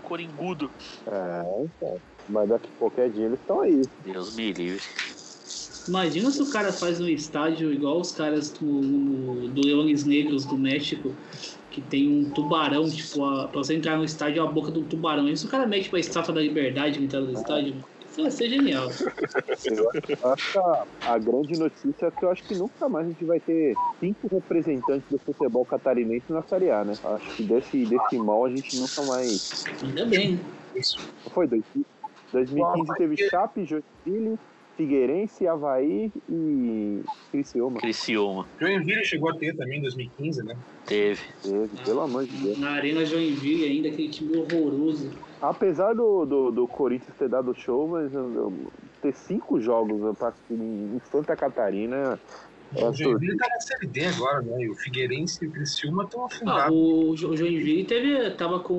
Coringudo. 0.03 0.71
É, 1.07 1.63
então. 1.63 2.01
Mas 2.29 2.47
daqui 2.49 2.69
qualquer 2.77 3.09
dia 3.11 3.25
eles 3.25 3.39
estão 3.39 3.61
aí. 3.61 3.87
Deus 4.03 4.35
me 4.35 4.51
livre. 4.53 4.81
Imagina 5.87 6.29
se 6.29 6.41
o 6.41 6.49
cara 6.49 6.71
faz 6.71 7.01
um 7.01 7.07
estádio 7.07 7.73
igual 7.73 7.99
os 7.99 8.11
caras 8.11 8.53
no, 8.61 8.81
no- 8.81 9.47
do 9.49 9.61
Leões 9.61 10.05
Negros 10.05 10.45
do 10.45 10.57
México, 10.57 11.15
que 11.71 11.81
tem 11.81 12.07
um 12.07 12.29
tubarão, 12.31 12.87
tipo, 12.89 13.23
a, 13.25 13.47
pra 13.47 13.57
você 13.63 13.75
entrar 13.75 13.97
no 13.97 14.03
estádio 14.03 14.41
é 14.43 14.47
a 14.47 14.51
boca 14.51 14.71
do 14.71 14.83
tubarão. 14.83 15.27
Isso 15.27 15.47
o 15.47 15.49
cara 15.49 15.65
mete 15.65 15.89
pra 15.89 15.99
estátua 15.99 16.33
da 16.35 16.41
liberdade 16.41 16.99
na 16.99 17.05
entrada 17.05 17.25
do 17.25 17.33
estádio. 17.33 17.83
Isso 18.09 18.21
vai 18.21 18.29
ser 18.31 18.49
genial. 18.49 18.89
Eu 19.65 19.89
acho 19.89 20.01
que 20.51 20.57
a, 20.57 20.83
a 21.13 21.17
grande 21.17 21.57
notícia 21.57 22.05
é 22.07 22.11
que 22.11 22.25
eu 22.25 22.29
acho 22.29 22.43
que 22.45 22.55
nunca 22.55 22.87
mais 22.89 23.07
a 23.07 23.09
gente 23.09 23.25
vai 23.25 23.39
ter 23.39 23.73
cinco 23.99 24.27
representantes 24.27 25.09
do 25.09 25.17
futebol 25.19 25.65
catarinense 25.65 26.25
na 26.29 26.43
Série 26.43 26.69
A, 26.69 26.83
né? 26.83 26.93
Acho 27.03 27.35
que 27.37 27.43
desse, 27.43 27.85
desse 27.85 28.17
mal 28.17 28.45
a 28.45 28.49
gente 28.49 28.77
nunca 28.77 29.01
mais. 29.03 29.65
Ainda 29.81 30.05
bem, 30.05 30.35
né? 30.35 30.43
Isso. 30.75 30.97
Não 31.25 31.31
foi? 31.33 31.47
Dois- 31.47 31.63
2015 32.31 32.93
teve 32.97 33.29
Chape, 33.29 33.65
Joinville, 33.65 34.39
Figueirense, 34.77 35.47
Havaí 35.47 36.11
e 36.29 37.01
Criciúma. 37.29 37.79
Criciúma. 37.79 38.47
Joinville 38.59 39.03
chegou 39.03 39.29
a 39.29 39.37
ter 39.37 39.55
também 39.55 39.79
em 39.79 39.81
2015, 39.81 40.43
né? 40.43 40.55
Teve. 40.85 41.21
Teve, 41.43 41.69
pelo 41.83 42.01
amor 42.01 42.25
de 42.25 42.35
Deus. 42.37 42.57
Na 42.57 42.71
Arena 42.71 43.05
Joinville 43.05 43.65
ainda, 43.65 43.89
aquele 43.89 44.09
time 44.09 44.37
horroroso. 44.37 45.11
Apesar 45.41 45.93
do, 45.93 46.25
do, 46.25 46.51
do 46.51 46.67
Corinthians 46.67 47.15
ter 47.17 47.27
dado 47.29 47.53
show, 47.53 47.87
mas 47.87 48.11
ter 49.01 49.13
cinco 49.13 49.59
jogos 49.59 49.99
em 50.49 50.55
em 50.95 51.01
Santa 51.11 51.35
Catarina 51.35 52.19
é 52.75 52.85
o. 52.89 52.93
Joinville 52.93 53.37
tá 53.37 53.47
na 53.49 53.59
Série 53.59 53.87
D 53.87 54.05
agora, 54.05 54.41
né? 54.41 54.61
E 54.63 54.69
o 54.69 54.75
Figueirense 54.75 55.43
e 55.43 55.47
o 55.47 55.51
Criciúma 55.51 56.03
estão 56.03 56.23
Ah, 56.23 56.25
afundados. 56.27 56.75
o 56.75 57.15
Jo- 57.15 57.29
o 57.29 57.37
Joinville 57.37 57.83
teve, 57.85 58.31
tava 58.31 58.59
com 58.59 58.73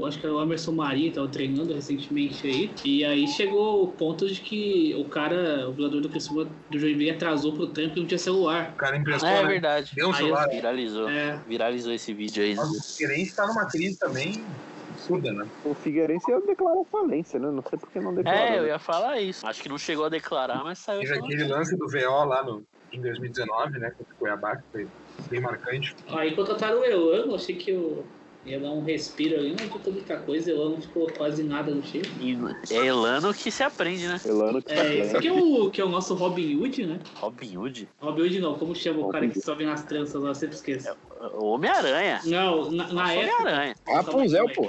o, 0.00 0.06
acho 0.06 0.18
que 0.18 0.26
era 0.26 0.34
o 0.34 0.42
Emerson 0.42 0.72
Marinho, 0.72 1.12
tava 1.12 1.28
treinando 1.28 1.74
recentemente 1.74 2.46
aí, 2.46 2.70
e 2.84 3.04
aí 3.04 3.26
chegou 3.28 3.84
o 3.84 3.88
ponto 3.88 4.26
de 4.28 4.40
que 4.40 4.94
o 4.96 5.04
cara, 5.06 5.68
o 5.68 5.74
jogador 5.74 6.00
do 6.00 6.08
Criciúma 6.08 6.46
do 6.70 6.78
Joinville 6.78 7.10
atrasou 7.10 7.52
pro 7.54 7.66
tempo 7.66 7.96
e 7.96 8.00
não 8.00 8.06
tinha 8.06 8.18
celular. 8.18 8.70
O 8.74 8.76
cara 8.76 8.96
emprestou, 8.96 9.28
É 9.28 9.42
né? 9.42 9.48
verdade. 9.48 9.92
Deu 9.94 10.08
um 10.08 10.12
Aí 10.12 10.16
celular. 10.18 10.48
Viralizou. 10.48 11.08
É, 11.08 11.38
Viralizou 11.48 11.92
esse 11.92 12.12
vídeo 12.14 12.42
aí. 12.42 12.54
né? 12.54 12.60
Mas 12.60 12.70
o 12.70 12.96
Figueirense 12.96 13.34
tá 13.36 13.46
numa 13.46 13.66
crise 13.66 13.98
também 13.98 14.44
absurda, 14.90 15.32
né? 15.32 15.46
O 15.64 15.74
Figueirense 15.74 16.30
ia 16.30 16.40
declarar 16.40 16.84
falência, 16.84 17.38
né? 17.40 17.50
Não 17.50 17.62
sei 17.68 17.78
por 17.78 17.90
que 17.90 17.98
não 18.00 18.14
declarou. 18.14 18.40
É, 18.40 18.58
eu 18.58 18.66
ia 18.66 18.78
falar 18.78 19.20
isso. 19.20 19.46
Acho 19.46 19.62
que 19.62 19.68
não 19.68 19.78
chegou 19.78 20.04
a 20.04 20.08
declarar, 20.08 20.62
mas 20.62 20.78
saiu. 20.78 21.00
Teve 21.00 21.18
aquele 21.18 21.44
lance 21.44 21.76
do 21.76 21.88
VO 21.88 22.24
lá 22.24 22.44
no, 22.44 22.62
em 22.92 23.00
2019, 23.00 23.78
né? 23.78 23.90
Contra 23.90 24.14
o 24.14 24.16
Cuiabá, 24.18 24.56
que 24.56 24.62
foi 24.70 24.88
bem 25.30 25.40
marcante. 25.40 25.94
aí 26.08 26.34
contrataram 26.34 26.80
o 26.80 26.84
Elano, 26.84 27.34
achei 27.34 27.56
que 27.56 27.70
eu 27.70 28.04
ia 28.44 28.58
dar 28.58 28.70
um 28.70 28.82
respiro 28.82 29.36
ali, 29.36 29.48
não 29.50 29.64
adiantou 29.64 29.92
muita 29.92 30.16
coisa, 30.16 30.50
Elano 30.50 30.80
ficou 30.80 31.10
quase 31.12 31.42
nada 31.44 31.72
no 31.72 31.80
time. 31.80 32.04
E 32.20 32.74
é 32.74 32.86
Elano 32.86 33.32
que 33.32 33.50
se 33.50 33.62
aprende, 33.62 34.06
né? 34.08 34.20
Elano 34.24 34.60
que 34.60 34.72
É, 34.72 34.98
esse 34.98 35.18
que 35.20 35.28
é 35.28 35.32
o, 35.32 35.70
que 35.70 35.80
é 35.80 35.84
o 35.84 35.88
nosso 35.88 36.14
Robin 36.14 36.56
Hood, 36.56 36.86
né? 36.86 36.98
Robin 37.14 37.56
Hood. 37.56 37.88
Robin 38.00 38.22
Hood 38.22 38.40
não, 38.40 38.58
como 38.58 38.74
chama 38.74 39.00
o 39.00 39.10
cara 39.10 39.24
Robin 39.24 39.38
que 39.38 39.44
sobe 39.44 39.64
nas 39.64 39.84
tranças 39.84 40.20
lá, 40.20 40.34
sempre 40.34 40.56
esqueço. 40.56 40.94
O 41.34 41.46
Homem-Aranha. 41.46 42.20
Não, 42.24 42.70
na, 42.72 42.92
na 42.92 43.12
época... 43.12 43.42
Homem-Aranha. 43.42 43.74
Rapunzel, 43.86 44.48
pô. 44.54 44.68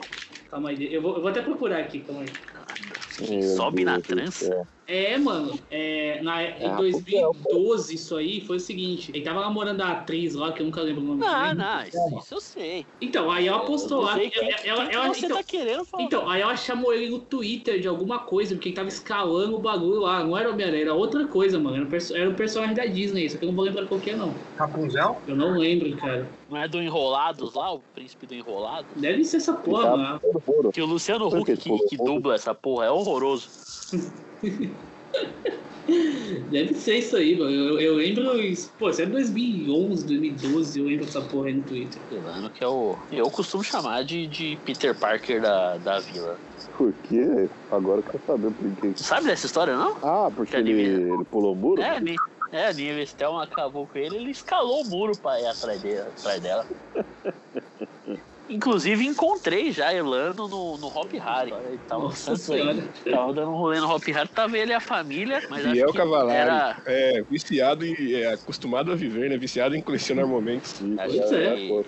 Calma 0.50 0.70
aí, 0.70 0.94
eu 0.94 1.02
vou, 1.02 1.16
eu 1.16 1.22
vou 1.22 1.30
até 1.32 1.42
procurar 1.42 1.80
aqui, 1.80 2.02
calma 2.02 2.22
aí. 2.22 2.28
Meu 3.28 3.56
Sobe 3.56 3.84
na 3.84 3.94
Deus 3.94 4.04
do 4.04 4.16
trança? 4.16 4.68
É, 4.86 5.18
mano, 5.18 5.58
é, 5.70 6.22
na, 6.22 6.44
em 6.44 6.66
Ah, 6.68 6.76
2012 6.76 7.96
isso 7.96 8.18
aí 8.18 8.42
foi 8.46 8.58
o 8.58 8.60
seguinte, 8.60 9.12
ele 9.16 9.24
tava 9.24 9.40
namorando 9.40 9.80
a 9.80 9.92
atriz 9.94 10.34
lá, 10.36 10.52
que 10.52 10.62
eu 10.62 10.66
nunca 10.66 10.82
lembro 10.82 11.02
o 11.04 11.06
nome 11.06 11.22
Não, 11.22 11.28
dela. 11.30 11.54
não, 11.56 11.84
isso, 11.84 11.98
isso 12.20 12.34
eu 12.36 12.42
sei. 12.42 12.88
Então, 13.02 13.32
aí 13.32 13.48
ela 13.48 13.66
postou 13.66 14.02
lá, 14.02 14.18
ela- 14.66 14.92
ela- 14.92 15.08
você 15.14 15.26
então, 15.26 15.38
tá 15.38 15.44
querendo 15.44 15.86
falar. 15.86 16.04
então, 16.04 16.30
aí 16.30 16.42
ela 16.42 16.56
chamou 16.58 16.94
ele 16.94 17.10
no 17.10 17.20
Twitter 17.26 17.80
de 17.80 17.88
alguma 17.88 18.26
coisa, 18.26 18.56
porque 18.56 18.70
ele 18.70 18.76
tava 18.76 18.90
escalando 18.90 19.56
o 19.56 19.62
bagulho 19.62 20.02
lá, 20.02 20.22
não 20.24 20.38
era 20.38 20.50
Homem-Aranha, 20.50 20.82
era 20.82 20.94
outra 20.94 21.28
coisa, 21.28 21.58
mano, 21.60 21.78
era 21.78 21.86
um, 21.86 21.90
perso- 21.90 22.16
era 22.16 22.30
um 22.30 22.36
personagem 22.36 22.76
da 22.76 22.86
Disney, 22.86 23.30
só 23.30 23.38
que 23.38 23.46
eu 23.46 23.48
não 23.50 23.56
vou 23.56 23.64
lembrar 23.64 23.88
qual 23.88 24.02
que 24.02 24.10
é, 24.10 24.16
não. 24.18 24.46
Rapunzel? 24.58 25.24
Eu 25.26 25.36
não 25.38 25.58
lembro, 25.58 25.96
cara. 25.96 26.38
Não 26.54 26.62
é 26.62 26.68
do 26.68 26.80
Enrolados 26.80 27.56
lá, 27.56 27.74
o 27.74 27.82
príncipe 27.96 28.28
do 28.28 28.36
Enrolado? 28.36 28.88
Deve 28.96 29.24
ser 29.26 29.38
essa 29.38 29.54
porra, 29.54 29.84
Tá 29.84 29.98
mano. 29.98 30.72
Que 30.72 30.82
o 30.84 30.86
Luciano 30.86 31.28
Huck 31.28 31.46
que 31.46 31.58
que, 31.58 31.86
que 31.90 31.98
dubla 31.98 32.36
essa 32.36 32.54
porra 32.54 32.86
é 32.86 32.92
horroroso. 32.92 33.48
Deve 36.50 36.76
ser 36.76 37.00
isso 37.00 37.18
aí, 37.18 37.38
mano. 37.38 37.52
Eu, 37.52 37.80
eu 37.80 37.96
lembro, 37.96 38.40
isso- 38.40 38.72
pô, 38.78 38.90
isso 38.90 39.02
é 39.02 39.06
2011, 39.06 40.06
2012, 40.06 40.80
eu 40.80 40.86
lembro 40.86 41.06
dessa 41.06 41.22
porra 41.24 41.48
aí 41.48 41.56
no 41.56 41.64
Twitter. 41.64 42.02
Elano 42.10 42.50
que 42.52 42.64
é 42.64 42.68
o. 42.68 42.96
Eu 43.12 43.30
costumo 43.32 43.64
chamar 43.64 44.04
de, 44.06 44.28
de 44.28 44.58
Peter 44.64 44.98
Parker 44.98 45.42
da, 45.42 45.78
da 45.80 46.00
vila. 46.00 46.40
Por 46.78 46.94
quê? 47.04 47.50
Agora 47.70 48.00
eu 48.00 48.04
quero 48.04 48.24
saber 48.26 48.52
por 48.52 48.76
quê. 48.76 48.94
Sabe 48.96 49.26
dessa 49.28 49.46
história, 49.48 49.76
não? 49.76 49.98
Ah, 50.04 50.30
porque 50.34 50.52
Que 50.52 50.58
ele, 50.58 50.72
ele 50.84 51.26
pulou 51.30 51.54
o 51.54 51.56
muro? 51.58 51.82
É, 51.82 52.00
Ni- 52.00 52.16
é, 52.54 52.68
a 52.68 52.74
Ninha 52.74 52.96
Vestel 52.96 53.38
acabou 53.40 53.88
com 53.88 53.98
ele, 53.98 54.16
ele 54.16 54.32
escalou 54.32 54.82
o 54.82 54.86
muro 54.86 55.18
pra 55.18 55.40
ir 55.42 55.48
atrás, 55.48 55.82
dele, 55.82 56.02
atrás 56.02 56.42
dela. 56.42 56.66
Inclusive 58.50 59.06
encontrei 59.06 59.72
já 59.72 59.94
Elano 59.94 60.48
no, 60.48 60.78
no 60.78 60.88
Hop 60.88 61.12
Harry. 61.14 61.52
Ele 61.68 61.80
tava, 61.88 62.12
senhora. 62.16 62.88
tava 63.10 63.34
dando 63.34 63.52
um 63.52 63.56
rolê 63.56 63.80
no 63.80 63.90
Hop 63.90 64.04
Harry, 64.06 64.30
tava 64.30 64.58
ele 64.58 64.72
e 64.72 64.76
a 64.76 64.80
família, 64.80 65.42
mas 65.50 65.66
acho 65.66 65.74
Fiel 65.74 65.92
que 65.92 65.98
Cavalari. 65.98 66.38
era. 66.38 66.78
É, 66.86 67.24
viciado 67.24 67.86
e 67.86 68.16
é, 68.22 68.34
acostumado 68.34 68.92
a 68.92 68.96
viver, 68.96 69.30
né? 69.30 69.38
Viciado 69.38 69.76
em 69.76 69.82
colecionar 69.82 70.28
momentos. 70.28 70.72
Sim, 70.72 70.96
Acho 71.00 71.22
é, 71.22 71.28
que 71.28 71.36
é. 71.36 71.84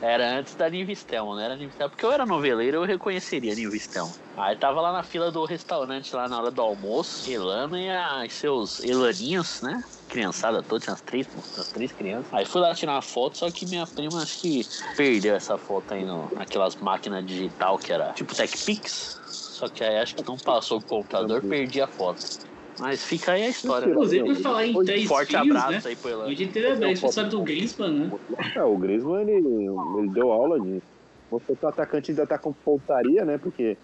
Era 0.00 0.38
antes 0.38 0.54
da 0.54 0.68
Nivistel, 0.70 1.26
não 1.26 1.38
era 1.38 1.56
Nivistel, 1.56 1.90
porque 1.90 2.04
eu 2.04 2.12
era 2.12 2.24
noveleiro, 2.24 2.78
eu 2.78 2.84
reconheceria 2.84 3.54
Nivistel. 3.54 4.10
Aí 4.36 4.56
tava 4.56 4.80
lá 4.80 4.92
na 4.92 5.02
fila 5.02 5.30
do 5.30 5.44
restaurante, 5.44 6.14
lá 6.16 6.26
na 6.26 6.38
hora 6.38 6.50
do 6.50 6.62
almoço, 6.62 7.30
Elano 7.30 7.76
e 7.76 7.90
as 7.90 8.32
seus 8.32 8.80
Elaninhos, 8.80 9.60
né? 9.60 9.82
Criançada 10.08 10.62
toda, 10.62 10.80
tinha 10.82 10.94
as 10.94 11.02
três, 11.02 11.28
as 11.58 11.68
três 11.68 11.92
crianças. 11.92 12.32
Aí 12.32 12.46
fui 12.46 12.60
lá 12.60 12.74
tirar 12.74 12.94
uma 12.94 13.02
foto, 13.02 13.36
só 13.36 13.50
que 13.50 13.66
minha 13.66 13.86
prima 13.86 14.22
acho 14.22 14.40
que 14.40 14.66
perdeu 14.96 15.34
essa 15.34 15.58
foto 15.58 15.92
aí 15.92 16.04
no, 16.04 16.30
naquelas 16.34 16.76
máquinas 16.76 17.24
digital 17.26 17.78
que 17.78 17.92
era 17.92 18.12
tipo 18.14 18.34
TechPix. 18.34 19.20
Só 19.26 19.68
que 19.68 19.84
aí 19.84 19.98
acho 19.98 20.16
que 20.16 20.26
não 20.26 20.38
passou 20.38 20.78
o 20.78 20.84
computador, 20.84 21.42
perdi 21.46 21.82
a 21.82 21.86
foto. 21.86 22.22
Mas 22.78 23.04
fica 23.04 23.32
aí 23.32 23.42
a 23.42 23.48
história. 23.48 23.86
né? 23.86 23.92
Inclusive, 23.92 24.24
por 24.24 24.36
falar 24.36 24.66
em 24.66 24.84
três 24.84 25.06
Forte 25.08 25.36
fios, 25.36 25.56
abraço 25.56 25.70
né? 25.70 25.80
aí 25.84 25.96
pro 25.96 26.10
Elano. 26.10 26.28
Hoje 26.30 26.46
teve 26.46 26.66
a 26.66 26.72
aniversário 26.74 27.30
do 27.30 27.42
Griezmann, 27.42 27.92
né? 27.92 28.10
É, 28.56 28.62
o 28.62 28.76
Griezmann, 28.78 29.22
ele, 29.22 29.32
ele 29.98 30.08
deu 30.12 30.32
aula 30.32 30.60
de 30.60 30.82
você 31.30 31.54
ser 31.54 31.66
atacante 31.66 32.10
ainda 32.10 32.26
tá 32.26 32.38
com 32.38 32.52
pontaria, 32.52 33.24
né? 33.24 33.38
Porque 33.38 33.76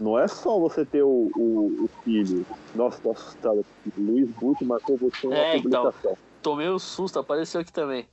não 0.00 0.18
é 0.18 0.28
só 0.28 0.58
você 0.58 0.84
ter 0.84 1.02
o, 1.02 1.30
o, 1.36 1.84
o 1.84 1.90
filho. 2.04 2.46
Nossa, 2.74 3.00
tô 3.02 3.10
assustado. 3.10 3.64
Luiz 3.96 4.28
Buto 4.30 4.64
marcou 4.64 4.96
você 4.96 5.26
na 5.26 5.36
É, 5.36 5.56
então. 5.56 5.82
publicação. 5.82 6.18
Tomei 6.42 6.68
um 6.70 6.78
susto, 6.78 7.18
apareceu 7.18 7.60
aqui 7.60 7.72
também. 7.72 8.06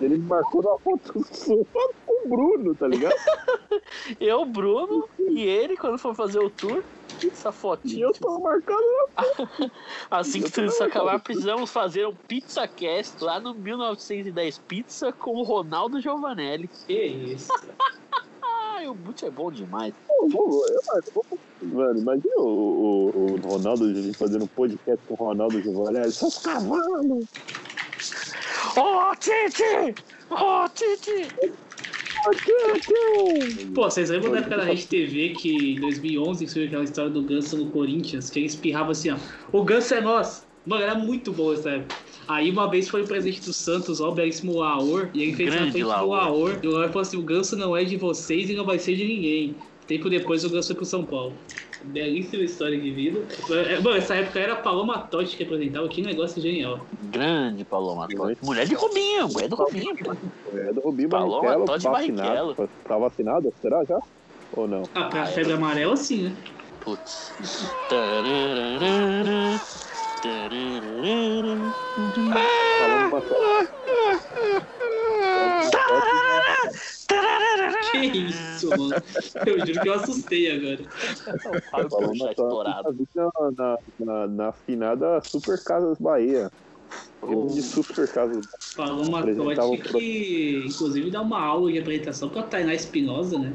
Ele 0.00 0.18
marcou 0.18 0.62
na 0.62 0.78
foto 0.78 1.12
com 1.44 2.24
o 2.24 2.28
Bruno, 2.28 2.74
tá 2.74 2.86
ligado? 2.88 3.14
Eu, 4.20 4.44
Bruno 4.44 5.08
e 5.18 5.40
ele, 5.42 5.76
quando 5.76 5.98
for 5.98 6.14
fazer 6.14 6.38
o 6.38 6.50
tour, 6.50 6.82
essa 7.22 7.50
E 7.50 7.52
fotinha. 7.52 8.04
eu 8.06 8.12
tô 8.12 8.38
marcando 8.40 8.82
Assim 10.10 10.42
que 10.42 10.50
tudo 10.50 10.66
isso 10.68 10.82
acabar, 10.82 11.18
precisamos 11.20 11.70
fazer 11.70 12.06
um 12.06 12.14
Pizza 12.26 12.66
Cast 12.66 13.22
lá 13.22 13.38
no 13.40 13.54
1910 13.54 14.58
Pizza 14.58 15.12
com 15.12 15.32
o 15.32 15.42
Ronaldo 15.42 16.00
Giovanelli. 16.00 16.68
Que 16.86 16.92
isso. 17.04 17.48
O 18.88 18.94
Butch 18.94 19.24
é 19.24 19.30
bom 19.30 19.50
demais. 19.50 19.92
Pô, 20.06 20.28
vou- 20.28 20.64
eu- 20.68 21.66
mano, 21.74 21.98
imagina 21.98 22.34
o, 22.38 22.42
o, 22.46 23.32
o 23.32 23.36
Ronaldo 23.36 23.88
Giovanni 23.92 24.14
fazendo 24.14 24.44
um 24.44 24.48
podcast 24.48 25.04
com 25.08 25.14
o 25.14 25.16
Ronaldo 25.16 25.60
Giovanni. 25.60 26.12
Seus 26.12 26.38
cavalos! 26.38 27.24
Ô, 28.78 29.12
Titi! 29.16 29.92
Ô, 30.30 30.68
Titi! 30.68 31.34
Pô, 33.74 33.90
vocês 33.90 34.08
lembram 34.08 34.30
da 34.30 34.38
época 34.38 34.56
da 34.56 34.62
Rede 34.62 34.86
TV 34.86 35.30
que 35.30 35.74
em 35.74 35.80
2011 35.80 36.46
surgiu 36.46 36.68
aquela 36.68 36.84
história 36.84 37.10
do 37.10 37.20
Ganso 37.22 37.58
no 37.58 37.72
Corinthians, 37.72 38.30
que 38.30 38.38
ele 38.38 38.46
espirrava 38.46 38.92
assim, 38.92 39.10
ó, 39.10 39.16
o 39.50 39.64
Ganso 39.64 39.94
é 39.94 40.00
nosso. 40.00 40.46
Mano, 40.64 40.84
era 40.84 40.94
muito 40.94 41.32
bom 41.32 41.52
essa 41.52 41.70
época. 41.70 41.96
Aí 42.28 42.50
uma 42.50 42.70
vez 42.70 42.88
foi 42.88 43.02
o 43.02 43.04
presidente 43.04 43.40
do 43.40 43.52
Santos, 43.52 44.00
ó, 44.00 44.10
o 44.10 44.14
belíssimo 44.14 44.58
Laor, 44.58 45.10
e 45.12 45.22
ele 45.22 45.34
fez 45.34 45.48
na 45.48 45.56
Grande 45.56 45.72
frente 45.72 45.82
do 45.82 45.88
Laor. 45.88 46.10
Laor, 46.10 46.60
e 46.62 46.68
o 46.68 46.70
Laor 46.70 46.86
falou 46.88 47.02
assim, 47.02 47.16
o 47.16 47.22
Ganso 47.22 47.56
não 47.56 47.76
é 47.76 47.82
de 47.82 47.96
vocês 47.96 48.48
e 48.48 48.54
não 48.54 48.64
vai 48.64 48.78
ser 48.78 48.94
de 48.94 49.04
ninguém. 49.04 49.56
Tempo 49.88 50.08
depois 50.08 50.44
o 50.44 50.50
Ganso 50.50 50.68
foi 50.68 50.76
pro 50.76 50.84
São 50.84 51.04
Paulo. 51.04 51.34
Belíssima 51.84 52.42
história 52.42 52.78
de 52.78 52.90
vida. 52.90 53.20
É, 53.50 53.80
Mano, 53.80 53.96
essa 53.96 54.14
época 54.14 54.38
era 54.40 54.54
a 54.54 54.56
Paloma 54.56 54.98
Totti 54.98 55.36
que 55.36 55.44
apresentava, 55.44 55.88
que 55.88 56.02
negócio 56.02 56.40
genial. 56.42 56.86
Grande 57.10 57.64
Paloma 57.64 58.08
Totti. 58.08 58.44
Mulher 58.44 58.66
de 58.66 58.74
Rubinho, 58.74 59.28
mulher 59.28 59.48
do 59.48 59.56
Rubinho. 59.56 59.94
É 60.54 60.72
do 60.72 60.80
Rubinho 60.80 61.08
Paloma 61.08 61.64
vacinado. 61.66 61.90
Barrichello. 61.90 62.54
Tá 62.84 62.98
vacinado? 62.98 63.54
Será 63.60 63.84
já? 63.84 63.98
Ou 64.52 64.66
não? 64.66 64.82
Ah, 64.94 65.04
pra 65.04 65.22
Ah, 65.22 65.26
febre 65.26 65.52
amarela 65.52 65.96
sim, 65.96 66.24
né? 66.24 66.36
Putz. 66.80 67.32
Tararara, 67.88 69.60
tararara. 70.22 71.18
Que 77.92 77.98
isso, 77.98 78.68
mano. 78.70 78.94
Eu 79.46 79.66
juro 79.66 79.80
que 79.80 79.88
eu 79.88 79.94
assustei 79.94 80.50
agora. 80.50 80.82
O 80.82 81.60
Fábio 81.70 81.90
Falando 81.90 81.90
Porchat 81.90 82.24
na, 82.24 82.30
estourado. 82.30 83.08
na, 83.14 83.30
na, 83.56 83.78
na, 83.98 84.26
na 84.26 84.52
finada 84.52 85.20
Super 85.22 85.62
Casas 85.64 85.98
Bahia. 85.98 86.50
Eu 87.22 87.46
de 87.48 87.62
Super 87.62 88.08
Casas 88.08 88.46
Falou 88.74 89.06
uma 89.06 89.18
Apresentava 89.20 89.54
Totti 89.68 89.80
o 89.80 89.82
pro- 89.90 89.98
que, 89.98 90.64
inclusive, 90.66 91.10
dá 91.10 91.20
uma 91.20 91.40
aula 91.40 91.70
de 91.72 91.78
apresentação 91.78 92.28
pra 92.28 92.42
Tainá 92.44 92.74
Espinosa, 92.74 93.38
né? 93.38 93.52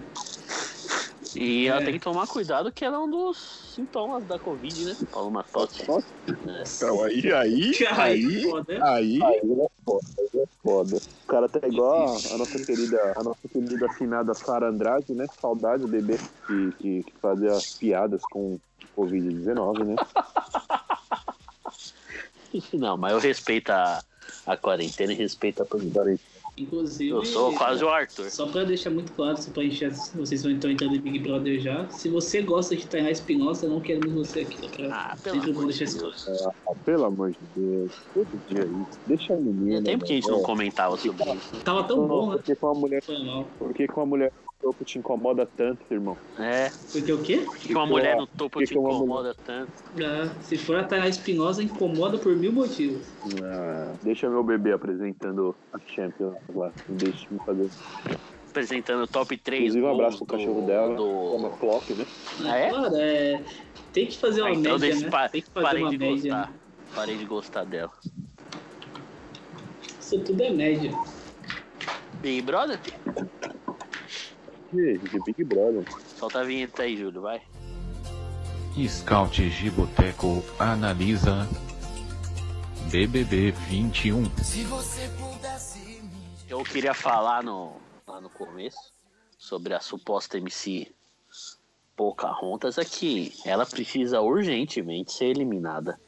E 1.35 1.67
ela 1.67 1.81
É. 1.81 1.85
tem 1.85 1.93
que 1.93 1.99
tomar 1.99 2.27
cuidado 2.27 2.71
que 2.71 2.85
ela 2.85 2.97
é 2.97 2.99
um 2.99 3.09
dos 3.09 3.71
sintomas 3.73 4.23
da 4.25 4.37
Covid, 4.37 4.85
né? 4.85 4.95
Paloma 5.11 5.43
Totti. 5.43 5.87
Nossa. 5.87 6.05
Então 6.77 7.03
aí, 7.03 7.33
aí, 7.33 7.71
aí, 7.97 8.43
foda. 8.43 8.85
aí, 8.85 9.23
Aí 9.23 9.37
é 9.37 9.41
foda, 9.83 10.05
aí 10.19 10.29
é 10.41 10.45
foda. 10.61 10.97
O 10.97 11.27
cara 11.27 11.49
tá 11.49 11.67
igual 11.67 12.15
a, 12.15 12.33
a 12.33 12.37
nossa 12.37 12.65
querida, 12.65 13.13
a 13.15 13.23
nossa 13.23 13.47
querida 13.51 13.85
afinada 13.87 14.33
Sara 14.33 14.69
Andrade, 14.69 15.13
né? 15.13 15.25
Saudade, 15.41 15.85
bebê, 15.87 16.17
que, 16.47 16.71
que, 16.79 17.03
que 17.03 17.13
fazia 17.21 17.53
as 17.53 17.73
piadas 17.73 18.21
com 18.31 18.59
Covid-19, 18.95 19.83
né? 19.85 19.95
Não, 22.73 22.95
mas 22.97 23.13
eu 23.13 23.19
respeito 23.19 23.71
a, 23.71 24.03
a 24.45 24.55
quarentena 24.55 25.11
e 25.11 25.15
respeito 25.15 25.63
a 25.63 25.65
pandemia. 25.65 26.19
Inclusive, 26.55 27.09
Eu 27.09 27.25
sou 27.25 27.51
quase 27.55 27.83
o 27.83 27.89
Arthur. 27.89 28.29
Só 28.29 28.45
pra 28.47 28.63
deixar 28.63 28.91
muito 28.91 29.11
claro, 29.13 29.35
se 29.37 29.49
pra 29.49 29.63
encher, 29.63 29.91
vocês 30.13 30.43
estão 30.45 30.51
entrando 30.69 30.95
em 30.95 30.99
Big 31.01 31.19
Brother 31.19 31.59
já. 31.59 31.87
Se 31.89 32.09
você 32.09 32.41
gosta 32.43 32.75
de 32.75 32.85
Tainá 32.85 33.09
Espinosa, 33.09 33.67
não 33.67 33.81
queremos 33.81 34.13
você 34.13 34.41
aqui. 34.41 34.69
Pra... 34.69 34.87
Ah, 34.93 35.17
pelo 35.23 35.35
Sempre 35.37 35.51
amor 35.51 35.71
de 35.71 35.85
Deus. 35.85 36.27
Ah, 36.45 36.75
pelo 36.85 37.05
amor 37.05 37.31
de 37.31 37.37
Deus, 37.55 37.91
todo 38.13 38.27
dia 38.49 38.65
isso. 38.65 38.99
Deixa 39.07 39.33
a 39.33 39.37
menina. 39.37 39.65
Tinha 39.65 39.83
tempo 39.83 40.05
que 40.05 40.11
a 40.11 40.15
gente 40.15 40.27
né? 40.27 40.31
não 40.33 40.41
É. 40.41 40.43
comentava 40.43 40.97
sobre 40.97 41.23
isso. 41.33 41.55
Tava 41.63 41.83
tão 41.85 42.07
bom, 42.07 42.29
né? 42.29 42.35
Por 42.37 42.43
que 42.43 42.55
com 42.55 42.67
uma 42.67 42.79
mulher, 42.79 43.01
Foi 43.01 43.23
mal. 43.23 43.47
por 43.57 43.73
que 43.73 43.87
com 43.87 43.99
uma 44.01 44.05
mulher 44.05 44.31
topo 44.63 44.85
te 44.85 44.97
incomoda 44.97 45.45
tanto, 45.45 45.85
irmão? 45.91 46.17
É, 46.39 46.71
Porque 46.91 47.11
o 47.11 47.21
quê? 47.21 47.45
por 47.45 47.57
que 47.59 47.73
uma 47.75 47.85
mulher 47.85 48.15
no 48.15 48.25
topo 48.25 48.63
te 48.63 48.73
incomoda 48.73 49.35
tanto? 49.43 49.73
Ah, 50.01 50.41
se 50.41 50.57
for 50.57 50.77
a 50.77 50.85
Tainá 50.85 51.07
Espinosa, 51.09 51.61
incomoda 51.61 52.17
por 52.17 52.33
mil 52.37 52.53
motivos. 52.53 53.05
Ah, 53.43 53.95
deixa 54.01 54.29
meu 54.29 54.41
bebê 54.43 54.71
apresentando 54.71 55.53
a 55.73 55.79
Champions 55.93 56.37
lá. 56.49 56.71
Deixa 56.87 57.27
me 57.29 57.39
fazer. 57.45 57.69
Apresentando 58.49 59.03
o 59.03 59.07
top 59.07 59.35
3 59.37 59.61
Inclusive, 59.63 59.85
um 59.85 59.91
abraço 59.91 60.17
pro 60.19 60.27
do, 60.27 60.31
cachorro 60.31 60.65
dela. 60.65 60.95
do- 60.95 61.35
Uma 61.35 61.57
flop, 61.57 61.89
né? 61.89 62.05
Ah, 62.45 62.55
é? 62.57 62.69
Claro, 62.69 62.95
é. 62.95 63.43
Tem 63.91 64.07
que 64.07 64.17
fazer 64.17 64.41
uma 64.41 64.49
Ah, 64.49 64.53
então 64.53 64.79
média, 64.79 64.95
né? 65.01 65.09
pa- 65.09 65.29
Tem 65.29 65.41
que 65.41 65.49
fazer 65.49 65.63
parei 65.65 65.83
uma 65.83 65.89
de 65.91 65.97
média. 65.97 66.15
gostar. 66.33 66.51
né? 66.51 66.59
Parei 66.95 67.17
de 67.17 67.25
gostar 67.25 67.65
dela. 67.65 67.91
Isso 69.99 70.23
tudo 70.23 70.41
é 70.43 70.51
média. 70.51 70.91
Big 72.21 72.41
Brother? 72.43 72.79
De, 74.73 74.97
de 74.97 75.19
Big 75.23 75.43
Brother. 75.43 75.85
Solta 76.17 76.39
a 76.39 76.43
vinheta 76.43 76.83
aí, 76.83 76.97
Júlio, 76.97 77.21
vai. 77.21 77.41
Scout 78.87 79.49
Giboteco 79.49 80.43
analisa 80.57 81.47
BBB 82.89 83.51
21. 83.51 84.23
Eu 86.49 86.63
queria 86.63 86.95
falar 86.95 87.43
no, 87.43 87.75
lá 88.07 88.19
no 88.19 88.29
começo 88.31 88.91
sobre 89.37 89.75
a 89.75 89.79
suposta 89.79 90.39
MC 90.39 90.91
Pocahontas 91.95 92.79
é 92.79 92.83
que 92.83 93.31
ela 93.45 93.67
precisa 93.67 94.19
urgentemente 94.19 95.11
ser 95.11 95.25
eliminada 95.25 95.99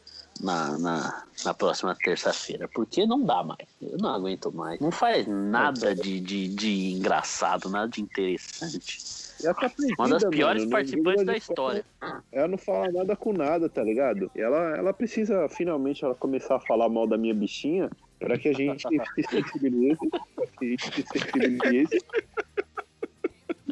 na, 0.42 0.78
na, 0.78 1.24
na 1.44 1.54
próxima 1.54 1.96
terça-feira, 1.96 2.70
porque 2.74 3.06
não 3.06 3.24
dá 3.24 3.44
mais. 3.44 3.68
Eu 3.82 3.98
não 3.98 4.10
aguento 4.10 4.52
mais. 4.52 4.80
Não 4.80 4.92
faz 4.92 5.26
nada 5.28 5.96
de, 5.96 6.20
de, 6.20 6.48
de 6.50 6.94
engraçado, 6.94 7.70
nada 7.70 7.88
de 7.90 8.02
interessante. 8.02 9.04
Tá 9.42 9.54
perdida, 9.54 9.96
Uma 10.00 10.10
das 10.10 10.24
piores 10.30 10.62
mano, 10.64 10.72
participantes 10.72 11.20
não- 11.20 11.26
da 11.26 11.38
história. 11.38 11.86
Ela 12.32 12.48
não 12.48 12.58
fala 12.58 12.92
nada 12.92 13.16
com 13.16 13.34
nada, 13.34 13.70
tá 13.70 13.84
ligado? 13.84 14.32
Ela, 14.36 14.78
ela 14.78 14.94
precisa 14.94 15.48
finalmente 15.50 16.04
ela 16.04 16.16
começar 16.16 16.56
a 16.56 16.60
falar 16.60 16.88
mal 16.90 17.06
da 17.06 17.18
minha 17.18 17.34
bichinha 17.34 17.90
pra 18.20 18.38
que 18.38 18.50
a 18.50 18.54
gente 18.54 18.82
se 19.16 19.24
sensibilize. 19.30 20.10
Pra 20.36 20.48
que 20.48 20.66
a 20.66 20.68
gente 20.70 20.92
se 20.94 21.04
sensibilize. 21.20 22.00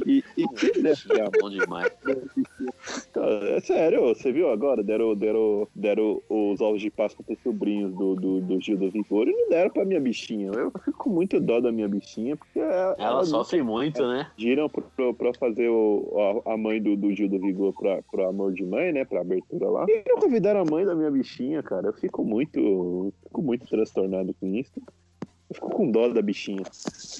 E, 0.05 0.23
e 0.37 0.43
É 0.43 1.39
bom 1.39 1.49
demais. 1.49 1.91
Cara, 3.11 3.49
é 3.49 3.59
sério, 3.59 4.01
você 4.01 4.31
viu 4.31 4.49
agora? 4.49 4.83
Deram, 4.83 5.15
deram, 5.15 5.67
deram 5.75 6.21
os 6.29 6.61
ovos 6.61 6.81
de 6.81 6.89
Páscoa 6.89 7.23
pros 7.25 7.39
sobrinhos 7.39 7.93
do, 7.93 8.15
do, 8.15 8.41
do 8.41 8.61
Gil 8.61 8.77
do 8.77 8.89
Vigor 8.89 9.27
e 9.27 9.31
não 9.31 9.49
deram 9.49 9.69
pra 9.69 9.85
minha 9.85 9.99
bichinha. 9.99 10.51
Eu 10.51 10.71
fico 10.83 10.97
com 10.97 11.09
muito 11.09 11.39
dó 11.39 11.59
da 11.59 11.71
minha 11.71 11.87
bichinha, 11.87 12.35
porque 12.35 12.59
ela, 12.59 12.95
Ela 12.97 13.25
sofre 13.25 13.61
muito, 13.61 14.05
né? 14.05 14.29
giram 14.37 14.69
pra 14.69 15.33
fazer 15.33 15.69
o, 15.69 16.41
a, 16.45 16.53
a 16.53 16.57
mãe 16.57 16.81
do, 16.81 16.95
do 16.95 17.13
Gil 17.13 17.29
do 17.29 17.39
Vigor 17.39 17.73
pra, 17.73 18.01
pro 18.03 18.27
amor 18.27 18.53
de 18.53 18.63
mãe, 18.65 18.91
né? 18.91 19.05
Pra 19.05 19.21
abertura 19.21 19.69
lá. 19.69 19.85
E 19.87 20.03
não 20.07 20.17
convidaram 20.17 20.61
a 20.61 20.65
mãe 20.65 20.85
da 20.85 20.95
minha 20.95 21.11
bichinha, 21.11 21.61
cara. 21.63 21.87
Eu 21.87 21.93
fico 21.93 22.23
muito. 22.23 23.13
Fico 23.23 23.41
muito 23.41 23.67
transtornado 23.67 24.33
com 24.39 24.47
isso. 24.47 24.81
Eu 25.49 25.55
fico 25.55 25.69
com 25.69 25.91
dó 25.91 26.07
da 26.09 26.21
bichinha. 26.21 26.63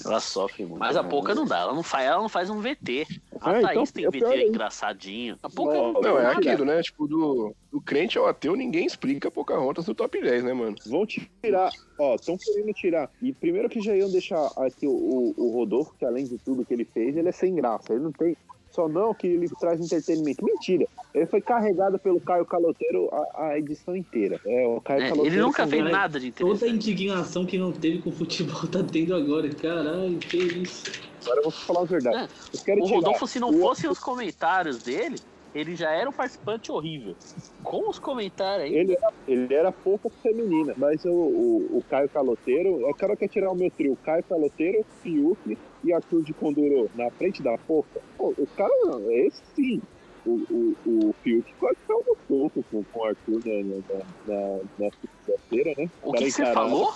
Ela 0.06 0.20
sofre 0.20 0.66
muito. 0.66 0.80
Mas 0.80 0.96
a 0.96 1.04
pouca 1.04 1.36
não 1.36 1.46
dá. 1.46 1.60
Ela 1.60 1.74
não 1.74 1.84
faz, 1.84 2.08
ela 2.08 2.22
não 2.22 2.30
faz 2.30 2.50
um 2.50 2.60
VT. 2.60 3.06
A 3.40 3.52
Ah, 3.52 3.62
Thaís 3.62 3.70
então, 3.72 3.86
tem 3.86 4.06
é 4.06 4.10
VT 4.10 4.48
engraçadinho. 4.48 5.38
A 5.44 5.50
Poca 5.50 5.74
Não, 5.74 5.94
não, 5.94 6.02
Não, 6.02 6.18
é 6.18 6.22
tirar. 6.36 6.38
aquilo, 6.54 6.66
né? 6.66 6.82
Tipo, 6.82 7.08
do, 7.08 7.54
do 7.72 7.82
crente 7.82 8.18
ao 8.18 8.26
ateu, 8.28 8.56
ninguém 8.56 8.86
explica 8.86 9.30
Pocahontas 9.30 9.86
no 9.86 9.94
top 9.94 10.20
10, 10.22 10.44
né, 10.46 10.54
mano? 10.54 10.76
Vão 10.88 11.06
tirar, 11.06 11.70
ó, 12.00 12.16
estão 12.16 12.38
querendo 12.38 12.74
tirar. 12.74 13.10
E 13.22 13.34
primeiro 13.34 13.70
que 13.70 13.82
já 13.82 13.96
iam 13.96 14.10
deixar 14.10 14.48
aqui 14.58 14.88
o, 14.88 14.92
o, 14.92 15.34
o 15.38 15.52
Rodolfo, 15.52 15.94
que 16.00 16.06
além 16.06 16.26
de 16.26 16.38
tudo 16.38 16.66
que 16.66 16.74
ele 16.74 16.86
fez, 16.86 17.16
ele 17.16 17.30
é 17.30 17.32
sem 17.34 17.54
graça. 17.54 17.94
Ele 17.94 18.04
não 18.04 18.12
tem. 18.12 18.36
Só 18.74 18.90
não 18.90 19.14
que 19.14 19.28
ele 19.28 19.48
traz 19.60 19.80
entretenimento. 19.80 20.44
Mentira. 20.44 20.88
Ele 21.14 21.28
foi 21.28 21.42
carregado 21.42 22.00
pelo 22.00 22.20
Caio 22.20 22.44
Caloteiro 22.46 23.08
a, 23.14 23.50
a 23.50 23.60
edição 23.60 23.96
inteira. 23.96 24.40
É, 24.46 24.68
o 24.68 24.82
Caio 24.82 25.04
É, 25.04 25.10
Caloteiro. 25.10 25.36
ele 25.36 25.44
nunca 25.44 25.68
fez 25.68 25.84
nada 25.84 26.20
de 26.20 26.32
Toda 26.32 26.54
a 26.54 26.56
interessante. 26.56 26.90
indignação 26.92 27.46
que 27.46 27.58
não 27.58 27.72
teve 27.72 28.02
com 28.02 28.10
o 28.10 28.14
futebol 28.14 28.68
tá 28.68 28.84
tendo 28.84 29.14
agora. 29.14 29.48
Caralho, 29.54 30.20
que 30.22 30.38
isso. 30.38 30.92
Agora 31.22 31.40
eu 31.40 31.44
vou 31.44 31.52
falar 31.52 31.82
a 31.82 31.86
verdade. 31.86 32.18
É, 32.18 32.24
Eu 32.58 32.64
quero 32.66 32.82
O 32.82 32.86
tirar 32.86 32.96
Rodolfo, 32.98 33.28
se 33.28 33.40
não 33.40 33.50
o- 33.50 33.60
fossem 33.60 33.90
os 33.90 34.00
comentários 34.00 34.82
dele, 34.82 35.22
ele 35.54 35.76
já 35.76 35.92
era 35.92 36.10
um 36.10 36.14
participante 36.14 36.72
horrível. 36.72 37.16
Com 37.64 37.90
os 37.90 38.00
comentários 38.00 38.70
aí. 38.70 38.76
Ele 38.76 38.94
era, 38.94 39.14
ele 39.28 39.54
era 39.54 39.72
fofa 39.72 40.10
feminina, 40.22 40.74
mas 40.78 41.04
o, 41.06 41.12
o, 41.12 41.78
o 41.78 41.84
Caio 41.90 42.10
Caloteiro, 42.10 42.90
o 42.90 42.94
cara 42.96 43.16
quer 43.16 43.28
tirar 43.28 43.52
o 43.52 43.56
meu 43.56 43.70
trio, 43.72 43.98
Caio 44.04 44.24
Caloteiro, 44.24 44.86
Fiuk 45.02 45.58
e 45.84 45.94
Arthur 45.94 46.24
de 46.24 46.34
Condorô 46.34 46.90
na 46.96 47.10
frente 47.12 47.44
da 47.44 47.58
fofa. 47.60 48.00
Pô, 48.18 48.34
o 48.38 48.48
cara, 48.56 48.72
não, 48.86 49.10
é 49.12 49.28
esse 49.28 49.42
sim. 49.56 49.82
O, 50.26 50.42
o, 50.50 50.76
o 50.86 51.16
Fiuk 51.22 51.54
quase 51.60 51.78
caiu 51.86 52.04
no 52.08 52.16
topo 52.28 52.64
com, 52.72 52.84
com 52.84 53.00
o 53.00 53.04
Arthur 53.04 53.42
na, 53.46 53.64
na, 53.64 54.04
na, 54.26 54.58
na 54.80 54.92
segunda-feira, 54.92 55.74
né? 55.78 55.90
O 56.02 56.12
cara 56.12 56.18
que, 56.18 56.26
que 56.26 56.32
você 56.32 56.46
falou? 56.54 56.94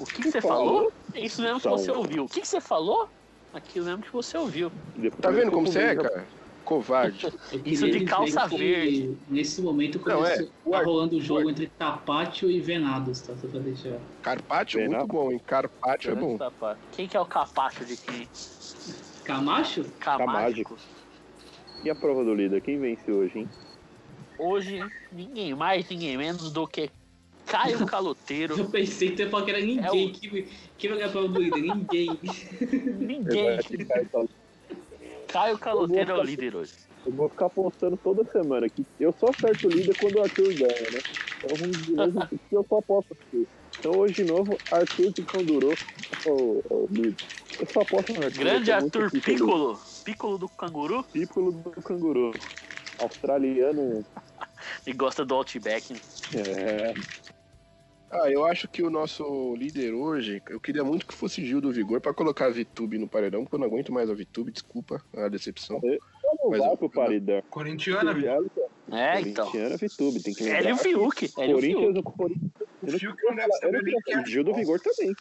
O 0.00 0.04
que, 0.04 0.22
que 0.22 0.30
você 0.30 0.40
Falou? 0.40 0.66
falou? 0.66 0.92
É 1.14 1.20
isso 1.20 1.42
mesmo 1.42 1.60
que 1.60 1.68
você 1.68 1.90
ouviu. 1.92 2.24
O 2.24 2.28
que, 2.28 2.40
que 2.40 2.48
você 2.48 2.60
falou? 2.60 3.08
Aquilo 3.52 3.84
mesmo 3.84 4.02
que 4.02 4.12
você 4.12 4.36
ouviu. 4.36 4.72
Depois 4.96 5.20
Tá 5.20 5.30
vendo 5.30 5.48
eu 5.48 5.52
como 5.52 5.66
você 5.66 5.78
é, 5.78 5.94
cara? 5.94 6.26
Covarde. 6.64 7.26
Isso 7.64 7.90
de 7.90 8.04
calça 8.04 8.46
verde. 8.46 9.16
Nesse 9.28 9.60
momento 9.60 9.98
Não, 9.98 10.16
começou, 10.16 10.46
é, 10.46 10.70
tá 10.70 10.78
Ar- 10.78 10.84
rolando 10.84 11.16
o 11.16 11.20
jogo 11.20 11.48
Ar- 11.48 11.52
entre 11.52 11.68
Tapatio 11.68 12.50
e 12.50 12.60
Venados, 12.60 13.20
tá? 13.22 13.36
Só 13.36 13.48
pra 13.48 13.60
deixar. 13.60 13.98
Carpaccio, 14.22 14.78
Bem, 14.78 14.88
muito 14.88 15.06
bom, 15.06 15.30
hein? 15.32 15.40
Carpaccio 15.46 16.12
é 16.12 16.14
bom. 16.14 16.38
Quem 16.92 17.08
que 17.08 17.16
é 17.16 17.20
o 17.20 17.26
capacho 17.26 17.84
de 17.84 17.96
quem? 17.96 18.28
Camacho? 19.24 19.84
Camágico. 19.98 20.78
E 21.84 21.90
a 21.90 21.94
prova 21.94 22.24
do 22.24 22.34
líder, 22.34 22.60
quem 22.60 22.78
vence 22.78 23.10
hoje, 23.10 23.38
hein? 23.40 23.48
Hoje, 24.38 24.80
ninguém 25.10 25.54
mais, 25.54 25.88
ninguém 25.88 26.16
menos 26.16 26.52
do 26.52 26.66
que 26.66 26.90
Caio 27.46 27.84
Caloteiro. 27.86 28.56
Eu 28.58 28.70
pensei 28.70 29.10
que 29.10 29.16
você 29.16 29.22
ia 29.24 29.30
falar 29.30 29.44
que 29.44 29.50
era 29.50 29.60
ninguém. 29.60 29.84
É 29.84 29.90
o- 29.90 30.12
Que, 30.12 30.48
que 30.78 30.88
vai 30.88 30.98
ganhar 30.98 31.10
prova 31.10 31.28
do 31.28 31.40
líder? 31.40 31.60
Ninguém. 31.60 32.08
Ninguém. 32.98 33.58
Caio 35.32 35.58
Caloteiro 35.58 36.12
é 36.12 36.14
o 36.14 36.22
líder 36.22 36.54
hoje. 36.54 36.74
Eu 37.06 37.12
vou 37.12 37.28
ficar 37.30 37.48
postando 37.48 37.96
toda 37.96 38.22
semana 38.30 38.66
aqui. 38.66 38.86
Eu 39.00 39.12
só 39.14 39.30
acerto 39.30 39.66
o 39.66 39.70
líder 39.70 39.94
quando 39.94 40.16
o 40.16 40.22
Arthur 40.22 40.52
ganha, 40.54 40.90
né? 40.90 41.00
Então 41.38 41.56
vamos 41.56 41.84
de 41.86 41.92
novo, 41.92 42.12
que 42.48 42.56
eu 42.56 42.66
só 42.68 42.78
aposto 42.78 43.14
aqui. 43.14 43.48
Então 43.78 43.92
hoje 43.94 44.16
de 44.16 44.24
novo, 44.24 44.60
Arthur 44.70 45.10
de 45.12 45.22
Condurou 45.24 45.78
o, 46.24 46.62
o 46.70 46.86
líder. 46.90 47.16
Eu 47.58 47.66
só 47.72 47.80
aposto 47.80 48.12
no 48.12 48.24
Arthur. 48.24 48.38
Grande 48.38 48.72
Arthur 48.72 49.10
piccolo. 49.10 49.22
Piccolo. 49.24 49.80
Piccolo 50.04 50.38
do 50.38 50.48
canguru. 50.50 51.02
Piccolo 51.04 51.52
do 51.52 51.70
canguru. 51.82 52.32
Australiano. 52.98 54.04
E 54.86 54.92
gosta 54.92 55.24
do 55.24 55.34
Outback. 55.34 55.92
É. 56.34 56.94
Ah, 58.14 58.30
eu 58.30 58.44
acho 58.44 58.68
que 58.68 58.82
o 58.82 58.90
nosso 58.90 59.54
líder 59.56 59.94
hoje, 59.94 60.42
eu 60.50 60.60
queria 60.60 60.84
muito 60.84 61.06
que 61.06 61.14
fosse 61.14 61.44
Gil 61.46 61.62
do 61.62 61.72
Vigor 61.72 61.98
pra 61.98 62.12
colocar 62.12 62.46
a 62.46 62.50
VTube 62.50 62.98
no 62.98 63.08
paredão, 63.08 63.42
porque 63.42 63.54
eu 63.56 63.58
não 63.60 63.66
aguento 63.66 63.90
mais 63.90 64.10
a 64.10 64.14
VTube, 64.14 64.52
desculpa 64.52 65.02
a 65.16 65.28
decepção. 65.28 65.80
Eu 65.82 65.98
não 66.42 66.50
Mas 66.50 66.60
vai 66.60 66.76
pro 66.76 66.90
paredão. 66.90 67.42
Corintiana, 67.48 68.12
viu? 68.12 68.30
É, 68.90 69.20
então. 69.22 69.46
Corintiana 69.46 69.76
VTube, 69.78 70.22
tem 70.22 70.34
que 70.34 70.44
e 70.44 70.52
lembrar. 70.52 70.74
o 70.74 70.76
Fiuk. 70.76 71.30
Ele 71.38 71.52
e 71.52 71.54
o 71.54 71.56
Corinthians, 71.56 71.94
Fiuk. 71.94 71.98
o 71.98 72.02
Corinthians. 72.02 72.52
O 72.82 72.86
não 72.90 72.98
Fiuk 72.98 73.22
não 73.24 73.34
deve 73.34 73.52
saber 73.54 73.82
não 73.82 74.20
é 74.20 74.26
Gil 74.26 74.44
do 74.44 74.54
Vigor 74.54 74.80
também. 74.80 75.14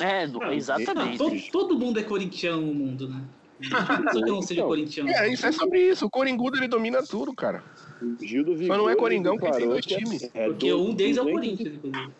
É, 0.00 0.26
Não, 0.28 0.52
exatamente. 0.52 1.18
todo, 1.18 1.36
todo 1.50 1.78
mundo 1.78 1.98
é 1.98 2.04
corintiano 2.04 2.62
no 2.64 2.72
mundo, 2.72 3.08
né? 3.08 3.24
Não 3.60 4.12
que 4.12 4.20
não 4.20 4.40
seja 4.42 4.60
Então, 4.60 4.68
corintiano. 4.68 5.10
É, 5.10 5.28
isso 5.32 5.44
é 5.44 5.50
sobre 5.50 5.80
isso. 5.80 6.06
O 6.06 6.10
Coringudo 6.10 6.56
ele 6.56 6.68
domina 6.68 7.02
tudo, 7.04 7.34
cara. 7.34 7.64
O 8.00 8.24
Gil 8.24 8.44
do 8.44 8.54
Vigor. 8.54 8.76
Só 8.76 8.82
não 8.82 8.88
é 8.88 8.94
Coringão 8.94 9.36
porque 9.36 9.58
tem 9.58 9.66
dois 9.66 9.84
que 9.84 9.94
é- 9.94 9.98
times. 9.98 10.22
é 10.32 10.46
Porque 10.46 10.70
do- 10.70 10.80
um 10.80 10.94
deles 10.94 11.16
é 11.16 11.22
o 11.22 11.24
200 11.24 11.40
Corinthians, 11.48 11.74
inclusive. 11.74 12.12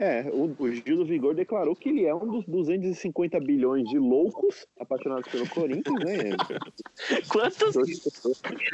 É, 0.00 0.22
o, 0.32 0.54
o 0.56 0.72
Gil 0.72 0.96
do 0.96 1.04
Vigor 1.04 1.34
declarou 1.34 1.74
que 1.74 1.88
ele 1.88 2.06
é 2.06 2.14
um 2.14 2.24
dos 2.24 2.46
250 2.46 3.40
bilhões 3.40 3.82
de 3.88 3.98
loucos 3.98 4.64
apaixonados 4.78 5.28
pelo 5.28 5.48
Corinthians, 5.50 5.98
né? 6.04 6.36
Quantos? 7.28 7.74
Ele 7.74 7.90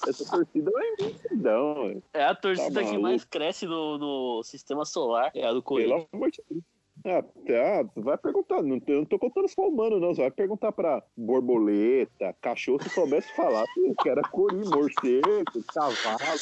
Essa, 0.06 0.30
torcida 0.30 0.70
é 0.70 0.72
uma 0.72 0.86
imensidão. 1.00 2.02
É 2.12 2.24
a 2.24 2.34
torcida 2.36 2.80
Tá 2.80 2.88
que 2.88 2.96
mais 2.96 3.24
cresce 3.24 3.66
no, 3.66 3.98
no 3.98 4.44
sistema 4.44 4.84
solar. 4.84 5.32
É 5.34 5.44
a 5.44 5.52
do 5.52 5.60
Pelo 5.60 5.64
Corinthians. 5.64 6.06
amor 6.12 6.30
de 6.30 6.40
Deus. 6.48 6.62
Ah, 7.06 7.22
tá, 7.22 7.90
vai 7.96 8.16
perguntar, 8.16 8.62
não, 8.62 8.80
eu 8.86 8.96
não 8.98 9.04
tô 9.04 9.18
contando 9.18 9.48
só 9.48 9.68
humano, 9.68 9.98
não. 10.00 10.14
Você 10.14 10.22
vai 10.22 10.30
perguntar 10.30 10.72
pra 10.72 11.02
borboleta, 11.16 12.34
cachorro, 12.40 12.82
se 12.82 12.88
soubesse 12.90 13.28
falar 13.34 13.64
que 14.02 14.08
era 14.08 14.22
corim, 14.22 14.64
morcego, 14.68 15.44
cavalo. 15.74 16.38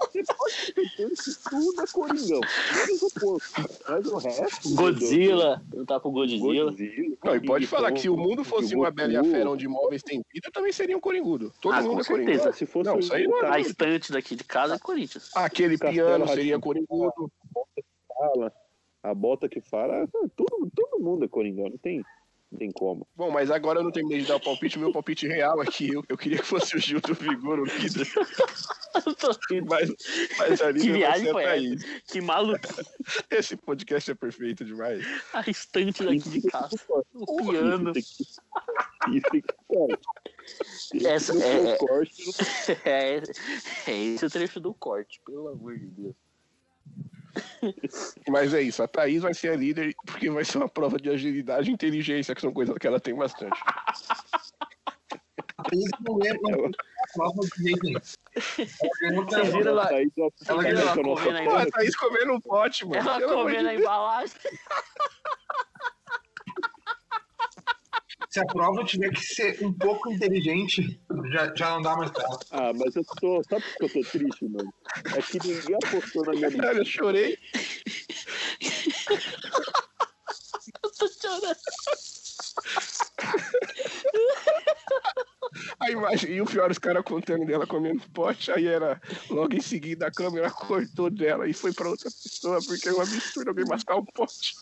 Você 0.00 0.22
pode 0.36 0.72
ter 0.74 0.88
certeza 0.88 1.22
que 1.22 1.48
tudo 1.50 1.80
é 1.80 1.86
coringão. 1.90 2.40
Menos 2.76 3.02
o 3.02 3.20
porco. 3.20 3.46
Mas 3.88 4.06
o 4.06 4.16
resto. 4.18 4.74
Godzilla. 4.74 5.62
Não 5.72 5.86
tá 5.86 5.98
pro 5.98 6.10
Godzilla. 6.10 6.64
Godzilla. 6.64 7.16
Não, 7.24 7.36
e 7.36 7.40
pode 7.46 7.66
falar 7.66 7.92
que 7.92 8.00
se 8.00 8.08
o 8.10 8.16
mundo 8.16 8.44
fosse 8.44 8.74
uma 8.74 8.90
bela 8.90 9.12
e 9.12 9.16
a 9.16 9.24
fera 9.24 9.48
onde 9.48 9.64
imóveis 9.64 10.02
têm 10.02 10.22
vida, 10.34 10.50
também 10.52 10.72
seria 10.72 10.96
um 10.96 11.00
coringudo. 11.00 11.50
Todo 11.62 11.72
Ah, 11.74 11.80
mundo 11.80 11.94
com 11.94 12.00
é 12.00 12.04
coringudo. 12.04 12.32
certeza. 12.38 12.52
Se 12.52 12.66
fosse 12.66 12.86
Não, 12.90 12.96
um- 12.96 12.98
isso 12.98 13.14
aí 13.14 13.26
não 13.26 13.38
é 13.44 13.48
A 13.50 13.58
estante 13.60 14.12
daqui 14.12 14.34
de 14.36 14.44
casa 14.44 14.74
é 14.74 14.78
Corinthians. 14.78 15.30
Aquele 15.34 15.78
piano 15.78 16.28
seria 16.28 16.58
coringudo. 16.58 17.32
fala, 18.18 18.52
a 19.02 19.14
bota 19.14 19.48
que 19.48 19.60
fala, 19.60 20.06
todo, 20.36 20.70
todo 20.74 21.02
mundo 21.02 21.24
é 21.24 21.28
coringão, 21.28 21.68
não 21.68 21.78
tem, 21.78 22.02
não 22.50 22.58
tem 22.58 22.70
como. 22.70 23.06
Bom, 23.16 23.30
mas 23.30 23.50
agora 23.50 23.80
eu 23.80 23.84
não 23.84 23.90
terminei 23.90 24.20
de 24.20 24.26
dar 24.28 24.36
o 24.36 24.40
palpite, 24.40 24.76
o 24.76 24.80
meu 24.80 24.92
palpite 24.92 25.26
real 25.26 25.60
aqui. 25.60 25.92
Eu, 25.92 26.04
eu 26.08 26.16
queria 26.16 26.38
que 26.38 26.44
fosse 26.46 26.76
o 26.76 26.78
Gil 26.78 27.00
do 27.00 27.14
Vigor 27.14 27.58
o 27.60 27.64
líder. 27.64 28.06
Mas, 29.70 29.90
mas 30.38 30.60
a 30.60 30.70
Que 30.70 30.92
viagem 30.92 31.32
foi 31.32 31.44
Thaís. 31.44 31.82
Que 32.06 32.20
maluco. 32.20 32.60
Esse 33.30 33.56
podcast 33.56 34.10
é 34.10 34.14
perfeito 34.14 34.66
demais. 34.66 35.02
A 35.32 35.48
estante 35.48 36.04
daqui 36.04 36.28
de 36.28 36.42
casa. 36.42 36.76
O 37.14 37.36
piano. 37.50 37.92
Isso 37.96 38.12
cara, 41.00 41.14
Essa 41.14 41.32
no 41.32 41.42
é- 41.42 41.70
é- 41.70 41.76
corte, 41.78 42.22
É, 42.84 43.22
é 43.86 43.96
esse 43.96 44.26
o 44.26 44.30
trecho 44.30 44.60
do 44.60 44.74
corte, 44.74 45.22
pelo 45.24 45.48
amor 45.48 45.78
de 45.78 45.86
Deus. 45.86 46.14
Mas 48.28 48.54
é 48.54 48.62
isso, 48.62 48.82
a 48.82 48.88
Thaís 48.88 49.22
vai 49.22 49.34
ser 49.34 49.50
a 49.50 49.56
líder 49.56 49.94
porque 50.06 50.30
vai 50.30 50.44
ser 50.44 50.58
uma 50.58 50.68
prova 50.68 50.98
de 50.98 51.10
agilidade 51.10 51.70
e 51.70 51.72
inteligência, 51.72 52.34
que 52.34 52.40
são 52.40 52.52
coisas 52.52 52.76
que 52.78 52.86
ela 52.86 53.00
tem 53.00 53.14
bastante. 53.14 53.58
A 55.58 55.62
Thaís 55.64 55.90
não 56.00 56.18
é 56.22 56.28
é. 56.28 56.38
Ela 59.60 59.72
lá? 59.72 59.88
Ela 59.92 60.62
nossa 61.02 61.02
comendo 61.02 61.38
aí, 61.38 61.44
Pô, 61.44 61.50
prova. 61.50 61.62
a 61.62 61.66
Thaís 61.70 61.96
comendo 61.96 62.32
um 62.32 62.40
pote, 62.40 62.84
mano. 62.86 62.96
Ela 62.96 63.20
comendo 63.22 63.68
a 63.68 63.74
embalagem. 63.74 64.36
Se 68.32 68.40
a 68.40 68.46
prova 68.46 68.82
tiver 68.82 69.10
que 69.10 69.20
ser 69.20 69.62
um 69.62 69.70
pouco 69.74 70.10
inteligente, 70.10 70.98
já, 71.30 71.54
já 71.54 71.70
não 71.74 71.82
dá 71.82 71.94
mais 71.94 72.10
pra 72.10 72.24
ela. 72.24 72.38
Ah, 72.50 72.72
mas 72.72 72.96
eu 72.96 73.04
tô. 73.20 73.42
Sabe 73.42 73.62
por 73.62 73.76
que 73.76 73.98
eu 73.98 74.02
tô 74.02 74.10
triste, 74.10 74.48
mano? 74.48 74.72
É 75.14 75.20
que 75.20 75.38
ninguém 75.46 75.76
apostou 75.76 76.24
na 76.24 76.32
minha 76.32 76.50
Caralho, 76.50 76.78
eu 76.78 76.84
chorei. 76.86 77.38
Eu 80.82 80.90
tô 80.98 81.08
chorando. 81.20 81.56
A 85.78 85.90
imagem, 85.90 86.30
e 86.32 86.40
o 86.40 86.46
pior, 86.46 86.70
os 86.70 86.78
caras 86.78 87.04
contando 87.04 87.44
dela 87.44 87.66
comendo 87.66 88.08
pote, 88.14 88.50
aí 88.50 88.66
era 88.66 88.98
logo 89.28 89.54
em 89.54 89.60
seguida 89.60 90.06
a 90.06 90.10
câmera 90.10 90.50
cortou 90.50 91.10
dela 91.10 91.46
e 91.46 91.52
foi 91.52 91.74
pra 91.74 91.90
outra 91.90 92.10
pessoa, 92.10 92.58
porque 92.66 92.88
é 92.88 92.92
um 92.94 93.00
absurdo 93.00 93.48
alguém 93.48 93.66
mascar 93.66 93.96
o 93.96 94.06
pote. 94.06 94.54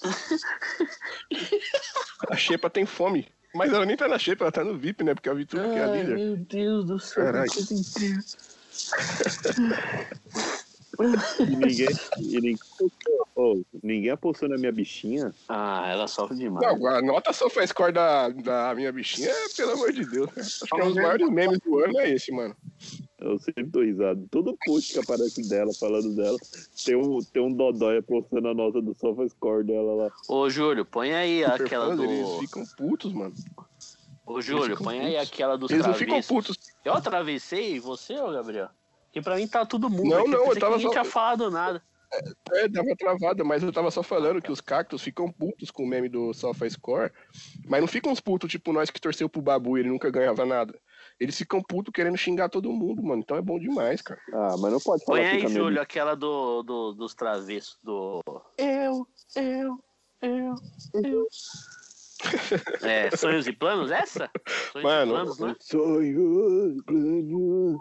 A 2.29 2.37
Xepa 2.37 2.68
tem 2.68 2.85
fome. 2.85 3.29
Mas 3.55 3.72
ela 3.72 3.84
nem 3.84 3.96
tá 3.96 4.07
na 4.07 4.18
Xepa, 4.18 4.44
ela 4.44 4.53
tá 4.53 4.64
no 4.64 4.76
VIP, 4.78 5.03
né? 5.03 5.14
Porque 5.14 5.28
a 5.28 5.34
VTube 5.34 5.48
que 5.48 5.59
é 5.59 5.84
a 5.84 5.86
Ai, 5.86 6.03
líder. 6.03 6.16
meu 6.16 6.36
Deus 6.36 6.86
do 6.86 6.98
céu. 6.98 7.24
Caralho. 7.24 7.51
que 7.51 7.74
incrível. 7.74 8.22
E 11.40 11.57
ninguém. 11.57 11.88
E 12.18 12.40
ninguém, 12.40 12.55
apostou, 12.55 13.26
oh, 13.34 13.62
ninguém 13.82 14.11
apostou 14.11 14.48
na 14.48 14.57
minha 14.59 14.70
bichinha. 14.70 15.32
Ah, 15.48 15.88
ela 15.88 16.07
sofre 16.07 16.36
demais. 16.36 16.66
Não, 16.66 16.86
a 16.86 17.01
nota 17.01 17.32
SofaScore 17.32 17.92
da, 17.92 18.28
da 18.28 18.74
minha 18.74 18.92
bichinha, 18.92 19.32
pelo 19.57 19.72
amor 19.72 19.92
de 19.92 20.05
Deus. 20.05 20.28
Acho 20.36 20.66
que 20.66 20.80
é 20.80 20.84
um 20.84 20.88
dos 20.88 20.96
maiores 20.96 21.30
memes 21.30 21.59
do 21.61 21.78
ano 21.80 21.98
é 22.01 22.11
esse, 22.11 22.30
mano. 22.30 22.55
Eu 23.21 23.39
sempre 23.39 23.64
dou 23.64 23.83
risada. 23.83 24.21
Todo 24.31 24.57
post 24.64 24.93
que 24.95 24.99
aparece 24.99 25.47
dela, 25.49 25.71
falando 25.79 26.14
dela, 26.16 26.39
tem 26.85 26.97
um, 26.97 27.18
tem 27.18 27.43
um 27.43 27.53
Dodóia 27.53 28.03
postando 28.03 28.49
a 28.49 28.55
nota 28.55 28.81
do 28.81 28.95
SofaScore 28.95 29.64
dela 29.64 30.05
lá. 30.05 30.11
Ô, 30.29 30.49
Júlio, 30.49 30.85
põe 30.85 31.12
aí 31.12 31.45
aquela 31.45 31.91
Superfãs, 31.91 31.97
do. 31.97 32.05
Eles 32.05 32.39
ficam 32.39 32.64
putos, 32.77 33.12
mano. 33.12 33.35
Ô, 34.25 34.41
Júlio, 34.41 34.77
põe 34.79 35.01
aí 35.01 35.12
putos. 35.14 35.29
aquela 35.29 35.59
dos 35.59 35.71
Eles 35.71 35.87
não 35.87 35.95
ficam 35.95 36.23
putos. 36.23 36.57
Eu 36.85 36.95
atravessei 36.95 37.79
você, 37.79 38.18
ô 38.18 38.33
Gabriel? 38.33 38.68
Que 39.12 39.21
pra 39.21 39.37
mim 39.37 39.47
tá 39.47 39.66
tudo 39.66 39.91
mudo. 39.91 40.09
Não, 40.09 40.21
aqui, 40.21 40.31
não, 40.31 40.47
eu 40.47 40.51
que 40.53 40.61
tava 40.61 40.77
ninguém 40.77 40.89
só- 40.89 40.93
tinha 40.93 41.05
falado 41.05 41.51
nada. 41.51 41.83
É, 42.55 42.66
dava 42.66 42.89
travada, 42.99 43.45
mas 43.45 43.62
eu 43.62 43.73
tava 43.73 43.91
só 43.91 44.03
falando 44.03 44.43
que 44.43 44.51
os 44.51 44.61
cactos 44.61 45.01
ficam 45.03 45.31
putos 45.31 45.71
com 45.71 45.85
o 45.85 45.87
meme 45.87 46.09
do 46.09 46.33
SofaScore, 46.35 47.12
mas 47.68 47.81
não 47.81 47.87
ficam 47.87 48.11
uns 48.11 48.18
putos 48.21 48.51
tipo 48.51 48.73
nós 48.73 48.91
que 48.91 49.01
torceu 49.01 49.29
pro 49.29 49.41
Babu 49.41 49.77
e 49.77 49.81
ele 49.81 49.91
nunca 49.91 50.11
ganhava 50.11 50.45
nada. 50.45 50.77
Eles 51.21 51.37
ficam 51.37 51.62
putos 51.62 51.93
querendo 51.93 52.16
xingar 52.16 52.49
todo 52.49 52.73
mundo, 52.73 53.03
mano. 53.03 53.21
Então 53.21 53.37
é 53.37 53.43
bom 53.43 53.59
demais, 53.59 54.01
cara. 54.01 54.18
Ah, 54.33 54.57
mas 54.59 54.73
não 54.73 54.81
pode 54.81 55.05
falar 55.05 55.18
Põe 55.18 55.27
aí, 55.27 55.43
mesmo. 55.43 55.51
Júlio, 55.51 55.83
aquela 55.83 56.14
do, 56.14 56.62
do- 56.62 56.93
dos 56.95 57.14
travessos 57.14 57.79
do. 57.85 58.23
Eu, 58.57 59.07
eu, 59.37 59.79
eu, 60.23 60.55
eu. 60.95 61.29
É, 62.83 63.14
sonhos 63.14 63.47
e 63.47 63.53
planos, 63.53 63.91
essa? 63.91 64.31
Sonhos 64.73 64.85
Mano, 64.91 65.12
e 65.12 65.14
planos, 65.14 65.39
né? 65.39 65.57
Sonhos, 65.61 66.83
planos, 66.85 67.81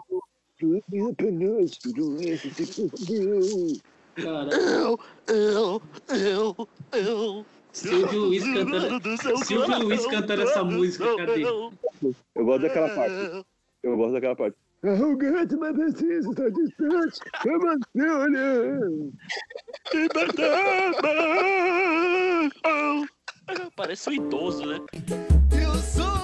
planos, 0.56 1.16
planos, 1.16 1.78
tudo 1.78 2.22
isso 2.22 2.50
se 2.50 2.88
conseguiu. 2.88 3.80
Cara, 4.16 4.50
Eu, 4.52 4.98
eu, 5.28 5.82
eu, 6.08 6.68
eu. 6.92 7.46
Silvio 7.72 8.20
Luiz 8.20 8.44
cantando. 8.44 9.44
Silvio 9.44 9.78
Luiz 9.78 10.06
cantando 10.06 10.42
essa 10.42 10.64
música, 10.64 11.16
cadê? 11.16 11.44
Eu 11.44 12.44
gosto 12.44 12.62
daquela 12.62 12.88
parte. 12.90 13.46
Eu 13.82 13.96
gosto 13.96 14.12
daquela 14.12 14.36
parte. 14.36 14.56
Arrogante, 14.82 15.56
mas 15.56 15.76
preciso 15.76 16.30
estar 16.30 16.50
distante. 16.50 17.20
Como 17.42 17.68
assim, 17.68 18.10
olhando? 18.10 19.12
Parece 23.76 24.10
um 24.10 24.12
idoso, 24.14 24.64
né? 24.64 24.80
Eu 25.52 25.74
sofro 25.74 26.19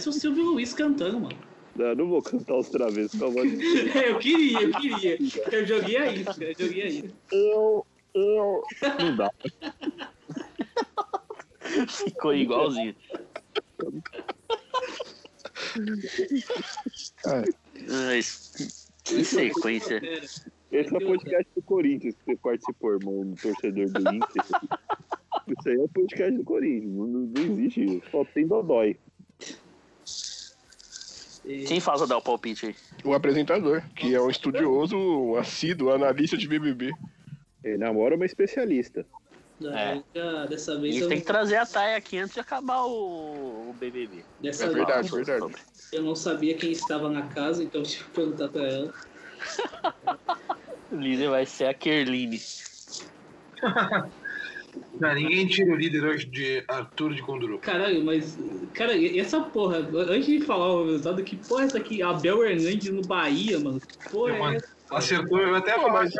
Parece 0.00 0.08
o 0.08 0.12
Silvio 0.14 0.44
Luiz 0.44 0.72
cantando, 0.72 1.20
mano. 1.20 1.36
Não, 1.76 1.94
não 1.94 2.08
vou 2.08 2.22
cantar 2.22 2.56
os 2.56 2.70
travessos, 2.70 3.18
pelo 3.18 3.32
amor 3.32 3.46
de 3.46 3.56
Deus. 3.56 3.94
Eu 4.08 4.18
queria, 4.18 4.62
eu 4.62 4.72
queria. 4.72 5.18
Eu 5.52 5.66
joguei 5.66 5.96
a 5.98 6.10
isso, 6.10 6.42
eu 6.42 6.54
joguei 6.58 6.82
a 6.82 6.86
isso. 6.86 7.14
Eu, 7.30 7.86
eu. 8.14 8.62
Não 8.98 9.16
dá. 9.16 9.30
Ficou 11.86 12.34
igualzinho. 12.34 12.96
Que 19.04 19.22
sequência. 19.22 20.00
Esse 20.72 20.94
é 20.94 20.96
o 20.96 21.06
podcast 21.06 21.46
do 21.54 21.62
Corinthians 21.62 22.14
que 22.14 22.24
você 22.24 22.36
participou, 22.36 22.92
irmão, 22.94 23.20
um 23.20 23.34
torcedor 23.34 23.90
do 23.90 24.14
Inter. 24.14 24.44
Isso 25.46 25.68
aí 25.68 25.74
é 25.74 25.78
o 25.78 25.88
podcast 25.88 26.38
do 26.38 26.44
Corinthians. 26.44 26.90
Não, 26.90 27.06
não 27.06 27.42
existe 27.42 27.84
isso. 27.84 28.02
Só 28.10 28.24
tem 28.24 28.46
Dodói. 28.46 28.96
Quem 31.66 31.80
faz 31.80 32.00
o 32.02 32.06
dar 32.06 32.16
o 32.18 32.22
palpite 32.22 32.66
aí? 32.66 32.74
O 33.04 33.14
apresentador, 33.14 33.82
que 33.94 34.14
é 34.14 34.20
um 34.20 34.30
estudioso, 34.30 34.96
um 34.96 35.36
assíduo, 35.36 35.90
analista 35.92 36.36
de 36.36 36.46
BBB. 36.48 36.92
Ele 37.62 37.78
namora 37.78 38.16
uma 38.16 38.26
especialista. 38.26 39.06
Daí, 39.60 40.02
já, 40.14 40.46
dessa 40.46 40.76
A 40.76 40.80
vez 40.80 40.94
gente 40.94 41.02
eu, 41.04 41.08
tem 41.08 41.20
que 41.20 41.26
trazer 41.26 41.56
a 41.56 41.66
Thay 41.66 41.94
aqui 41.94 42.16
antes 42.18 42.34
de 42.34 42.40
acabar 42.40 42.82
o, 42.84 43.70
o 43.70 43.74
BBB. 43.74 44.24
dessa 44.40 44.64
É 44.64 44.66
vez 44.68 44.78
verdade, 44.78 45.08
Sobre- 45.08 45.24
verdade. 45.24 45.52
sobre. 45.52 45.62
eu 45.92 46.02
não 46.02 46.14
sabia 46.14 46.56
quem 46.56 46.72
estava 46.72 47.10
na 47.10 47.28
casa, 47.28 47.62
então 47.62 47.82
eu 47.82 47.86
tive 47.86 48.04
que 48.04 48.10
perguntar 48.12 48.48
pra 48.48 48.62
ela. 48.66 48.92
O 50.90 50.96
líder 50.96 51.28
vai 51.30 51.46
ser 51.46 51.66
a 51.66 51.74
Kerline. 51.74 52.36
Não, 55.00 55.14
ninguém 55.14 55.46
tira 55.46 55.72
o 55.72 55.76
líder 55.76 56.04
hoje 56.04 56.26
de 56.26 56.62
Arthur 56.68 57.14
de 57.14 57.22
Conduru. 57.22 57.58
Caralho, 57.58 58.04
mas. 58.04 58.38
Cara, 58.74 58.94
e 58.94 59.18
essa 59.18 59.40
porra, 59.40 59.78
antes 60.08 60.26
de 60.26 60.40
falar 60.40 60.72
o 60.72 60.86
resultado, 60.86 61.22
que 61.24 61.36
porra 61.36 61.62
é 61.62 61.66
essa 61.66 61.78
aqui? 61.78 62.02
Abel 62.02 62.44
Hernandes 62.44 62.90
no 62.90 63.02
Bahia, 63.02 63.58
mano. 63.58 63.80
Que 63.80 64.10
porra 64.10 64.52
é 64.52 64.56
essa? 64.56 64.68
acertou, 64.90 65.38
eu 65.38 65.54
até 65.54 65.78
Pô, 65.78 65.88
mas- 65.88 66.12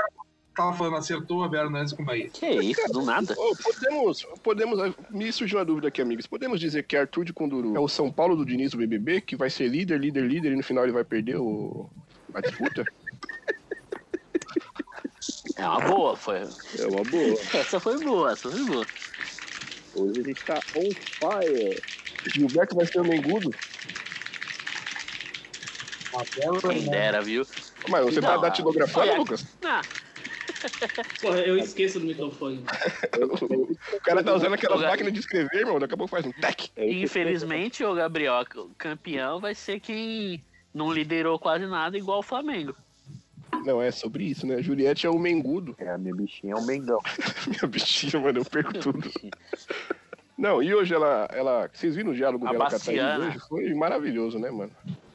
tava 0.55 0.77
falando, 0.77 0.97
acertou 0.97 1.43
a 1.43 1.49
Bela 1.49 1.67
Hernandes 1.67 1.93
com 1.93 2.03
o 2.03 2.07
Bahia. 2.07 2.29
Que 2.29 2.47
isso, 2.47 2.93
do 2.93 3.03
nada. 3.03 3.35
Ô, 3.37 3.55
podemos, 3.57 4.27
podemos. 4.43 4.95
Me 5.11 5.33
surgiu 5.33 5.59
uma 5.59 5.65
dúvida 5.65 5.89
aqui, 5.89 6.03
amigos. 6.03 6.27
Podemos 6.27 6.61
dizer 6.61 6.85
que 6.85 6.97
Arthur 6.97 7.25
de 7.25 7.33
Conduru 7.33 7.77
é 7.77 7.81
o 7.81 7.89
São 7.89 8.11
Paulo 8.13 8.37
do 8.37 8.45
Diniz 8.45 8.73
do 8.73 8.79
BBB, 8.79 9.21
que 9.21 9.37
vai 9.37 9.49
ser 9.51 9.69
líder, 9.69 9.99
líder, 9.99 10.27
líder, 10.27 10.53
e 10.53 10.57
no 10.57 10.63
final 10.63 10.85
ele 10.85 10.93
vai 10.93 11.05
perder 11.05 11.37
o, 11.37 11.89
a 12.35 12.41
disputa? 12.41 12.85
É 15.61 15.69
uma 15.69 15.81
boa, 15.81 16.17
foi. 16.17 16.39
É 16.39 16.87
uma 16.87 17.05
boa. 17.05 17.39
Essa 17.55 17.79
foi 17.79 17.99
boa, 17.99 18.33
essa 18.33 18.51
foi 18.51 18.65
boa. 18.65 18.87
Hoje 19.95 20.21
a 20.21 20.23
gente 20.25 20.45
tá 20.45 20.63
on 20.75 20.95
fire. 21.19 21.83
Gilberto 22.35 22.75
vai 22.75 22.87
ser 22.87 23.01
o 23.01 23.05
Mengudo? 23.05 23.55
Quem 26.69 26.89
dera, 26.89 27.23
viu? 27.23 27.45
Mas 27.89 28.05
você 28.05 28.21
tá 28.21 28.35
Não, 28.35 28.41
datilografando, 28.41 29.09
olha- 29.11 29.19
Lucas? 29.19 29.45
Ah, 29.63 29.85
Porra, 31.21 31.41
eu 31.41 31.57
esqueço 31.57 32.01
do 32.01 32.07
microfone. 32.07 32.65
O 33.93 34.01
cara 34.03 34.23
tá 34.23 34.35
usando 34.35 34.55
aquela 34.55 34.77
máquina 34.77 35.11
de 35.11 35.21
escrever, 35.21 35.61
irmão. 35.61 35.79
Daqui 35.79 35.95
a 35.95 35.97
pouco 35.97 36.11
faz 36.11 36.25
um 36.27 36.33
tec. 36.33 36.71
infelizmente, 36.77 37.85
o 37.85 37.95
Gabriel, 37.95 38.45
o 38.57 38.71
campeão, 38.77 39.41
vai 39.41 39.55
ser 39.55 39.81
quem 39.81 40.43
não 40.73 40.93
liderou 40.93 41.39
quase 41.39 41.67
nada, 41.67 41.97
igual 41.97 42.19
o 42.21 42.23
Flamengo. 42.23 42.75
Não, 43.65 43.81
é 43.81 43.91
sobre 43.91 44.25
isso, 44.25 44.47
né? 44.47 44.63
Juliette 44.63 45.07
é 45.07 45.11
o 45.11 45.19
Mengudo. 45.19 45.75
É, 45.79 45.91
a 45.91 45.99
minha 45.99 46.15
bichinha 46.15 46.55
é 46.55 46.57
um 46.57 46.65
Mengão. 46.65 46.99
Minha 47.47 47.67
bichinha, 47.67 48.23
mano, 48.23 48.41
eu 48.41 48.45
perco 48.45 48.73
tudo. 48.75 49.11
Não, 50.37 50.63
e 50.63 50.75
hoje 50.75 50.95
ela. 50.95 51.29
ela 51.33 51.71
vocês 51.73 51.95
viram 51.95 52.13
o 52.13 52.15
diálogo 52.15 52.47
A 52.47 52.53
dela 52.53 52.71
com 52.71 52.77
a 52.77 52.79
Thaís 52.79 53.19
hoje? 53.19 53.39
Foi 53.49 53.75
maravilhoso, 53.75 54.39
né, 54.39 54.51
mano? 54.51 54.73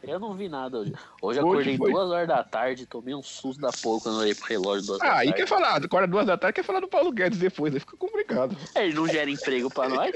Eu 0.07 0.19
não 0.19 0.33
vi 0.33 0.47
nada 0.49 0.77
hoje. 0.79 0.91
Hoje 0.91 0.99
Hoje 1.21 1.39
acordei 1.39 1.77
foi. 1.77 1.91
duas 1.91 2.09
horas 2.11 2.27
da 2.27 2.43
tarde, 2.43 2.85
tomei 2.85 3.15
um 3.15 3.23
susto 3.23 3.59
da 3.61 3.71
porra 3.71 4.01
quando 4.03 4.19
olhei 4.19 4.35
pro 4.35 4.47
relógio 4.47 4.85
duas 4.85 5.01
Ah, 5.01 5.05
da 5.05 5.13
aí 5.17 5.27
tarde. 5.29 5.33
quer 5.43 5.47
falar, 5.47 5.75
agora 5.83 6.07
duas 6.07 6.25
da 6.27 6.37
tarde, 6.37 6.55
quer 6.55 6.63
falar 6.63 6.79
do 6.79 6.87
Paulo 6.87 7.11
Guedes 7.11 7.39
depois, 7.39 7.73
aí 7.73 7.79
fica 7.79 7.97
complicado. 7.97 8.55
Ele 8.75 8.93
não 8.93 9.07
gera 9.07 9.29
emprego 9.29 9.69
pra 9.69 9.89
nós. 9.89 10.11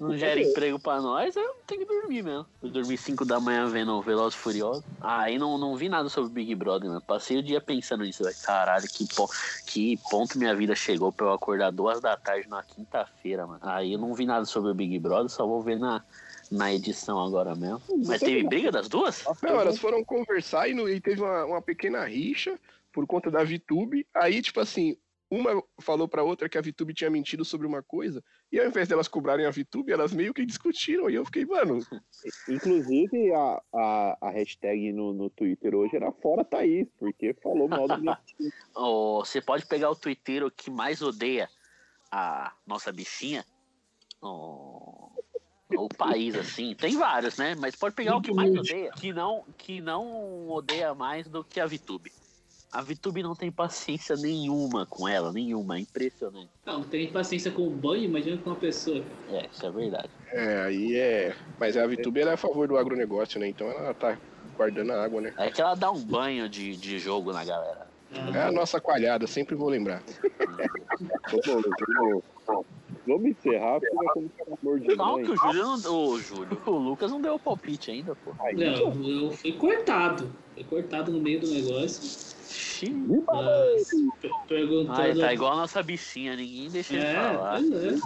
Não 0.00 0.16
gera 0.16 0.40
emprego 0.40 0.78
pra 0.78 1.00
nós, 1.00 1.36
eu 1.36 1.54
tenho 1.66 1.86
que 1.86 1.86
dormir 1.86 2.22
mesmo. 2.22 2.46
Eu 2.62 2.68
dormi 2.70 2.96
5 2.96 3.24
da 3.24 3.38
manhã 3.38 3.66
vendo 3.68 4.00
Velozes 4.02 4.38
e 4.38 4.42
Furiosos. 4.42 4.82
Aí 5.00 5.38
não, 5.38 5.56
não 5.58 5.76
vi 5.76 5.88
nada 5.88 6.08
sobre 6.08 6.30
Big 6.32 6.54
Brother, 6.54 6.88
mano. 6.88 7.00
Passei 7.00 7.38
o 7.38 7.42
dia 7.42 7.60
pensando 7.60 8.04
nisso, 8.04 8.24
velho. 8.24 8.36
Caralho, 8.44 8.86
que, 8.88 9.06
po 9.14 9.28
que 9.66 9.98
ponto 10.10 10.38
minha 10.38 10.54
vida 10.54 10.74
chegou 10.74 11.12
pra 11.12 11.26
eu 11.26 11.32
acordar 11.32 11.70
duas 11.70 12.00
da 12.00 12.16
tarde 12.16 12.48
na 12.48 12.62
quinta-feira, 12.62 13.46
mano. 13.46 13.60
Aí 13.62 13.92
eu 13.92 13.98
não 13.98 14.14
vi 14.14 14.24
nada 14.26 14.44
sobre 14.46 14.70
o 14.70 14.74
Big 14.74 14.98
Brother, 14.98 15.28
só 15.28 15.46
vou 15.46 15.62
ver 15.62 15.78
na, 15.78 16.02
na 16.50 16.72
edição 16.72 17.20
agora 17.20 17.54
mesmo. 17.54 17.82
Mas 18.06 18.20
teve 18.20 18.42
briga 18.44 18.70
das 18.70 18.88
duas? 18.88 19.24
Não, 19.42 19.60
elas 19.60 19.78
foram 19.78 20.04
conversar 20.04 20.68
e, 20.68 20.74
no- 20.74 20.88
e 20.88 21.00
teve 21.00 21.20
uma, 21.22 21.44
uma 21.44 21.62
pequena 21.62 22.04
rixa 22.04 22.58
por 22.92 23.06
conta 23.06 23.30
da 23.30 23.42
VTube. 23.42 24.06
Aí, 24.14 24.40
tipo 24.42 24.60
assim, 24.60 24.96
uma 25.30 25.62
falou 25.80 26.06
pra 26.06 26.22
outra 26.22 26.48
que 26.48 26.56
a 26.56 26.60
VTube 26.60 26.94
tinha 26.94 27.10
mentido 27.10 27.44
sobre 27.44 27.66
uma 27.66 27.82
coisa, 27.82 28.22
e 28.52 28.60
ao 28.60 28.66
invés 28.66 28.86
delas 28.86 29.08
cobrarem 29.08 29.46
a 29.46 29.50
VTube, 29.50 29.90
elas 29.92 30.12
meio 30.12 30.32
que 30.34 30.46
discutiram. 30.46 31.10
E 31.10 31.14
eu 31.14 31.24
fiquei, 31.24 31.44
mano, 31.44 31.78
Inclusive, 32.48 33.32
a, 33.34 33.62
a, 33.74 34.18
a 34.20 34.30
hashtag 34.30 34.92
no, 34.92 35.12
no 35.12 35.28
Twitter 35.28 35.74
hoje 35.74 35.96
era 35.96 36.10
fora 36.10 36.42
Thaís, 36.44 36.88
porque 36.98 37.34
falou 37.42 37.68
mal 37.68 37.86
do 37.86 37.98
meu 38.00 38.14
time. 38.24 38.50
Ô, 38.74 39.22
Você 39.24 39.40
pode 39.42 39.66
pegar 39.66 39.90
o 39.90 39.96
twitteiro 39.96 40.50
que 40.50 40.70
mais 40.70 41.02
odeia 41.02 41.48
a 42.10 42.54
nossa 42.66 42.90
bichinha. 42.92 43.44
O 45.72 45.88
país, 45.88 46.34
assim. 46.34 46.74
Tem 46.74 46.96
vários, 46.96 47.38
né? 47.38 47.54
Mas 47.58 47.74
pode 47.74 47.94
pegar 47.94 48.16
o 48.16 48.22
que 48.22 48.32
mais 48.32 48.54
odeia. 48.54 48.90
Que 48.92 49.12
não, 49.12 49.44
que 49.56 49.80
não 49.80 50.50
odeia 50.50 50.94
mais 50.94 51.26
do 51.26 51.42
que 51.42 51.60
a 51.60 51.66
VTube. 51.66 52.12
A 52.70 52.82
VTube 52.82 53.22
não 53.22 53.36
tem 53.36 53.52
paciência 53.52 54.16
nenhuma 54.16 54.84
com 54.84 55.06
ela, 55.06 55.32
nenhuma. 55.32 55.76
É 55.76 55.80
impressionante. 55.80 56.50
Não, 56.66 56.80
não 56.80 56.84
tem 56.84 57.10
paciência 57.10 57.52
com 57.52 57.68
o 57.68 57.70
banho, 57.70 58.04
imagina 58.04 58.36
com 58.38 58.50
uma 58.50 58.56
pessoa. 58.56 59.02
É, 59.30 59.46
isso 59.46 59.64
é 59.64 59.70
verdade. 59.70 60.10
é, 60.32 60.62
aí 60.62 60.96
é. 60.96 61.36
Mas 61.58 61.76
a 61.76 61.86
VTube 61.86 62.20
ela 62.20 62.32
é 62.32 62.34
a 62.34 62.38
favor 62.38 62.66
do 62.66 62.76
agronegócio, 62.76 63.38
né? 63.38 63.46
Então 63.46 63.70
ela 63.70 63.94
tá 63.94 64.18
guardando 64.56 64.90
a 64.90 65.04
água, 65.04 65.20
né? 65.20 65.32
É 65.38 65.50
que 65.50 65.60
ela 65.60 65.76
dá 65.76 65.90
um 65.90 66.00
banho 66.00 66.48
de, 66.48 66.76
de 66.76 66.98
jogo 66.98 67.32
na 67.32 67.44
galera. 67.44 67.86
É 68.34 68.42
a 68.42 68.52
nossa 68.52 68.80
coalhada, 68.80 69.26
sempre 69.26 69.54
vou 69.54 69.68
lembrar. 69.68 70.02
Vamos, 73.06 73.30
encerrar, 73.30 73.80
porque 73.80 73.94
vai 73.94 74.06
começar 74.14 74.44
um 74.48 74.56
amor 74.62 74.80
de 74.80 74.96
Calma 74.96 75.12
mãe. 75.14 75.24
que 75.24 75.30
o 75.30 75.36
Júlio 75.36 75.62
não. 75.76 76.08
O 76.08 76.18
Júlio, 76.20 76.62
o 76.66 76.70
Lucas 76.78 77.10
não 77.10 77.20
deu 77.20 77.34
o 77.34 77.40
palpite 77.40 77.90
ainda, 77.90 78.16
pô. 78.16 78.34
Aí, 78.40 78.54
Não, 78.54 79.10
eu 79.10 79.30
fui 79.32 79.52
cortado. 79.52 80.34
Foi 80.54 80.64
cortado 80.64 81.12
no 81.12 81.20
meio 81.20 81.40
do 81.40 81.50
negócio. 81.50 82.02
Xiii. 82.48 82.94
Per- 84.20 84.30
Perguntando. 84.48 85.00
Ai, 85.00 85.14
tá 85.14 85.32
igual 85.32 85.52
a 85.52 85.56
nossa 85.56 85.82
bichinha, 85.82 86.36
ninguém 86.36 86.70
deixa 86.70 86.94
ele 86.94 87.02
É, 87.02 87.14
falar. 87.14 87.60
pois 87.60 87.72
é. 87.72 87.98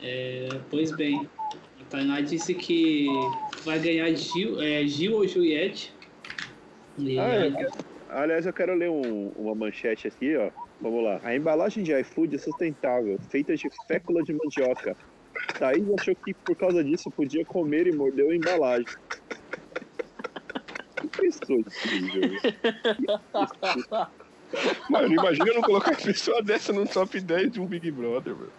É, 0.00 0.60
pois 0.70 0.94
bem, 0.96 1.28
a 1.80 1.84
Tainá 1.86 2.20
disse 2.20 2.54
que 2.54 3.06
vai 3.64 3.78
ganhar 3.78 4.14
Gil, 4.14 4.60
é, 4.60 4.86
Gil 4.86 5.14
ou 5.16 5.26
Juliette. 5.26 5.92
E 6.96 7.18
Ah, 7.18 7.32
aí- 7.32 7.52
é. 7.54 7.88
Aliás, 8.10 8.46
eu 8.46 8.52
quero 8.54 8.74
ler 8.74 8.88
um- 8.90 9.32
uma 9.36 9.54
manchete 9.54 10.08
aqui, 10.08 10.34
ó. 10.36 10.50
Vamos 10.80 11.04
lá. 11.04 11.20
A 11.22 11.34
embalagem 11.34 11.82
de 11.82 11.92
iFood 12.00 12.36
é 12.36 12.38
sustentável, 12.38 13.18
feita 13.30 13.54
de 13.54 13.68
fécula 13.86 14.22
de 14.22 14.32
mandioca. 14.32 14.96
Thaís 15.58 15.84
achou 15.94 16.14
que 16.24 16.34
por 16.46 16.56
causa 16.56 16.84
disso 16.84 17.10
podia 17.10 17.44
comer 17.46 17.86
e 17.86 17.92
mordeu 17.92 18.30
a 18.30 18.34
embalagem. 18.34 18.86
Que 21.00 21.08
pessoa 21.08 21.58
incrível. 21.58 22.38
Mano, 24.88 25.12
imagina 25.12 25.48
eu 25.48 25.54
não 25.54 25.62
colocar 25.62 25.90
uma 25.90 25.96
pessoa 26.00 26.42
dessa 26.42 26.72
no 26.72 26.86
top 26.86 27.20
10 27.20 27.52
de 27.52 27.60
um 27.60 27.66
Big 27.66 27.90
Brother, 27.90 28.34
mano. 28.34 28.52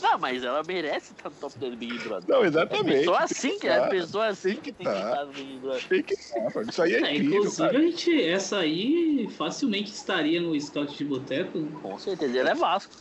Não, 0.00 0.18
mas 0.18 0.42
ela 0.42 0.62
merece 0.66 1.12
estar 1.12 1.28
no 1.28 1.36
top 1.36 1.58
10 1.58 1.72
do 1.72 1.76
Big 1.78 1.98
Brother. 1.98 2.28
Não, 2.28 2.42
É 2.42 2.46
exatamente. 2.46 2.98
pessoa 2.98 3.18
assim, 3.20 3.58
que 3.58 3.68
é 3.68 3.88
pessoa 3.88 4.26
assim 4.28 4.54
Tem 4.54 4.60
que 4.62 4.72
que 4.72 4.72
tem 4.72 4.86
que 4.86 4.92
tá. 4.92 5.10
estar 5.10 5.24
no 5.26 5.32
Big 5.32 5.58
Brother. 5.58 5.88
Tem 5.88 6.02
que 6.02 6.16
tá, 6.16 6.50
mano. 6.54 6.70
Isso 6.70 6.82
aí 6.82 6.94
é 6.94 6.96
É, 6.96 7.14
incrível, 7.14 7.36
inclusive, 7.38 7.66
cara. 7.68 7.78
a 7.78 7.82
gente, 7.82 8.22
essa 8.24 8.58
aí 8.58 9.28
facilmente 9.36 9.92
estaria 9.92 10.40
no 10.40 10.58
Scout 10.60 10.96
de 10.96 11.04
Boteco. 11.04 11.66
Com 11.82 11.98
certeza, 11.98 12.38
ele 12.38 12.48
é 12.48 12.54
Vasco. 12.54 12.94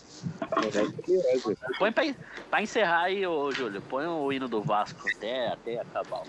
Põe 1.80 1.92
pra, 1.92 2.04
pra 2.50 2.62
encerrar 2.62 3.04
aí, 3.04 3.26
ô 3.26 3.52
Júlio, 3.52 3.82
põe 3.82 4.06
o 4.08 4.32
hino 4.32 4.48
do 4.48 4.62
Vasco 4.62 5.00
até, 5.16 5.48
até 5.48 5.80
acabar. 5.80 6.24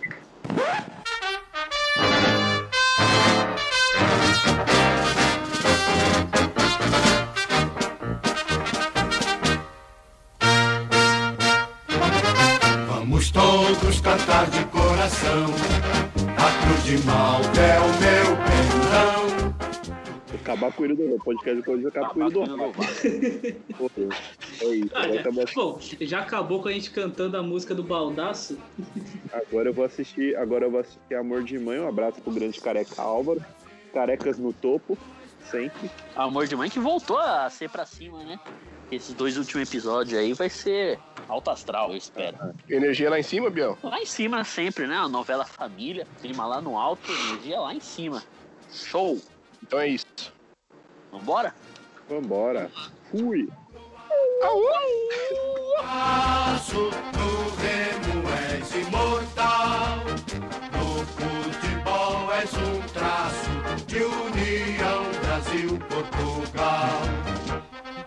Cantar 14.16 14.48
de 14.50 14.64
coração. 14.66 15.46
A 16.36 16.50
cruz 16.64 16.84
de 16.84 16.98
Malta 17.06 17.60
é 17.60 17.80
o 17.80 17.88
meu 18.00 18.36
perdão. 18.46 19.26
Acabar 20.40 20.72
com 20.72 20.82
o 20.82 20.86
hino 20.86 20.94
do 20.96 21.18
podcast 21.24 21.56
depois 21.60 21.80
de 21.80 21.86
acabar 21.88 22.10
com 22.10 22.24
o 22.24 22.30
do 22.30 22.42
É 22.42 22.46
isso. 24.76 24.90
Ah, 24.94 25.08
já- 25.08 25.20
acabar- 25.20 25.44
Bom, 25.54 25.78
já 26.00 26.20
acabou 26.20 26.62
com 26.62 26.68
a 26.68 26.72
gente 26.72 26.90
cantando 26.90 27.36
a 27.36 27.42
música 27.42 27.74
do 27.74 27.82
Baldaço. 27.82 28.56
Agora 29.32 29.68
eu 29.68 29.74
vou 29.74 29.84
assistir. 29.84 30.34
Agora 30.36 30.64
eu 30.66 30.70
vou 30.70 30.80
assistir 30.80 31.14
Amor 31.14 31.42
de 31.42 31.58
Mãe. 31.58 31.78
Um 31.80 31.88
abraço 31.88 32.20
pro 32.22 32.32
grande 32.32 32.58
careca 32.60 33.02
Álvaro. 33.02 33.42
Carecas 33.92 34.38
no 34.38 34.52
topo, 34.52 34.96
sempre. 35.50 35.90
Amor 36.14 36.46
de 36.46 36.56
Mãe 36.56 36.70
que 36.70 36.78
voltou 36.78 37.18
a 37.18 37.48
ser 37.50 37.70
pra 37.70 37.86
cima, 37.86 38.22
né? 38.24 38.38
Esses 38.90 39.14
dois 39.14 39.36
últimos 39.36 39.68
episódios 39.68 40.18
aí 40.18 40.32
vai 40.32 40.48
ser 40.48 40.98
alto 41.28 41.50
astral, 41.50 41.90
eu 41.90 41.96
espero. 41.96 42.36
Energia 42.68 43.10
lá 43.10 43.18
em 43.18 43.22
cima, 43.22 43.50
Biel? 43.50 43.76
Lá 43.82 44.00
em 44.00 44.06
cima 44.06 44.44
sempre, 44.44 44.86
né? 44.86 44.96
A 44.96 45.08
novela 45.08 45.44
Família, 45.44 46.06
clima 46.20 46.46
lá 46.46 46.60
no 46.60 46.78
alto, 46.78 47.10
energia 47.10 47.60
lá 47.60 47.74
em 47.74 47.80
cima. 47.80 48.22
Show! 48.72 49.20
Então 49.62 49.80
é 49.80 49.88
isso. 49.88 50.32
Vambora? 51.10 51.54
Vambora. 52.08 52.70
Fui. 53.10 53.48
Passo 55.80 56.76
no 56.76 57.56
remo 57.56 58.28
és 58.50 58.74
imortal. 58.74 59.98
No 60.72 61.04
futebol 61.06 62.32
és 62.32 62.52
um 62.54 62.82
traço 62.92 63.50
de 63.86 63.98
união 63.98 65.05
Brasil-Portugal. 65.36 67.02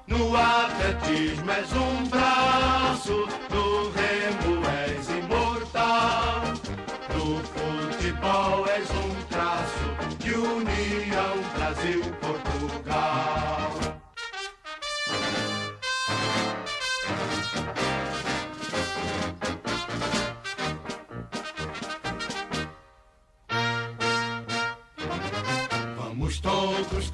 No 0.08 0.36
atletismo 0.36 1.52
és 1.52 1.72
um 1.74 2.08
braço, 2.10 3.28
no 3.52 3.92
remo 3.92 4.68
és 4.88 5.10
imortal. 5.10 6.42
No 7.14 7.38
futebol 7.54 8.66
és 8.70 8.90
um 8.90 9.14
traço 9.30 10.18
de 10.18 10.34
união 10.34 11.38
Brasil-Portugal. 11.56 12.39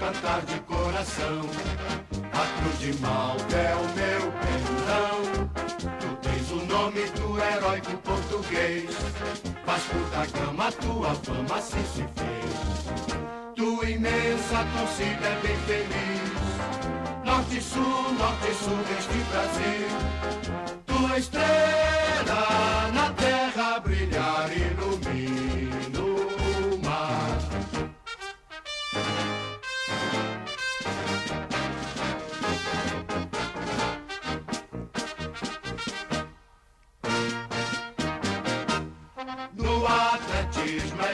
Cantar 0.06 0.42
de 0.42 0.60
coração. 0.62 1.42
A 2.32 2.62
cruz 2.62 2.80
de 2.80 2.94
Malta 3.02 3.56
é 3.56 3.76
o 3.76 3.86
meu 3.96 4.32
perdão. 4.46 5.50
Tu 6.00 6.16
tens 6.22 6.52
o 6.52 6.66
nome 6.66 7.10
do 7.12 7.42
heróico 7.42 7.98
português. 7.98 8.90
Vasco 9.66 9.98
da 10.12 10.26
Gama, 10.28 10.72
tua 10.74 11.16
fama 11.16 11.56
assim 11.56 11.84
se 11.86 12.06
fez. 12.14 13.56
Tua 13.56 13.90
imensa 13.90 14.66
torcida 14.78 15.26
é 15.26 15.40
bem 15.42 15.58
feliz. 15.66 16.36
Norte 17.24 17.62
sul, 17.62 18.14
norte 18.20 18.54
sul 18.54 18.78
deste 18.88 19.18
Brasil. 19.32 19.88
Tua 20.86 21.18
estrela 21.18 22.75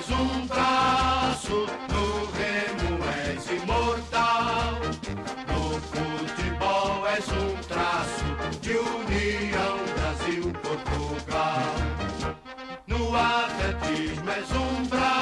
és 0.01 0.09
um 0.09 0.47
braço, 0.47 1.67
no 1.93 2.05
remo 2.37 2.91
és 3.27 3.45
imortal. 3.51 4.73
No 5.47 5.61
futebol 5.91 7.07
és 7.15 7.27
um 7.29 7.53
traço 7.67 8.25
de 8.61 8.77
união 8.77 9.77
Brasil-Portugal. 9.95 11.65
No 12.87 13.15
atletismo 13.15 14.31
és 14.31 14.51
um 14.51 14.87
braço, 14.87 15.20